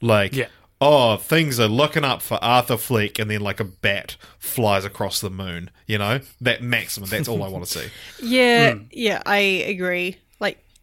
Like 0.00 0.34
Yeah. 0.34 0.46
oh, 0.80 1.18
things 1.18 1.60
are 1.60 1.68
looking 1.68 2.04
up 2.04 2.22
for 2.22 2.42
Arthur 2.42 2.78
Fleck, 2.78 3.18
and 3.18 3.30
then 3.30 3.42
like 3.42 3.60
a 3.60 3.64
bat 3.64 4.16
flies 4.38 4.86
across 4.86 5.20
the 5.20 5.28
moon. 5.28 5.68
You 5.86 5.98
know 5.98 6.20
that 6.40 6.62
maximum. 6.62 7.10
That's 7.10 7.28
all 7.28 7.42
I 7.42 7.48
want 7.48 7.66
to 7.66 7.78
see. 7.80 7.88
Yeah, 8.22 8.72
Hmm. 8.76 8.82
yeah, 8.90 9.22
I 9.26 9.36
agree. 9.38 10.16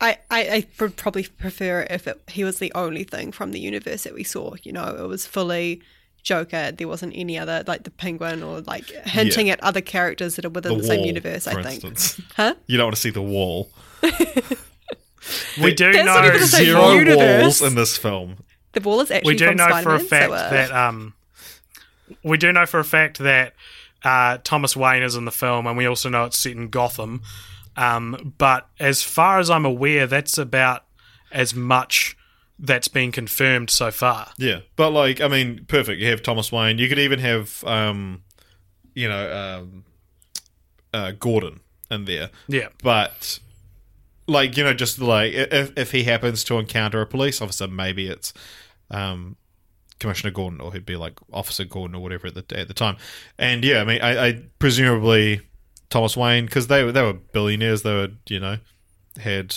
Like, 0.07 0.25
I, 0.29 0.41
I, 0.41 0.55
I 0.57 0.65
would 0.79 0.95
probably 0.97 1.23
prefer 1.23 1.81
it 1.81 1.91
if 1.91 2.07
it, 2.07 2.21
he 2.27 2.43
was 2.43 2.59
the 2.59 2.71
only 2.73 3.03
thing 3.03 3.31
from 3.31 3.51
the 3.51 3.59
universe 3.59 4.03
that 4.03 4.13
we 4.13 4.23
saw. 4.23 4.53
You 4.63 4.71
know, 4.73 4.85
it 4.97 5.07
was 5.07 5.25
fully 5.25 5.81
Joker. 6.23 6.71
There 6.71 6.87
wasn't 6.87 7.13
any 7.15 7.37
other, 7.37 7.63
like 7.67 7.83
the 7.83 7.91
Penguin, 7.91 8.41
or 8.43 8.61
like 8.61 8.85
hinting 9.05 9.47
Yeah. 9.47 9.53
at 9.53 9.63
other 9.63 9.81
characters 9.81 10.35
that 10.35 10.45
are 10.45 10.49
within 10.49 10.73
The 10.77 10.81
the, 10.81 10.87
same 10.87 11.05
universe. 11.05 11.43
for 11.45 11.59
I 11.59 11.63
think. 11.63 11.83
instance. 11.83 12.21
Huh? 12.35 12.55
You 12.67 12.77
don't 12.77 12.87
want 12.87 12.95
to 12.95 13.01
see 13.01 13.09
the 13.11 13.21
wall. 13.21 13.69
we 15.61 15.73
do 15.73 15.91
That's 15.91 16.05
not 16.05 16.21
know 16.21 16.27
even 16.27 16.41
the 16.41 16.47
same 16.47 16.65
Zero 16.65 16.91
universe. 16.93 17.41
walls 17.41 17.61
in 17.61 17.75
this 17.75 17.97
film. 17.97 18.37
The 18.73 18.81
wall 18.81 19.01
is 19.01 19.09
actually 19.11 19.33
we 19.33 19.37
do 19.37 19.47
from 19.47 19.57
know 19.57 19.81
for 19.81 19.95
a 19.95 19.99
fact 19.99 20.29
so, 20.29 20.33
uh, 20.35 20.49
that 20.49 20.71
um 20.71 21.13
we 22.23 22.37
do 22.37 22.51
know 22.51 22.65
for 22.65 22.79
a 22.79 22.83
fact 22.85 23.19
that 23.19 23.53
uh, 24.03 24.37
Thomas 24.43 24.75
Wayne 24.77 25.01
is 25.01 25.15
in 25.15 25.25
the 25.25 25.31
film, 25.31 25.65
and 25.65 25.75
we 25.75 25.87
also 25.87 26.09
know 26.09 26.25
it's 26.25 26.37
set 26.37 26.51
in 26.51 26.69
Gotham. 26.69 27.23
Um, 27.77 28.33
but 28.37 28.67
as 28.79 29.03
far 29.03 29.39
as 29.39 29.49
I'm 29.49 29.65
aware, 29.65 30.07
that's 30.07 30.37
about 30.37 30.85
as 31.31 31.53
much 31.53 32.17
that's 32.57 32.87
been 32.87 33.11
confirmed 33.11 33.69
so 33.69 33.91
far. 33.91 34.31
Yeah, 34.37 34.59
but 34.75 34.91
like, 34.91 35.19
I 35.21 35.27
mean, 35.27 35.65
perfect. 35.67 36.01
You 36.01 36.09
have 36.09 36.23
Thomas 36.23 36.51
Wayne. 36.51 36.77
You 36.77 36.87
could 36.87 36.99
even 36.99 37.19
have, 37.19 37.63
um, 37.65 38.23
you 38.93 39.09
know, 39.09 39.61
um, 39.61 39.83
uh, 40.93 41.11
Gordon 41.11 41.59
in 41.91 42.05
there. 42.05 42.29
Yeah. 42.47 42.69
But 42.81 43.39
like, 44.27 44.55
you 44.57 44.63
know, 44.63 44.73
just 44.73 44.99
like 44.99 45.33
if 45.33 45.77
if 45.77 45.91
he 45.91 46.03
happens 46.03 46.43
to 46.45 46.57
encounter 46.57 47.01
a 47.01 47.05
police 47.05 47.41
officer, 47.41 47.67
maybe 47.67 48.07
it's 48.07 48.33
um, 48.89 49.35
Commissioner 49.99 50.31
Gordon, 50.31 50.61
or 50.61 50.73
he'd 50.73 50.85
be 50.85 50.95
like 50.95 51.19
Officer 51.33 51.65
Gordon, 51.65 51.95
or 51.95 52.01
whatever 52.01 52.27
at 52.27 52.35
the 52.35 52.57
at 52.57 52.67
the 52.67 52.73
time. 52.73 52.97
And 53.37 53.63
yeah, 53.63 53.81
I 53.81 53.83
mean, 53.83 54.01
I, 54.01 54.27
I 54.27 54.41
presumably 54.59 55.41
Thomas 55.95 56.17
Wayne 56.17 56.43
because 56.43 56.67
they 56.67 56.83
were 56.83 56.91
they 56.91 57.01
were 57.01 57.13
billionaires. 57.13 57.83
They 57.83 57.93
were 57.93 58.09
you 58.27 58.41
know 58.41 58.57
had 59.17 59.55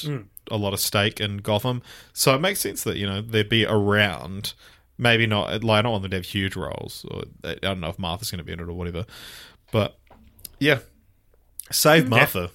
a 0.53 0.57
lot 0.57 0.73
of 0.73 0.79
stake 0.79 1.21
in 1.21 1.39
Gotham, 1.39 1.83
so 2.13 2.33
it 2.33 2.39
makes 2.39 2.61
sense 2.61 2.85
that 2.85 2.97
you 2.97 3.09
know 3.09 3.21
they'd 3.21 3.49
be 3.49 3.67
around. 3.67 4.55
Maybe 4.97 5.27
not. 5.27 5.65
Like 5.65 5.81
I 5.81 5.83
don't 5.83 5.91
want 5.91 6.03
them 6.03 6.13
to 6.13 6.19
have 6.19 6.27
huge 6.27 6.55
roles. 6.55 7.05
Or 7.11 7.25
I 7.43 7.57
don't 7.57 7.81
know 7.81 7.89
if 7.89 7.99
Martha's 7.99 8.31
going 8.31 8.39
to 8.39 8.45
be 8.45 8.53
in 8.53 8.61
it 8.61 8.69
or 8.69 8.73
whatever. 8.73 9.05
But 9.73 9.99
yeah, 10.61 10.79
save 11.73 12.09
Martha. 12.09 12.51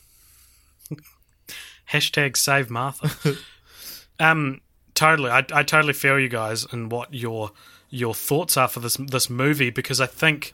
Hashtag 1.91 2.37
save 2.37 2.69
Martha. 2.69 3.35
um, 4.21 4.61
totally. 4.93 5.29
I, 5.29 5.39
I 5.53 5.63
totally 5.63 5.91
feel 5.91 6.17
you 6.17 6.29
guys 6.29 6.65
and 6.71 6.89
what 6.89 7.13
your 7.13 7.51
your 7.89 8.13
thoughts 8.13 8.55
are 8.55 8.69
for 8.69 8.79
this 8.79 8.95
this 8.95 9.29
movie 9.29 9.71
because 9.71 9.99
I 9.99 10.07
think 10.07 10.53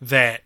that 0.00 0.42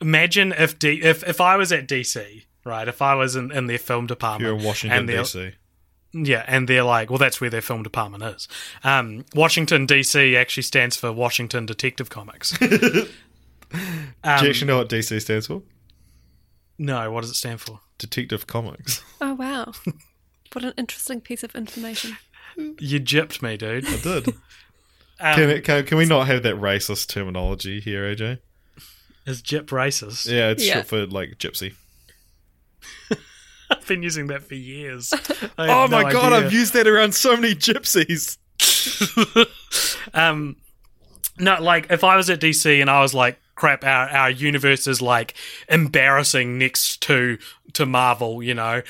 imagine 0.00 0.52
if 0.52 0.78
D, 0.78 1.00
if 1.02 1.26
if 1.26 1.40
I 1.40 1.56
was 1.56 1.72
at 1.72 1.86
DC, 1.86 2.44
right? 2.64 2.88
If 2.88 3.02
I 3.02 3.14
was 3.14 3.36
in, 3.36 3.50
in 3.52 3.66
their 3.66 3.78
film 3.78 4.06
department, 4.06 4.48
You're 4.48 4.58
in 4.58 4.64
Washington 4.64 5.06
DC. 5.06 5.54
Yeah, 6.12 6.44
and 6.48 6.68
they're 6.68 6.82
like, 6.82 7.08
well, 7.08 7.18
that's 7.18 7.40
where 7.40 7.50
their 7.50 7.62
film 7.62 7.84
department 7.84 8.24
is. 8.24 8.48
Um, 8.82 9.24
Washington 9.34 9.86
DC 9.86 10.36
actually 10.36 10.64
stands 10.64 10.96
for 10.96 11.12
Washington 11.12 11.66
Detective 11.66 12.10
Comics. 12.10 12.58
Do 12.58 12.66
you 12.68 13.06
actually 14.24 14.66
know 14.66 14.78
what 14.78 14.88
DC 14.88 15.20
stands 15.22 15.46
for? 15.46 15.62
no, 16.78 17.10
what 17.12 17.20
does 17.20 17.30
it 17.30 17.34
stand 17.34 17.60
for? 17.60 17.80
Detective 17.98 18.46
Comics. 18.46 19.02
Oh 19.20 19.34
wow. 19.34 19.72
What 20.52 20.64
an 20.64 20.72
interesting 20.78 21.20
piece 21.20 21.44
of 21.44 21.54
information. 21.54 22.16
You 22.56 22.98
gypped 22.98 23.42
me, 23.42 23.56
dude. 23.56 23.86
I 23.86 23.96
did. 23.98 24.28
Um, 24.28 25.34
Can, 25.34 25.50
it, 25.50 25.64
can, 25.64 25.84
can 25.84 25.98
we 25.98 26.06
not 26.06 26.26
have 26.26 26.42
that 26.44 26.54
racist 26.54 27.08
terminology 27.08 27.78
here, 27.78 28.02
AJ? 28.12 28.38
Is 29.26 29.42
gyp 29.42 29.66
racist? 29.66 30.30
Yeah, 30.30 30.50
it's 30.50 30.66
Yeah. 30.66 30.74
short 30.74 30.86
for 30.86 31.06
like 31.06 31.38
gypsy. 31.38 31.74
I've 33.70 33.86
been 33.86 34.02
using 34.02 34.26
that 34.28 34.42
for 34.42 34.54
years. 34.54 35.12
Oh 35.58 35.86
my 35.88 36.10
god, 36.10 36.32
I've 36.32 36.52
used 36.52 36.72
that 36.74 36.86
around 36.88 37.14
so 37.14 37.36
many 37.36 37.54
gypsies. 37.54 38.36
um 40.14 40.56
no 41.38 41.60
like 41.62 41.86
if 41.90 42.04
i 42.04 42.14
was 42.16 42.28
at 42.28 42.40
dc 42.40 42.80
and 42.80 42.90
i 42.90 43.00
was 43.00 43.14
like 43.14 43.38
crap 43.54 43.84
our, 43.84 44.08
our 44.10 44.30
universe 44.30 44.86
is 44.86 45.00
like 45.00 45.34
embarrassing 45.70 46.58
next 46.58 47.00
to 47.00 47.38
to 47.72 47.86
marvel 47.86 48.42
you 48.42 48.52
know 48.52 48.82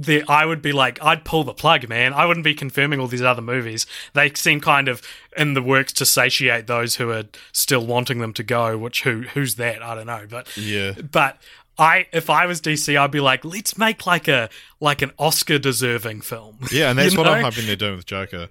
the, 0.00 0.22
I 0.28 0.46
would 0.46 0.62
be 0.62 0.70
like, 0.70 1.02
I'd 1.02 1.24
pull 1.24 1.42
the 1.42 1.52
plug, 1.52 1.88
man. 1.88 2.12
I 2.12 2.24
wouldn't 2.24 2.44
be 2.44 2.54
confirming 2.54 3.00
all 3.00 3.08
these 3.08 3.20
other 3.22 3.42
movies. 3.42 3.84
They 4.14 4.32
seem 4.34 4.60
kind 4.60 4.86
of 4.86 5.02
in 5.36 5.54
the 5.54 5.62
works 5.62 5.92
to 5.94 6.06
satiate 6.06 6.68
those 6.68 6.94
who 6.96 7.10
are 7.10 7.24
still 7.52 7.84
wanting 7.84 8.20
them 8.20 8.32
to 8.34 8.44
go. 8.44 8.78
Which 8.78 9.02
who 9.02 9.22
who's 9.22 9.56
that? 9.56 9.82
I 9.82 9.96
don't 9.96 10.06
know. 10.06 10.24
But 10.30 10.56
Yeah. 10.56 10.92
but 10.92 11.38
I 11.76 12.06
if 12.12 12.30
I 12.30 12.46
was 12.46 12.60
DC, 12.60 12.96
I'd 12.96 13.10
be 13.10 13.18
like, 13.18 13.44
let's 13.44 13.76
make 13.76 14.06
like 14.06 14.28
a 14.28 14.48
like 14.78 15.02
an 15.02 15.10
Oscar 15.18 15.58
deserving 15.58 16.20
film. 16.20 16.58
Yeah, 16.70 16.90
and 16.90 16.98
that's 17.00 17.16
what 17.16 17.26
I'm 17.26 17.42
hoping 17.42 17.66
they're 17.66 17.74
doing 17.74 17.96
with 17.96 18.06
Joker. 18.06 18.48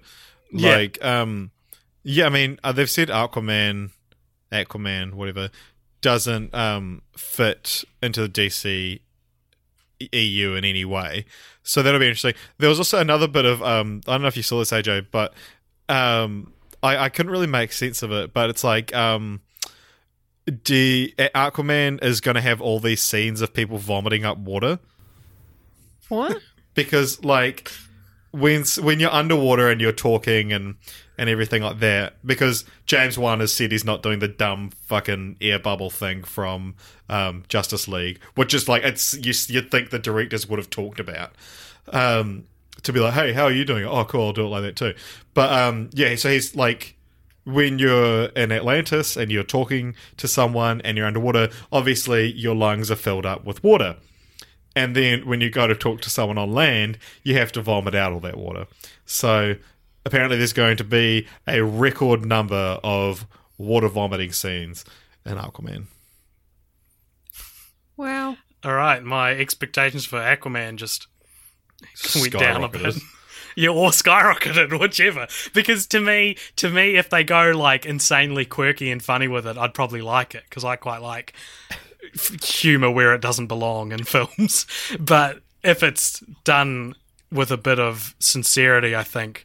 Yeah. 0.52 0.76
Like, 0.76 1.02
um, 1.02 1.50
yeah, 2.02 2.26
I 2.26 2.28
mean, 2.28 2.58
uh, 2.62 2.72
they've 2.72 2.88
said 2.90 3.08
Aquaman, 3.08 3.90
Aquaman, 4.52 5.14
whatever, 5.14 5.48
doesn't 6.02 6.54
um 6.54 7.00
fit 7.16 7.84
into 8.02 8.26
the 8.26 8.28
DC 8.28 9.00
EU 10.12 10.54
in 10.54 10.64
any 10.64 10.84
way. 10.84 11.24
So 11.62 11.82
that'll 11.82 12.00
be 12.00 12.06
interesting. 12.06 12.34
There 12.58 12.68
was 12.68 12.78
also 12.78 12.98
another 12.98 13.28
bit 13.28 13.44
of 13.44 13.62
um, 13.62 14.00
I 14.06 14.12
don't 14.12 14.22
know 14.22 14.28
if 14.28 14.36
you 14.36 14.42
saw 14.42 14.58
this, 14.58 14.70
AJ, 14.70 15.06
but 15.10 15.34
um, 15.88 16.52
I, 16.82 16.96
I 16.96 17.08
couldn't 17.08 17.32
really 17.32 17.46
make 17.46 17.72
sense 17.72 18.02
of 18.02 18.12
it. 18.12 18.32
But 18.32 18.50
it's 18.50 18.64
like 18.64 18.94
um. 18.94 19.40
D- 20.64 21.12
Aquaman 21.18 22.02
is 22.02 22.22
going 22.22 22.36
to 22.36 22.40
have 22.40 22.62
all 22.62 22.80
these 22.80 23.02
scenes 23.02 23.42
of 23.42 23.52
people 23.52 23.76
vomiting 23.76 24.24
up 24.24 24.38
water 24.38 24.78
What? 26.08 26.38
because 26.72 27.22
like 27.22 27.70
when 28.30 28.64
when 28.82 29.00
you're 29.00 29.12
underwater 29.12 29.70
and 29.70 29.80
you're 29.80 29.92
talking 29.92 30.52
and 30.52 30.76
and 31.16 31.28
everything 31.28 31.62
like 31.62 31.80
that 31.80 32.14
because 32.24 32.64
James 32.86 33.18
Wan 33.18 33.40
has 33.40 33.52
said 33.52 33.72
he's 33.72 33.84
not 33.84 34.02
doing 34.02 34.18
the 34.18 34.28
dumb 34.28 34.70
fucking 34.82 35.36
air 35.40 35.58
bubble 35.58 35.90
thing 35.90 36.22
from 36.22 36.74
um, 37.08 37.44
Justice 37.48 37.88
League 37.88 38.20
which 38.34 38.52
is 38.52 38.68
like 38.68 38.84
it's 38.84 39.14
you 39.14 39.32
you'd 39.54 39.70
think 39.70 39.90
the 39.90 39.98
directors 39.98 40.48
would 40.48 40.58
have 40.58 40.70
talked 40.70 41.00
about 41.00 41.32
um, 41.92 42.44
to 42.82 42.92
be 42.92 43.00
like 43.00 43.14
hey 43.14 43.32
how 43.32 43.44
are 43.44 43.52
you 43.52 43.64
doing? 43.64 43.84
Oh 43.84 44.04
cool 44.04 44.26
I'll 44.26 44.32
do 44.32 44.44
it 44.44 44.48
like 44.48 44.62
that 44.62 44.76
too. 44.76 44.94
But 45.32 45.52
um, 45.52 45.90
yeah 45.94 46.14
so 46.16 46.30
he's 46.30 46.54
like 46.54 46.96
when 47.44 47.78
you're 47.78 48.26
in 48.26 48.52
Atlantis 48.52 49.16
and 49.16 49.32
you're 49.32 49.42
talking 49.42 49.94
to 50.18 50.28
someone 50.28 50.82
and 50.82 50.98
you're 50.98 51.06
underwater 51.06 51.48
obviously 51.72 52.30
your 52.32 52.54
lungs 52.54 52.90
are 52.90 52.96
filled 52.96 53.24
up 53.24 53.46
with 53.46 53.64
water 53.64 53.96
and 54.78 54.94
then 54.94 55.26
when 55.26 55.40
you 55.40 55.50
go 55.50 55.66
to 55.66 55.74
talk 55.74 56.00
to 56.02 56.10
someone 56.10 56.38
on 56.38 56.52
land, 56.52 56.98
you 57.24 57.36
have 57.36 57.50
to 57.52 57.60
vomit 57.60 57.96
out 57.96 58.12
all 58.12 58.20
that 58.20 58.38
water. 58.38 58.66
So 59.06 59.56
apparently, 60.06 60.38
there's 60.38 60.52
going 60.52 60.76
to 60.76 60.84
be 60.84 61.26
a 61.48 61.64
record 61.64 62.24
number 62.24 62.78
of 62.84 63.26
water 63.58 63.88
vomiting 63.88 64.30
scenes 64.32 64.84
in 65.26 65.36
Aquaman. 65.36 65.86
Wow. 67.96 68.36
All 68.64 68.74
right, 68.74 69.02
my 69.02 69.32
expectations 69.32 70.04
for 70.04 70.18
Aquaman 70.18 70.76
just 70.76 71.08
went 72.14 72.32
down 72.32 72.62
a 72.62 72.68
bit. 72.68 72.82
Skyrocketed. 72.82 73.02
Yeah, 73.56 73.70
or 73.70 73.90
skyrocketed, 73.90 74.78
whichever. 74.78 75.26
Because 75.52 75.88
to 75.88 75.98
me, 75.98 76.36
to 76.56 76.70
me, 76.70 76.94
if 76.94 77.10
they 77.10 77.24
go 77.24 77.50
like 77.50 77.84
insanely 77.86 78.44
quirky 78.44 78.88
and 78.88 79.02
funny 79.02 79.26
with 79.26 79.48
it, 79.48 79.58
I'd 79.58 79.74
probably 79.74 80.00
like 80.00 80.36
it 80.36 80.44
because 80.48 80.62
I 80.64 80.76
quite 80.76 81.02
like 81.02 81.32
f- 81.68 81.87
humor 82.42 82.90
where 82.90 83.14
it 83.14 83.20
doesn't 83.20 83.46
belong 83.46 83.92
in 83.92 84.04
films. 84.04 84.66
But 84.98 85.40
if 85.62 85.82
it's 85.82 86.20
done 86.44 86.94
with 87.30 87.50
a 87.50 87.56
bit 87.56 87.78
of 87.78 88.14
sincerity, 88.18 88.96
I 88.96 89.04
think 89.04 89.44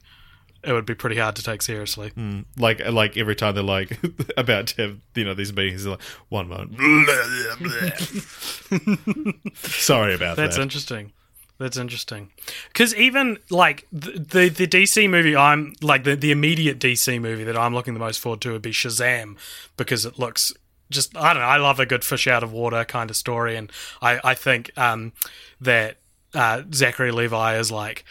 it 0.63 0.71
would 0.71 0.85
be 0.85 0.95
pretty 0.95 1.17
hard 1.17 1.35
to 1.35 1.43
take 1.43 1.61
seriously. 1.61 2.09
Hmm. 2.09 2.41
Like, 2.57 2.79
like 2.89 3.17
every 3.17 3.35
time 3.35 3.55
they're 3.55 3.63
like 3.63 3.99
about 4.37 4.67
to 4.67 4.81
have 4.81 4.99
you 5.15 5.25
know 5.25 5.33
these 5.33 5.53
meetings, 5.53 5.83
they're 5.83 5.91
like 5.91 6.01
one 6.29 6.47
moment. 6.47 6.73
Sorry 9.55 10.15
about 10.15 10.35
That's 10.35 10.35
that. 10.35 10.35
That's 10.35 10.57
interesting. 10.57 11.11
That's 11.59 11.77
interesting. 11.77 12.31
Because 12.69 12.95
even 12.95 13.37
like 13.49 13.87
the, 13.91 14.11
the 14.11 14.49
the 14.49 14.67
DC 14.67 15.09
movie, 15.09 15.35
I'm 15.35 15.73
like 15.81 16.03
the 16.03 16.15
the 16.15 16.31
immediate 16.31 16.79
DC 16.79 17.21
movie 17.21 17.43
that 17.43 17.57
I'm 17.57 17.73
looking 17.73 17.93
the 17.93 17.99
most 17.99 18.19
forward 18.19 18.41
to 18.41 18.53
would 18.53 18.61
be 18.61 18.71
Shazam 18.71 19.37
because 19.77 20.05
it 20.05 20.17
looks 20.17 20.53
just 20.89 21.15
I 21.17 21.33
don't 21.33 21.41
know. 21.41 21.47
I 21.47 21.57
love 21.57 21.79
a 21.79 21.85
good 21.85 22.03
fish 22.03 22.27
out 22.27 22.43
of 22.43 22.51
water 22.51 22.85
kind 22.85 23.09
of 23.09 23.15
story, 23.15 23.55
and 23.55 23.71
I 24.01 24.19
I 24.23 24.33
think 24.35 24.71
um 24.77 25.13
that 25.61 25.97
uh, 26.33 26.63
Zachary 26.73 27.11
Levi 27.11 27.57
is 27.57 27.71
like 27.71 28.05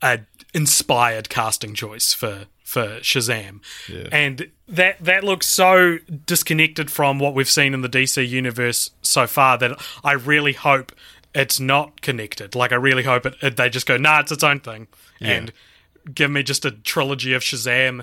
a 0.00 0.20
inspired 0.54 1.28
casting 1.28 1.74
choice 1.74 2.12
for 2.12 2.46
for 2.64 3.00
Shazam, 3.00 3.60
and 4.10 4.50
that 4.68 5.02
that 5.04 5.24
looks 5.24 5.46
so 5.46 5.98
disconnected 6.26 6.90
from 6.90 7.18
what 7.18 7.34
we've 7.34 7.50
seen 7.50 7.74
in 7.74 7.82
the 7.82 7.88
DC 7.88 8.26
universe 8.26 8.90
so 9.02 9.26
far 9.26 9.58
that 9.58 9.80
I 10.02 10.12
really 10.12 10.54
hope 10.54 10.92
it's 11.34 11.60
not 11.60 12.00
connected. 12.00 12.54
Like 12.54 12.72
I 12.72 12.76
really 12.76 13.02
hope 13.02 13.26
it, 13.26 13.34
it 13.42 13.56
they 13.56 13.68
just 13.68 13.86
go, 13.86 13.96
nah, 13.96 14.20
it's 14.20 14.32
its 14.32 14.44
own 14.44 14.60
thing, 14.60 14.88
and 15.20 15.52
give 16.14 16.30
me 16.30 16.42
just 16.42 16.64
a 16.64 16.70
trilogy 16.70 17.32
of 17.34 17.42
Shazam 17.42 18.02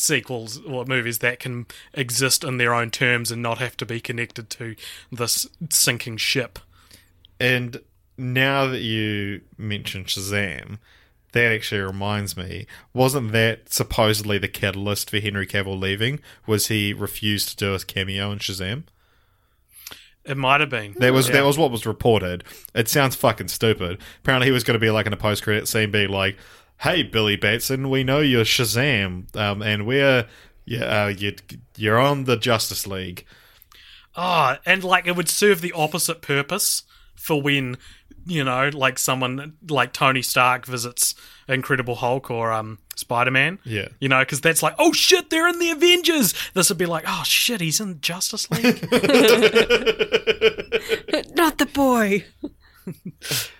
sequels 0.00 0.60
or 0.64 0.84
movies 0.84 1.18
that 1.18 1.38
can 1.40 1.66
exist 1.94 2.44
in 2.44 2.58
their 2.58 2.74
own 2.74 2.90
terms 2.90 3.30
and 3.30 3.42
not 3.42 3.58
have 3.58 3.76
to 3.78 3.86
be 3.86 4.00
connected 4.00 4.50
to 4.50 4.74
this 5.10 5.46
sinking 5.70 6.16
ship. 6.16 6.58
And 7.40 7.80
now 8.16 8.66
that 8.66 8.80
you 8.80 9.42
mention 9.56 10.04
Shazam, 10.04 10.78
that 11.32 11.52
actually 11.52 11.82
reminds 11.82 12.36
me. 12.36 12.66
Wasn't 12.94 13.32
that 13.32 13.72
supposedly 13.72 14.38
the 14.38 14.48
catalyst 14.48 15.10
for 15.10 15.18
Henry 15.20 15.46
Cavill 15.46 15.78
leaving? 15.78 16.20
Was 16.46 16.68
he 16.68 16.92
refused 16.92 17.50
to 17.50 17.56
do 17.56 17.72
his 17.72 17.84
cameo 17.84 18.32
in 18.32 18.38
Shazam? 18.38 18.84
It 20.24 20.36
might 20.36 20.60
have 20.60 20.70
been. 20.70 20.94
That 20.98 21.12
was 21.12 21.28
Yeah. 21.28 21.34
that 21.34 21.44
was 21.44 21.56
what 21.56 21.70
was 21.70 21.86
reported. 21.86 22.44
It 22.74 22.88
sounds 22.88 23.14
fucking 23.16 23.48
stupid. 23.48 23.98
Apparently, 24.22 24.46
he 24.46 24.52
was 24.52 24.64
going 24.64 24.74
to 24.74 24.78
be 24.80 24.90
like 24.90 25.06
in 25.06 25.12
a 25.12 25.16
post 25.18 25.42
credit 25.42 25.68
scene, 25.68 25.90
being 25.90 26.10
like, 26.10 26.36
"Hey, 26.78 27.02
Billy 27.02 27.36
Batson, 27.36 27.90
we 27.90 28.04
know 28.04 28.20
you're 28.20 28.44
Shazam, 28.44 29.34
um, 29.36 29.62
and 29.62 29.86
we're 29.86 30.26
Yeah, 30.64 31.04
uh, 31.04 31.06
you 31.08 31.34
you're 31.76 31.98
on 31.98 32.24
the 32.24 32.36
Justice 32.36 32.86
League. 32.86 33.24
Oh, 34.16 34.56
and 34.66 34.84
like 34.84 35.06
it 35.06 35.16
would 35.16 35.28
serve 35.28 35.60
the 35.60 35.72
opposite 35.72 36.22
purpose 36.22 36.82
for 37.14 37.40
when 37.40 37.76
you 38.26 38.44
know, 38.44 38.70
like 38.74 38.98
someone 38.98 39.54
like 39.68 39.92
Tony 39.92 40.22
Stark 40.22 40.66
visits 40.66 41.14
Incredible 41.48 41.96
Hulk 41.96 42.30
or 42.30 42.52
um 42.52 42.78
Spider 42.94 43.30
Man. 43.30 43.58
Yeah. 43.64 43.88
you 44.00 44.08
know, 44.08 44.20
because 44.20 44.40
that's 44.40 44.62
like, 44.62 44.74
oh 44.78 44.92
shit, 44.92 45.30
they're 45.30 45.48
in 45.48 45.58
the 45.58 45.70
Avengers. 45.70 46.34
This 46.52 46.68
would 46.68 46.78
be 46.78 46.86
like, 46.86 47.04
oh 47.06 47.22
shit, 47.24 47.60
he's 47.60 47.80
in 47.80 48.00
Justice 48.00 48.50
League. 48.50 48.82
Not 51.34 51.58
the 51.58 51.66
boy. 51.72 52.24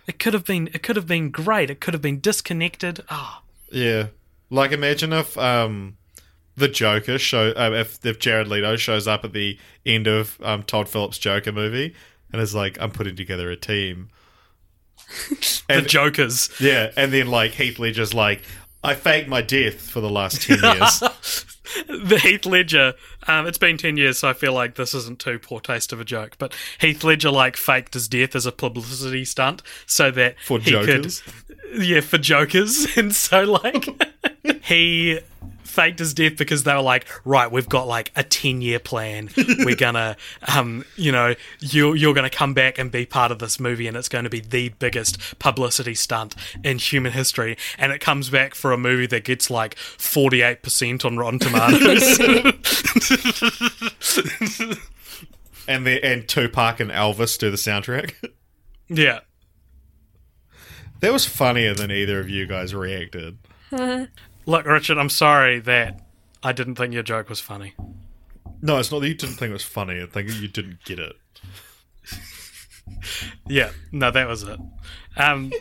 It 0.07 0.19
could 0.19 0.35
have 0.35 0.45
been, 0.45 0.69
it 0.73 0.83
could 0.83 0.97
have 0.97 1.07
been 1.07 1.31
great. 1.31 1.71
It 1.71 1.81
could 1.81 1.95
have 1.95 2.03
been 2.03 2.21
disconnected. 2.21 3.03
Ah, 3.09 3.43
Yeah, 3.71 4.09
like 4.51 4.73
imagine 4.73 5.13
if 5.13 5.37
um 5.39 5.97
the 6.57 6.69
Joker 6.69 7.19
show 7.19 7.51
uh, 7.53 7.71
if 7.75 8.05
if 8.05 8.19
Jared 8.19 8.49
Leto 8.49 8.77
shows 8.77 9.07
up 9.07 9.25
at 9.25 9.33
the 9.33 9.59
end 9.87 10.07
of 10.07 10.39
um 10.43 10.63
Todd 10.65 10.89
Phillips 10.89 11.19
Joker 11.19 11.53
movie 11.53 11.95
and 12.33 12.43
is 12.43 12.55
like, 12.55 12.77
I'm 12.81 12.91
putting 12.91 13.17
together 13.17 13.51
a 13.51 13.57
team. 13.57 14.11
the 15.29 15.63
And- 15.69 15.89
Jokers. 15.89 16.51
Yeah, 16.61 16.91
and 16.97 17.13
then 17.13 17.29
like 17.29 17.53
Heath 17.53 17.79
Ledger's 17.79 18.13
like, 18.15 18.43
I 18.85 18.95
faked 18.95 19.29
my 19.29 19.41
death 19.43 19.81
for 19.81 20.01
the 20.01 20.11
last 20.11 20.43
ten 20.43 20.59
years. 20.63 21.03
the 21.89 22.19
Heath 22.23 22.47
Ledger. 22.47 22.95
Um, 23.27 23.47
it's 23.47 23.59
been 23.59 23.77
ten 23.77 23.97
years, 23.97 24.19
so 24.19 24.29
I 24.29 24.33
feel 24.33 24.53
like 24.53 24.75
this 24.75 24.95
isn't 24.95 25.19
too 25.19 25.39
poor 25.39 25.61
taste 25.61 25.93
of 25.93 26.01
a 26.01 26.05
joke. 26.05 26.37
But 26.39 26.55
Heath 26.81 27.05
Ledger 27.05 27.31
like 27.31 27.57
faked 27.57 27.95
his 27.95 28.09
death 28.09 28.35
as 28.35 28.47
a 28.47 28.53
publicity 28.53 29.25
stunt 29.25 29.63
so 29.87 30.11
that 30.13 30.37
For 30.45 30.59
jokers? 30.59 31.23
could, 31.23 31.85
yeah, 31.85 32.01
for 32.01 32.19
jokers, 32.19 32.87
and 32.97 33.15
so 33.15 33.43
like 33.45 33.89
he 34.65 35.21
faked 35.69 35.99
his 35.99 36.15
death 36.15 36.37
because 36.37 36.65
they 36.65 36.75
were 36.75 36.83
like, 36.83 37.07
right, 37.25 37.51
we've 37.51 37.69
got 37.69 37.87
like 37.87 38.13
a 38.17 38.23
ten 38.23 38.61
year 38.61 38.79
plan. 38.79 39.31
We're 39.37 39.77
gonna, 39.77 40.17
um, 40.55 40.85
you 40.97 41.13
know, 41.13 41.35
you 41.61 41.95
you're 41.95 42.15
gonna 42.15 42.31
come 42.31 42.55
back 42.55 42.79
and 42.79 42.91
be 42.91 43.07
part 43.07 43.31
of 43.31 43.39
this 43.39 43.61
movie, 43.61 43.87
and 43.87 43.97
it's 43.97 44.09
going 44.09 44.25
to 44.25 44.31
be 44.31 44.41
the 44.41 44.71
biggest 44.71 45.39
publicity 45.39 45.95
stunt 45.95 46.35
in 46.65 46.79
human 46.79 47.13
history. 47.13 47.57
And 47.79 47.93
it 47.93 48.01
comes 48.01 48.31
back 48.31 48.55
for 48.55 48.73
a 48.73 48.79
movie 48.79 49.07
that 49.07 49.25
gets 49.25 49.51
like 49.51 49.77
forty 49.77 50.43
eight 50.43 50.63
percent 50.63 51.05
on 51.05 51.17
Rotten 51.17 51.39
Tomatoes. 51.39 52.19
and 55.69 55.87
the 55.87 56.01
and 56.03 56.29
Tupac 56.29 56.81
and 56.81 56.91
Elvis 56.91 57.39
do 57.39 57.51
the 57.51 57.57
soundtrack. 57.57 58.15
yeah. 58.89 59.21
that 61.01 61.13
was 61.13 61.27
funnier 61.27 61.75
than 61.75 61.91
either 61.91 62.21
of 62.21 62.29
you 62.29 62.47
guys 62.47 62.75
reacted. 62.75 63.39
Look, 64.49 64.65
Richard, 64.65 64.97
I'm 64.97 65.11
sorry 65.11 65.61
that 65.61 66.01
I 66.43 66.53
didn't 66.53 66.77
think 66.77 66.95
your 66.95 67.03
joke 67.03 67.29
was 67.29 67.39
funny. 67.39 67.75
No, 68.63 68.79
it's 68.79 68.91
not 68.91 69.01
that 69.01 69.09
you 69.09 69.13
didn't 69.15 69.37
think 69.37 69.51
it 69.51 69.53
was 69.53 69.63
funny. 69.63 70.01
I 70.01 70.07
think 70.07 70.31
you 70.41 70.49
didn't 70.49 70.83
get 70.85 70.99
it. 70.99 71.13
Yeah, 73.47 73.73
no, 73.93 74.11
that 74.11 74.27
was 74.27 74.45
it. 74.45 74.59
Um, 75.19 75.53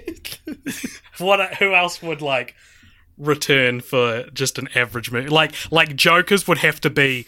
what? 1.17 1.55
Who 1.55 1.73
else 1.75 2.01
would 2.01 2.21
like 2.21 2.55
return 3.17 3.81
for 3.81 4.23
just 4.33 4.57
an 4.57 4.69
average 4.73 5.11
movie? 5.11 5.27
Like, 5.27 5.53
like 5.69 5.93
Jokers 5.97 6.47
would 6.47 6.59
have 6.59 6.79
to 6.81 6.89
be 6.89 7.25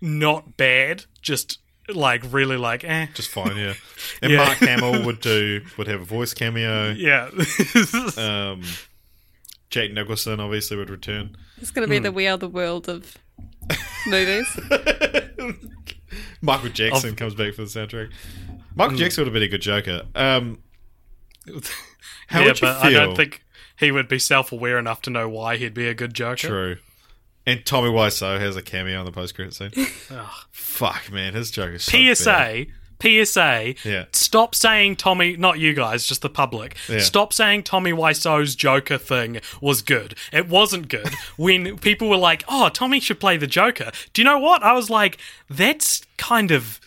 not 0.00 0.56
bad, 0.56 1.04
just 1.20 1.60
like 1.88 2.24
really 2.32 2.56
like 2.56 2.82
eh. 2.82 3.06
Just 3.14 3.30
fine, 3.30 3.56
yeah. 3.56 3.74
And 4.22 4.32
Yeah. 4.32 4.38
Mark 4.44 4.58
Hamill 4.58 5.04
would 5.06 5.20
do 5.20 5.60
would 5.78 5.86
have 5.86 6.00
a 6.00 6.04
voice 6.04 6.34
cameo. 6.34 6.90
Yeah, 6.90 7.30
Um, 8.16 8.62
Jake 9.72 9.92
Nicholson 9.94 10.38
obviously 10.38 10.76
would 10.76 10.90
return. 10.90 11.34
It's 11.60 11.70
going 11.70 11.86
to 11.86 11.90
be 11.90 11.96
Hmm. 11.96 12.02
the 12.04 12.12
We 12.12 12.28
Are 12.28 12.36
the 12.36 12.46
World 12.48 12.88
of 12.88 13.16
movies. 14.06 14.46
Michael 16.42 16.68
Jackson 16.68 17.16
comes 17.16 17.34
back 17.34 17.54
for 17.54 17.62
the 17.62 17.68
soundtrack. 17.68 18.10
Michael 18.74 18.96
Jackson 18.96 19.22
would 19.22 19.28
have 19.28 19.34
been 19.34 19.42
a 19.42 19.48
good 19.48 19.62
Joker. 19.62 20.02
Um, 20.14 20.62
how 22.28 22.40
yeah, 22.40 22.46
would 22.46 22.60
you 22.60 22.68
feel? 22.68 22.76
I 22.76 22.90
don't 22.90 23.16
think 23.16 23.44
he 23.78 23.90
would 23.90 24.08
be 24.08 24.18
self-aware 24.18 24.78
enough 24.78 25.00
to 25.02 25.10
know 25.10 25.26
why 25.28 25.56
he'd 25.56 25.74
be 25.74 25.88
a 25.88 25.94
good 25.94 26.12
Joker. 26.14 26.48
True. 26.48 26.76
And 27.46 27.64
Tommy 27.64 27.88
Wiseau 27.88 28.38
has 28.38 28.56
a 28.56 28.62
cameo 28.62 29.00
in 29.00 29.06
the 29.06 29.10
post-credit 29.12 29.54
scene. 29.54 29.70
Fuck, 30.50 31.10
man, 31.10 31.32
his 31.34 31.50
Joker's 31.50 31.84
so 31.84 31.92
bad. 31.92 32.66
PSA. 33.02 33.74
Yeah. 33.84 34.04
Stop 34.12 34.54
saying 34.54 34.96
Tommy, 34.96 35.36
not 35.36 35.58
you 35.58 35.74
guys, 35.74 36.06
just 36.06 36.22
the 36.22 36.30
public. 36.30 36.76
Yeah. 36.88 37.00
Stop 37.00 37.32
saying 37.32 37.64
Tommy 37.64 37.92
Wiseau's 37.92 38.54
Joker 38.54 38.98
thing 38.98 39.40
was 39.60 39.82
good. 39.82 40.14
It 40.32 40.48
wasn't 40.48 40.88
good. 40.88 41.10
when 41.36 41.78
people 41.78 42.08
were 42.08 42.16
like, 42.16 42.44
"Oh, 42.48 42.68
Tommy 42.68 43.00
should 43.00 43.20
play 43.20 43.36
the 43.36 43.46
Joker." 43.46 43.90
Do 44.12 44.22
you 44.22 44.24
know 44.24 44.38
what? 44.38 44.62
I 44.62 44.72
was 44.72 44.88
like, 44.90 45.18
"That's 45.48 46.02
kind 46.16 46.50
of." 46.50 46.80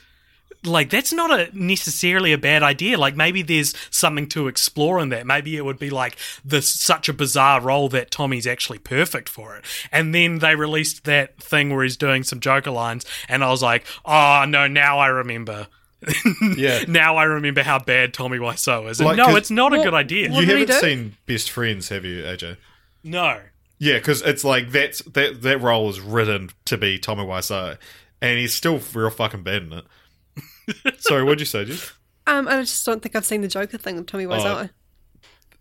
Like 0.64 0.90
that's 0.90 1.14
not 1.14 1.30
a 1.30 1.48
necessarily 1.56 2.34
a 2.34 2.40
bad 2.40 2.64
idea. 2.64 2.98
Like 2.98 3.16
maybe 3.16 3.44
there's 3.44 3.76
something 3.92 4.28
to 4.30 4.48
explore 4.48 5.00
in 5.00 5.10
that. 5.10 5.28
Maybe 5.28 5.56
it 5.58 5.64
would 5.64 5.78
be 5.78 5.92
like 5.92 6.18
this 6.44 6.68
such 6.68 7.08
a 7.08 7.14
bizarre 7.14 7.62
role 7.62 7.88
that 7.90 8.10
Tommy's 8.10 8.48
actually 8.48 8.80
perfect 8.80 9.30
for 9.30 9.56
it. 9.56 9.64
And 9.92 10.16
then 10.16 10.40
they 10.40 10.56
released 10.56 11.04
that 11.04 11.38
thing 11.38 11.70
where 11.70 11.84
he's 11.84 11.98
doing 11.98 12.24
some 12.24 12.40
Joker 12.40 12.72
lines, 12.72 13.06
and 13.30 13.44
I 13.44 13.52
was 13.52 13.62
like, 13.62 13.86
oh 14.06 14.46
no, 14.48 14.66
now 14.66 14.98
I 14.98 15.06
remember. 15.06 15.68
Yeah. 16.58 16.84
Now 16.88 17.18
I 17.18 17.24
remember 17.24 17.64
how 17.64 17.80
bad 17.80 18.14
Tommy 18.14 18.38
Wiseau 18.38 18.90
is. 18.90 19.00
And 19.00 19.08
Like, 19.08 19.18
no, 19.18 19.26
'cause- 19.26 19.38
it's 19.38 19.52
not 19.52 19.74
a 19.74 19.78
good 19.78 19.94
idea. 19.94 20.30
You 20.32 20.46
haven't 20.46 20.72
seen 20.74 21.16
Best 21.26 21.50
Friends, 21.52 21.90
have 21.90 22.06
you, 22.06 22.24
AJ? 22.24 22.58
no. 23.04 23.42
Yeah, 23.78 23.98
because 23.98 24.22
it's 24.22 24.46
like 24.46 24.72
that's 24.72 25.00
that 25.02 25.42
that 25.42 25.62
role 25.62 25.90
is 25.90 26.00
written 26.00 26.50
to 26.66 26.78
be 26.78 26.98
Tommy 26.98 27.24
Wiseau, 27.26 27.78
and 28.22 28.40
he's 28.40 28.54
still 28.54 28.80
real 28.94 29.10
fucking 29.10 29.44
bad 29.44 29.64
in 29.64 29.74
it. 29.74 30.96
Sorry, 31.02 31.24
what'd 31.24 31.42
you 31.42 31.46
say, 31.46 31.66
Jess? 31.66 31.92
Um, 32.26 32.48
I 32.48 32.62
just 32.62 32.86
don't 32.86 33.02
think 33.04 33.18
I've 33.18 33.26
seen 33.26 33.42
the 33.42 33.50
Joker 33.50 33.78
thing 33.78 33.98
with 33.98 34.08
Tommy 34.08 34.26
Wiseau. 34.26 34.70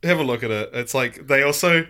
Have 0.05 0.20
a 0.20 0.22
look 0.22 0.45
at 0.45 0.53
it. 0.53 0.70
It's 0.74 0.95
like 0.95 1.26
they 1.26 1.42
also 1.42 1.86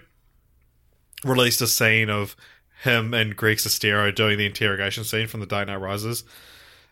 released 1.24 1.60
a 1.60 1.66
scene 1.66 2.08
of 2.10 2.36
him 2.82 3.12
and 3.14 3.36
Greg 3.36 3.58
Sestero 3.58 4.12
doing 4.14 4.38
the 4.38 4.46
interrogation 4.46 5.04
scene 5.04 5.26
from 5.26 5.40
The 5.40 5.46
Dark 5.46 5.68
Knight 5.68 5.76
Rises, 5.76 6.24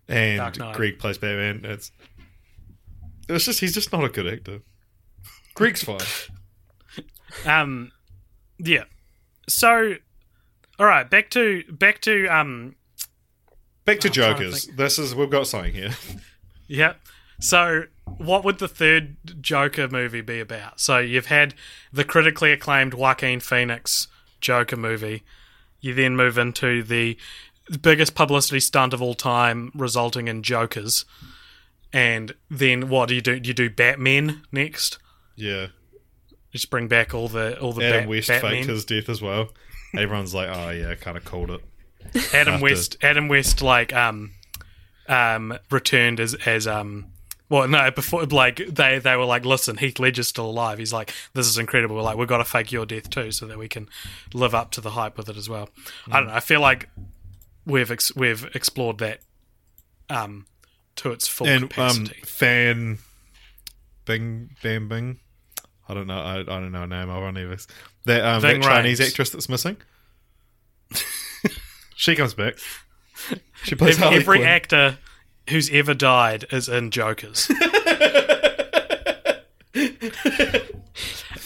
and. 0.08 0.58
Greg 0.74 0.98
plays 0.98 1.18
Batman. 1.18 1.64
It's 1.64 1.92
it's 3.28 3.44
just 3.44 3.60
he's 3.60 3.74
just 3.74 3.92
not 3.92 4.04
a 4.04 4.08
good 4.08 4.26
actor. 4.26 4.60
Greg's 5.54 5.82
fine. 5.82 5.98
Um, 7.46 7.92
yeah. 8.58 8.84
So, 9.48 9.94
all 10.78 10.84
right, 10.84 11.08
back 11.08 11.30
to 11.30 11.64
back 11.72 12.02
to 12.02 12.26
um, 12.26 12.76
Back 13.84 13.98
to 14.00 14.08
I'm 14.08 14.12
trying 14.14 14.36
to 14.36 14.42
Jokers. 14.44 14.66
This 14.66 14.98
is 14.98 15.14
we've 15.14 15.30
got 15.30 15.46
something 15.46 15.72
here. 15.72 15.90
yeah. 16.68 16.94
So, 17.40 17.84
what 18.04 18.44
would 18.44 18.58
the 18.58 18.68
third 18.68 19.16
Joker 19.40 19.88
movie 19.88 20.20
be 20.20 20.38
about? 20.38 20.80
So, 20.80 20.98
you've 20.98 21.26
had 21.26 21.54
the 21.92 22.04
critically 22.04 22.52
acclaimed 22.52 22.94
Joaquin 22.94 23.40
Phoenix 23.40 24.06
Joker 24.40 24.76
movie. 24.76 25.24
You 25.80 25.94
then 25.94 26.14
move 26.14 26.38
into 26.38 26.84
the 26.84 27.16
biggest 27.78 28.14
publicity 28.14 28.60
stunt 28.60 28.92
of 28.92 29.00
all 29.02 29.14
time, 29.14 29.70
resulting 29.74 30.28
in 30.28 30.42
Jokers. 30.42 31.04
And 31.92 32.34
then 32.50 32.88
what 32.88 33.08
do 33.08 33.14
you 33.14 33.20
do? 33.20 33.34
You 33.34 33.52
do 33.54 33.68
Batman 33.70 34.42
next? 34.50 34.98
Yeah. 35.36 35.68
Just 36.52 36.70
bring 36.70 36.88
back 36.88 37.14
all 37.14 37.28
the 37.28 37.58
all 37.60 37.72
the 37.72 37.84
Adam 37.84 38.00
Bat- 38.02 38.08
West 38.08 38.28
Batman. 38.28 38.52
faked 38.52 38.66
his 38.68 38.84
death 38.84 39.08
as 39.08 39.20
well. 39.22 39.48
Everyone's 39.96 40.34
like, 40.34 40.48
"Oh 40.50 40.70
yeah, 40.70 40.94
kind 40.94 41.16
of 41.16 41.24
called 41.24 41.50
it." 41.50 41.60
Adam 42.34 42.54
after- 42.54 42.62
West. 42.64 42.96
Adam 43.02 43.28
West 43.28 43.62
like 43.62 43.92
um 43.94 44.32
um 45.08 45.58
returned 45.70 46.20
as 46.20 46.34
as 46.46 46.66
um. 46.66 47.06
Well, 47.48 47.68
no, 47.68 47.90
before 47.90 48.24
like 48.24 48.56
they 48.66 48.98
they 48.98 49.14
were 49.16 49.26
like, 49.26 49.44
listen, 49.44 49.76
Heath 49.76 49.98
Ledger's 49.98 50.28
still 50.28 50.46
alive. 50.48 50.78
He's 50.78 50.92
like, 50.94 51.12
this 51.34 51.46
is 51.46 51.58
incredible. 51.58 51.96
We're 51.96 52.02
like, 52.02 52.16
we've 52.16 52.26
got 52.28 52.38
to 52.38 52.44
fake 52.46 52.72
your 52.72 52.86
death 52.86 53.10
too, 53.10 53.30
so 53.30 53.46
that 53.46 53.58
we 53.58 53.68
can 53.68 53.90
live 54.32 54.54
up 54.54 54.70
to 54.72 54.80
the 54.80 54.92
hype 54.92 55.18
with 55.18 55.28
it 55.28 55.36
as 55.36 55.50
well. 55.50 55.68
I 56.10 56.20
don't 56.20 56.28
know. 56.28 56.34
I 56.34 56.40
feel 56.40 56.62
like 56.62 56.88
we've 57.66 57.90
ex- 57.90 58.14
we've 58.14 58.44
explored 58.54 58.98
that 58.98 59.20
um 60.10 60.46
to 60.96 61.10
its 61.10 61.26
full 61.28 61.46
And 61.46 61.64
um, 61.64 61.68
capacity. 61.68 62.20
fan, 62.24 62.98
Bing 64.04 64.50
Bam 64.62 64.88
Bing. 64.88 65.20
I 65.88 65.94
don't 65.94 66.06
know. 66.06 66.20
I, 66.20 66.40
I 66.40 66.42
don't 66.44 66.70
know 66.72 66.80
her 66.80 66.86
name. 66.86 67.10
I 67.10 67.18
won't 67.18 67.36
either. 67.38 67.56
That 68.04 68.24
um, 68.24 68.42
that 68.42 68.62
Chinese 68.62 69.00
actress 69.00 69.30
that's 69.30 69.48
missing. 69.48 69.76
she 71.96 72.14
comes 72.14 72.34
back. 72.34 72.54
She 73.64 73.74
plays 73.74 74.00
Every, 74.00 74.16
every 74.16 74.44
actor 74.44 74.98
who's 75.48 75.70
ever 75.70 75.94
died 75.94 76.46
is 76.50 76.68
in 76.68 76.90
Jokers. 76.90 77.50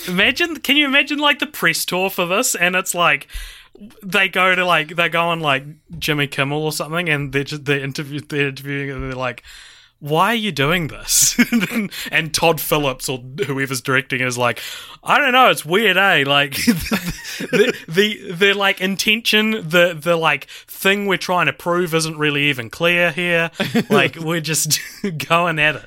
imagine, 0.08 0.56
can 0.60 0.76
you 0.76 0.86
imagine 0.86 1.18
like 1.18 1.38
the 1.38 1.46
press 1.46 1.84
tour 1.84 2.10
for 2.10 2.26
this? 2.26 2.54
And 2.54 2.74
it's 2.76 2.94
like 2.94 3.28
they 4.02 4.28
go 4.28 4.54
to 4.54 4.64
like 4.64 4.96
they 4.96 5.08
go 5.08 5.28
on 5.28 5.40
like 5.40 5.64
Jimmy 5.98 6.26
Kimmel 6.26 6.62
or 6.64 6.72
something, 6.72 7.08
and 7.08 7.32
they're 7.32 7.44
just 7.44 7.64
they're 7.64 7.82
interview 7.84 8.20
they're 8.20 8.48
interviewing 8.48 8.90
and 8.90 9.02
they're 9.02 9.18
like. 9.18 9.42
why 9.98 10.26
are 10.26 10.34
you 10.34 10.52
doing 10.52 10.88
this? 10.88 11.34
and 12.12 12.34
Todd 12.34 12.60
Phillips 12.60 13.08
or 13.08 13.18
whoever's 13.46 13.80
directing 13.80 14.20
is 14.20 14.36
like, 14.36 14.60
I 15.02 15.18
don't 15.18 15.32
know, 15.32 15.48
it's 15.48 15.64
weird, 15.64 15.96
eh? 15.96 16.24
Like 16.26 16.54
the, 16.56 17.74
the 17.88 18.32
the 18.32 18.52
like 18.52 18.80
intention, 18.82 19.52
the 19.52 19.98
the 19.98 20.16
like 20.16 20.44
thing 20.68 21.06
we're 21.06 21.16
trying 21.16 21.46
to 21.46 21.52
prove 21.54 21.94
isn't 21.94 22.18
really 22.18 22.44
even 22.44 22.68
clear 22.68 23.10
here. 23.10 23.50
Like 23.88 24.16
we're 24.20 24.42
just 24.42 24.78
going 25.28 25.58
at 25.58 25.76
it. 25.76 25.84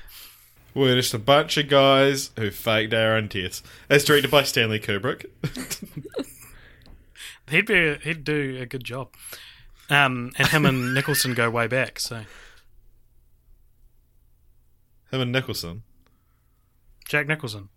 We're 0.73 0.95
just 0.95 1.13
a 1.13 1.19
bunch 1.19 1.57
of 1.57 1.67
guys 1.67 2.31
who 2.37 2.51
faked 2.51 2.93
our 2.93 3.15
own 3.15 3.27
deaths. 3.27 3.61
It's 3.89 4.05
directed 4.05 4.31
by 4.31 4.43
Stanley 4.43 4.79
Kubrick. 4.79 5.25
He'd 7.49 7.65
be 7.65 7.95
he'd 8.03 8.23
do 8.23 8.57
a 8.61 8.65
good 8.65 8.83
job. 8.83 9.09
Um, 9.89 10.31
and 10.37 10.47
him 10.47 10.65
and 10.65 10.93
Nicholson 10.95 11.33
go 11.33 11.49
way 11.49 11.67
back, 11.67 11.99
so 11.99 12.23
Him 15.11 15.21
and 15.21 15.31
Nicholson. 15.31 15.83
Jack 17.07 17.27
Nicholson, 17.27 17.69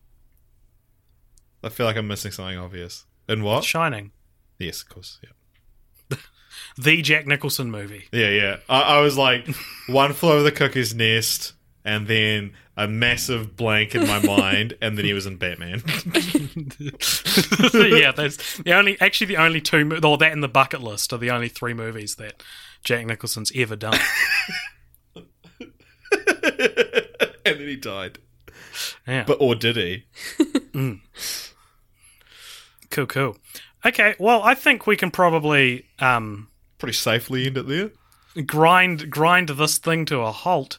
I 1.64 1.70
feel 1.70 1.86
like 1.86 1.96
I'm 1.96 2.06
missing 2.06 2.32
something 2.32 2.58
obvious. 2.58 3.06
In 3.28 3.42
what? 3.42 3.64
Shining, 3.64 4.12
Yes, 4.58 4.82
of 4.82 4.88
course. 4.90 5.18
Yeah. 5.22 6.16
the 6.76 7.02
Jack 7.02 7.26
Nicholson 7.26 7.70
movie. 7.70 8.04
Yeah, 8.12 8.28
yeah. 8.28 8.56
I, 8.68 8.82
I 8.82 9.00
was 9.00 9.16
like, 9.16 9.48
one 9.88 10.12
flew 10.12 10.32
over 10.32 10.42
the 10.42 10.52
cuckoo's 10.52 10.94
nest, 10.94 11.54
and 11.84 12.06
then 12.06 12.52
a 12.76 12.86
massive 12.88 13.56
blank 13.56 13.94
in 13.94 14.06
my 14.06 14.20
mind, 14.24 14.74
and 14.82 14.96
then 14.96 15.04
he 15.04 15.12
was 15.12 15.26
in 15.26 15.36
Batman. 15.36 15.82
yeah, 17.74 18.12
that's 18.12 18.56
the 18.58 18.72
only 18.74 19.00
actually 19.00 19.26
the 19.26 19.36
only 19.36 19.60
two 19.60 19.84
mo- 19.84 20.00
or 20.02 20.16
that 20.18 20.32
in 20.32 20.40
the 20.40 20.48
bucket 20.48 20.82
list 20.82 21.12
are 21.12 21.18
the 21.18 21.30
only 21.30 21.48
three 21.48 21.74
movies 21.74 22.14
that 22.16 22.42
Jack 22.84 23.04
Nicholson's 23.06 23.52
ever 23.54 23.76
done. 23.76 23.98
and 25.14 25.24
then 27.44 27.68
he 27.68 27.76
died. 27.76 28.18
Yeah, 29.06 29.24
But 29.26 29.38
or 29.40 29.54
did 29.54 29.76
he? 29.76 30.04
cool, 32.90 33.06
cool. 33.06 33.36
Okay, 33.84 34.14
well, 34.18 34.42
I 34.42 34.54
think 34.54 34.86
we 34.86 34.96
can 34.96 35.10
probably 35.10 35.86
um, 35.98 36.48
Pretty 36.78 36.94
safely 36.94 37.46
end 37.46 37.58
it 37.58 37.66
there. 37.68 37.90
grind 38.46 39.10
grind 39.10 39.48
this 39.50 39.78
thing 39.78 40.04
to 40.06 40.20
a 40.20 40.30
halt. 40.32 40.78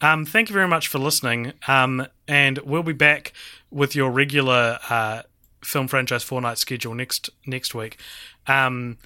Um, 0.00 0.24
thank 0.26 0.48
you 0.48 0.54
very 0.54 0.68
much 0.68 0.88
for 0.88 0.98
listening, 0.98 1.52
um, 1.68 2.06
and 2.28 2.58
we'll 2.58 2.82
be 2.82 2.92
back 2.92 3.32
with 3.70 3.94
your 3.94 4.10
regular 4.10 4.78
uh, 4.88 5.22
film 5.62 5.88
franchise 5.88 6.22
four 6.22 6.40
night 6.40 6.58
schedule 6.58 6.94
next 6.94 7.30
next 7.46 7.74
week. 7.74 7.98
Um, 8.46 8.98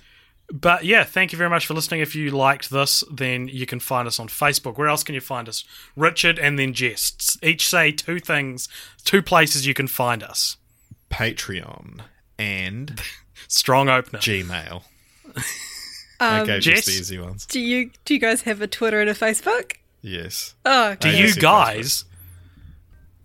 but 0.51 0.85
yeah, 0.85 1.05
thank 1.05 1.31
you 1.33 1.39
very 1.39 1.51
much 1.51 1.67
for 1.67 1.75
listening. 1.75 2.01
If 2.01 2.15
you 2.15 2.31
liked 2.31 2.71
this, 2.71 3.05
then 3.13 3.49
you 3.49 3.67
can 3.67 3.81
find 3.81 4.09
us 4.09 4.19
on 4.19 4.29
Facebook. 4.29 4.79
Where 4.79 4.89
else 4.89 5.05
can 5.05 5.15
you 5.15 5.21
find 5.21 5.49
us? 5.49 5.65
Richard 5.95 6.39
and 6.39 6.59
then 6.59 6.73
Jess. 6.73 7.37
Each 7.43 7.69
say 7.69 7.93
two 7.93 8.19
things, 8.19 8.69
two 9.05 9.23
places 9.23 9.67
you 9.67 9.75
can 9.75 9.87
find 9.87 10.23
us. 10.23 10.57
Patreon 11.11 12.01
and 12.39 13.01
Strong 13.49 13.89
opener. 13.89 14.19
Gmail. 14.19 14.83
Um, 16.21 16.43
okay, 16.43 16.59
Jess? 16.59 16.85
just 16.85 16.87
the 16.89 16.93
easy 16.95 17.19
ones. 17.19 17.47
do 17.47 17.61
you 17.61 17.91
do 18.05 18.13
you 18.13 18.21
guys 18.21 18.43
have 18.43 18.61
a 18.61 18.67
Twitter 18.67 19.01
and 19.01 19.09
a 19.09 19.15
Facebook? 19.15 19.75
Yes. 20.03 20.55
Oh, 20.65 20.95
Do 20.97 21.11
you 21.11 21.35
guys? 21.35 22.05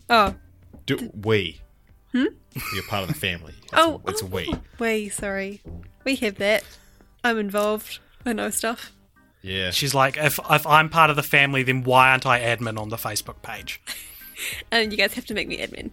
oh, 0.10 0.36
Do 0.86 1.12
we? 1.24 1.60
You're 2.14 2.84
part 2.88 3.02
of 3.04 3.08
the 3.08 3.16
family. 3.16 3.54
It's, 3.64 3.72
Oh, 3.74 4.02
it's 4.08 4.22
a 4.22 4.26
we. 4.28 4.54
we 4.80 5.10
sorry, 5.10 5.62
we 6.04 6.16
have 6.18 6.36
that. 6.36 6.64
I'm 7.24 7.40
involved. 7.40 8.00
I 8.26 8.34
know 8.34 8.50
stuff. 8.52 8.92
Yeah. 9.42 9.72
She's 9.72 9.96
like, 9.96 10.18
if 10.18 10.40
if 10.50 10.68
I'm 10.68 10.90
part 10.90 11.10
of 11.10 11.16
the 11.16 11.24
family, 11.24 11.64
then 11.64 11.84
why 11.84 12.12
aren't 12.12 12.26
I 12.28 12.40
admin 12.42 12.80
on 12.80 12.90
the 12.90 12.98
Facebook 12.98 13.42
page? 13.42 13.82
And 14.72 14.92
you 14.92 14.98
guys 14.98 15.14
have 15.14 15.26
to 15.28 15.34
make 15.34 15.48
me 15.48 15.60
admin. 15.60 15.92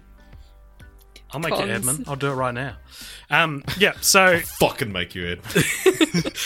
I'll 1.30 1.38
make 1.40 1.50
you 1.52 1.58
admin. 1.66 2.08
I'll 2.08 2.16
do 2.16 2.28
it 2.30 2.34
right 2.34 2.54
now. 2.54 2.74
Um, 3.28 3.62
yeah. 3.78 3.92
So 4.00 4.40
fucking 4.40 4.90
make 4.90 5.14
you 5.14 5.26
in. 5.26 5.40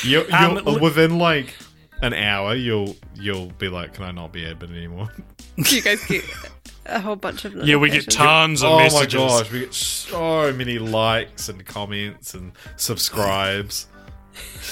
you, 0.03 0.25
you'll, 0.29 0.35
Um, 0.69 0.81
within 0.81 1.19
like 1.19 1.55
an 2.03 2.15
hour, 2.15 2.55
you'll 2.55 2.97
you'll 3.15 3.51
be 3.59 3.69
like, 3.69 3.95
"Can 3.95 4.05
I 4.05 4.11
not 4.11 4.33
be 4.33 4.43
admin 4.43 4.77
anymore?" 4.77 5.09
You 5.57 5.83
guys 5.83 6.05
get 6.07 6.25
a 6.87 7.01
whole 7.01 7.15
bunch 7.15 7.45
of 7.45 7.55
yeah, 7.55 7.77
we 7.77 7.89
get 7.89 8.11
tons 8.11 8.63
of 8.65 8.73
oh 8.73 8.79
messages. 8.79 9.21
my 9.21 9.29
gosh, 9.29 9.53
we 9.53 9.61
get 9.61 9.73
so 9.73 10.53
many 10.53 10.81
likes 10.81 11.49
and 11.49 11.65
comments 11.65 12.35
and 12.35 12.51
subscribes, 12.77 13.87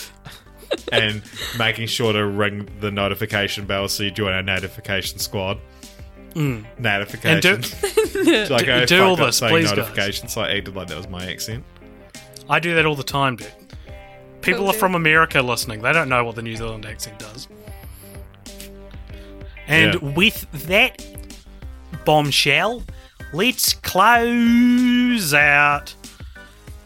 and 0.92 1.22
making 1.58 1.86
sure 1.86 2.12
to 2.12 2.26
ring 2.26 2.68
the 2.80 2.90
notification 2.90 3.64
bell 3.64 3.88
so 3.88 4.02
you 4.02 4.10
join 4.10 4.32
our 4.32 4.42
notification 4.42 5.18
squad. 5.20 5.58
Notification. 6.34 7.54
And 7.54 7.62
do- 7.62 8.46
like 8.52 8.68
I 8.68 8.84
do 8.86 9.02
all 9.04 9.16
fucked 9.16 9.20
up 9.20 9.26
this, 9.28 9.36
saying 9.36 9.66
please, 9.66 9.94
guys. 9.94 10.32
so 10.32 10.40
I 10.40 10.56
acted 10.56 10.74
like 10.74 10.88
that 10.88 10.96
was 10.96 11.08
my 11.08 11.24
accent. 11.30 11.64
I 12.50 12.58
do 12.58 12.74
that 12.74 12.86
all 12.86 12.96
the 12.96 13.04
time, 13.04 13.36
dude. 13.36 13.52
People 14.42 14.66
are 14.68 14.72
from 14.74 14.94
America 14.94 15.40
listening. 15.40 15.80
They 15.82 15.92
don't 15.92 16.08
know 16.08 16.24
what 16.24 16.34
the 16.36 16.42
New 16.42 16.56
Zealand 16.56 16.84
accent 16.86 17.18
does. 17.18 17.48
And 19.66 19.94
Yeah. 19.94 20.08
with 20.10 20.46
that 20.68 21.04
bombshell, 22.04 22.82
let's 23.32 23.74
close 23.74 25.32
out. 25.34 25.94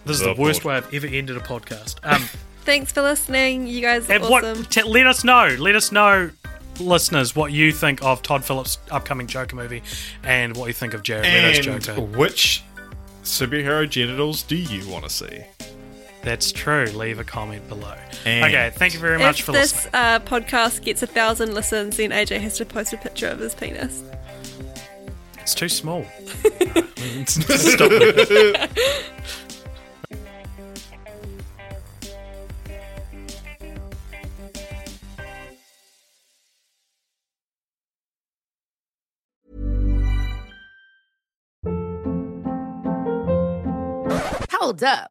This 0.04 0.18
is 0.18 0.22
the, 0.22 0.34
The 0.34 0.40
worst 0.40 0.64
way 0.64 0.76
I've 0.76 0.92
ever 0.94 1.06
ended 1.06 1.36
a 1.36 1.40
podcast. 1.40 1.96
Um, 2.04 2.22
Thanks 2.64 2.92
for 2.92 3.00
listening. 3.02 3.66
You 3.66 3.80
guys 3.80 4.08
are 4.10 4.14
and 4.14 4.22
awesome. 4.24 4.58
what? 4.58 4.70
T- 4.70 4.82
let 4.82 5.06
us 5.06 5.24
know. 5.24 5.56
Let 5.58 5.74
us 5.76 5.90
know, 5.92 6.30
listeners, 6.80 7.34
what 7.36 7.52
you 7.52 7.70
think 7.72 8.02
of 8.02 8.22
Todd 8.22 8.44
Phillips' 8.44 8.78
upcoming 8.90 9.26
Joker 9.28 9.54
movie, 9.56 9.82
and 10.24 10.56
what 10.56 10.66
you 10.66 10.72
think 10.72 10.92
of 10.94 11.02
Jared 11.04 11.24
Leto's 11.26 11.86
Joker. 11.86 12.00
which 12.02 12.62
superhero 13.22 13.88
genitals 13.88 14.42
do 14.42 14.56
you 14.56 14.88
want 14.88 15.04
to 15.04 15.10
see? 15.10 15.44
That's 16.26 16.50
true. 16.50 16.86
Leave 16.86 17.20
a 17.20 17.24
comment 17.24 17.68
below. 17.68 17.94
And- 18.24 18.46
okay, 18.46 18.72
thank 18.74 18.94
you 18.94 18.98
very 18.98 19.16
much 19.16 19.38
if 19.38 19.46
for 19.46 19.52
this 19.52 19.72
listening. 19.76 19.94
uh, 19.94 20.18
podcast 20.18 20.82
gets 20.82 21.00
a 21.00 21.06
thousand 21.06 21.54
listens, 21.54 21.98
then 21.98 22.10
AJ 22.10 22.40
has 22.40 22.56
to 22.58 22.66
post 22.66 22.92
a 22.92 22.96
picture 22.96 23.28
of 23.28 23.38
his 23.38 23.54
penis. 23.54 24.02
It's 25.38 25.54
too 25.54 25.68
small. 25.68 26.04
Hold 44.50 44.82
up. 44.82 45.10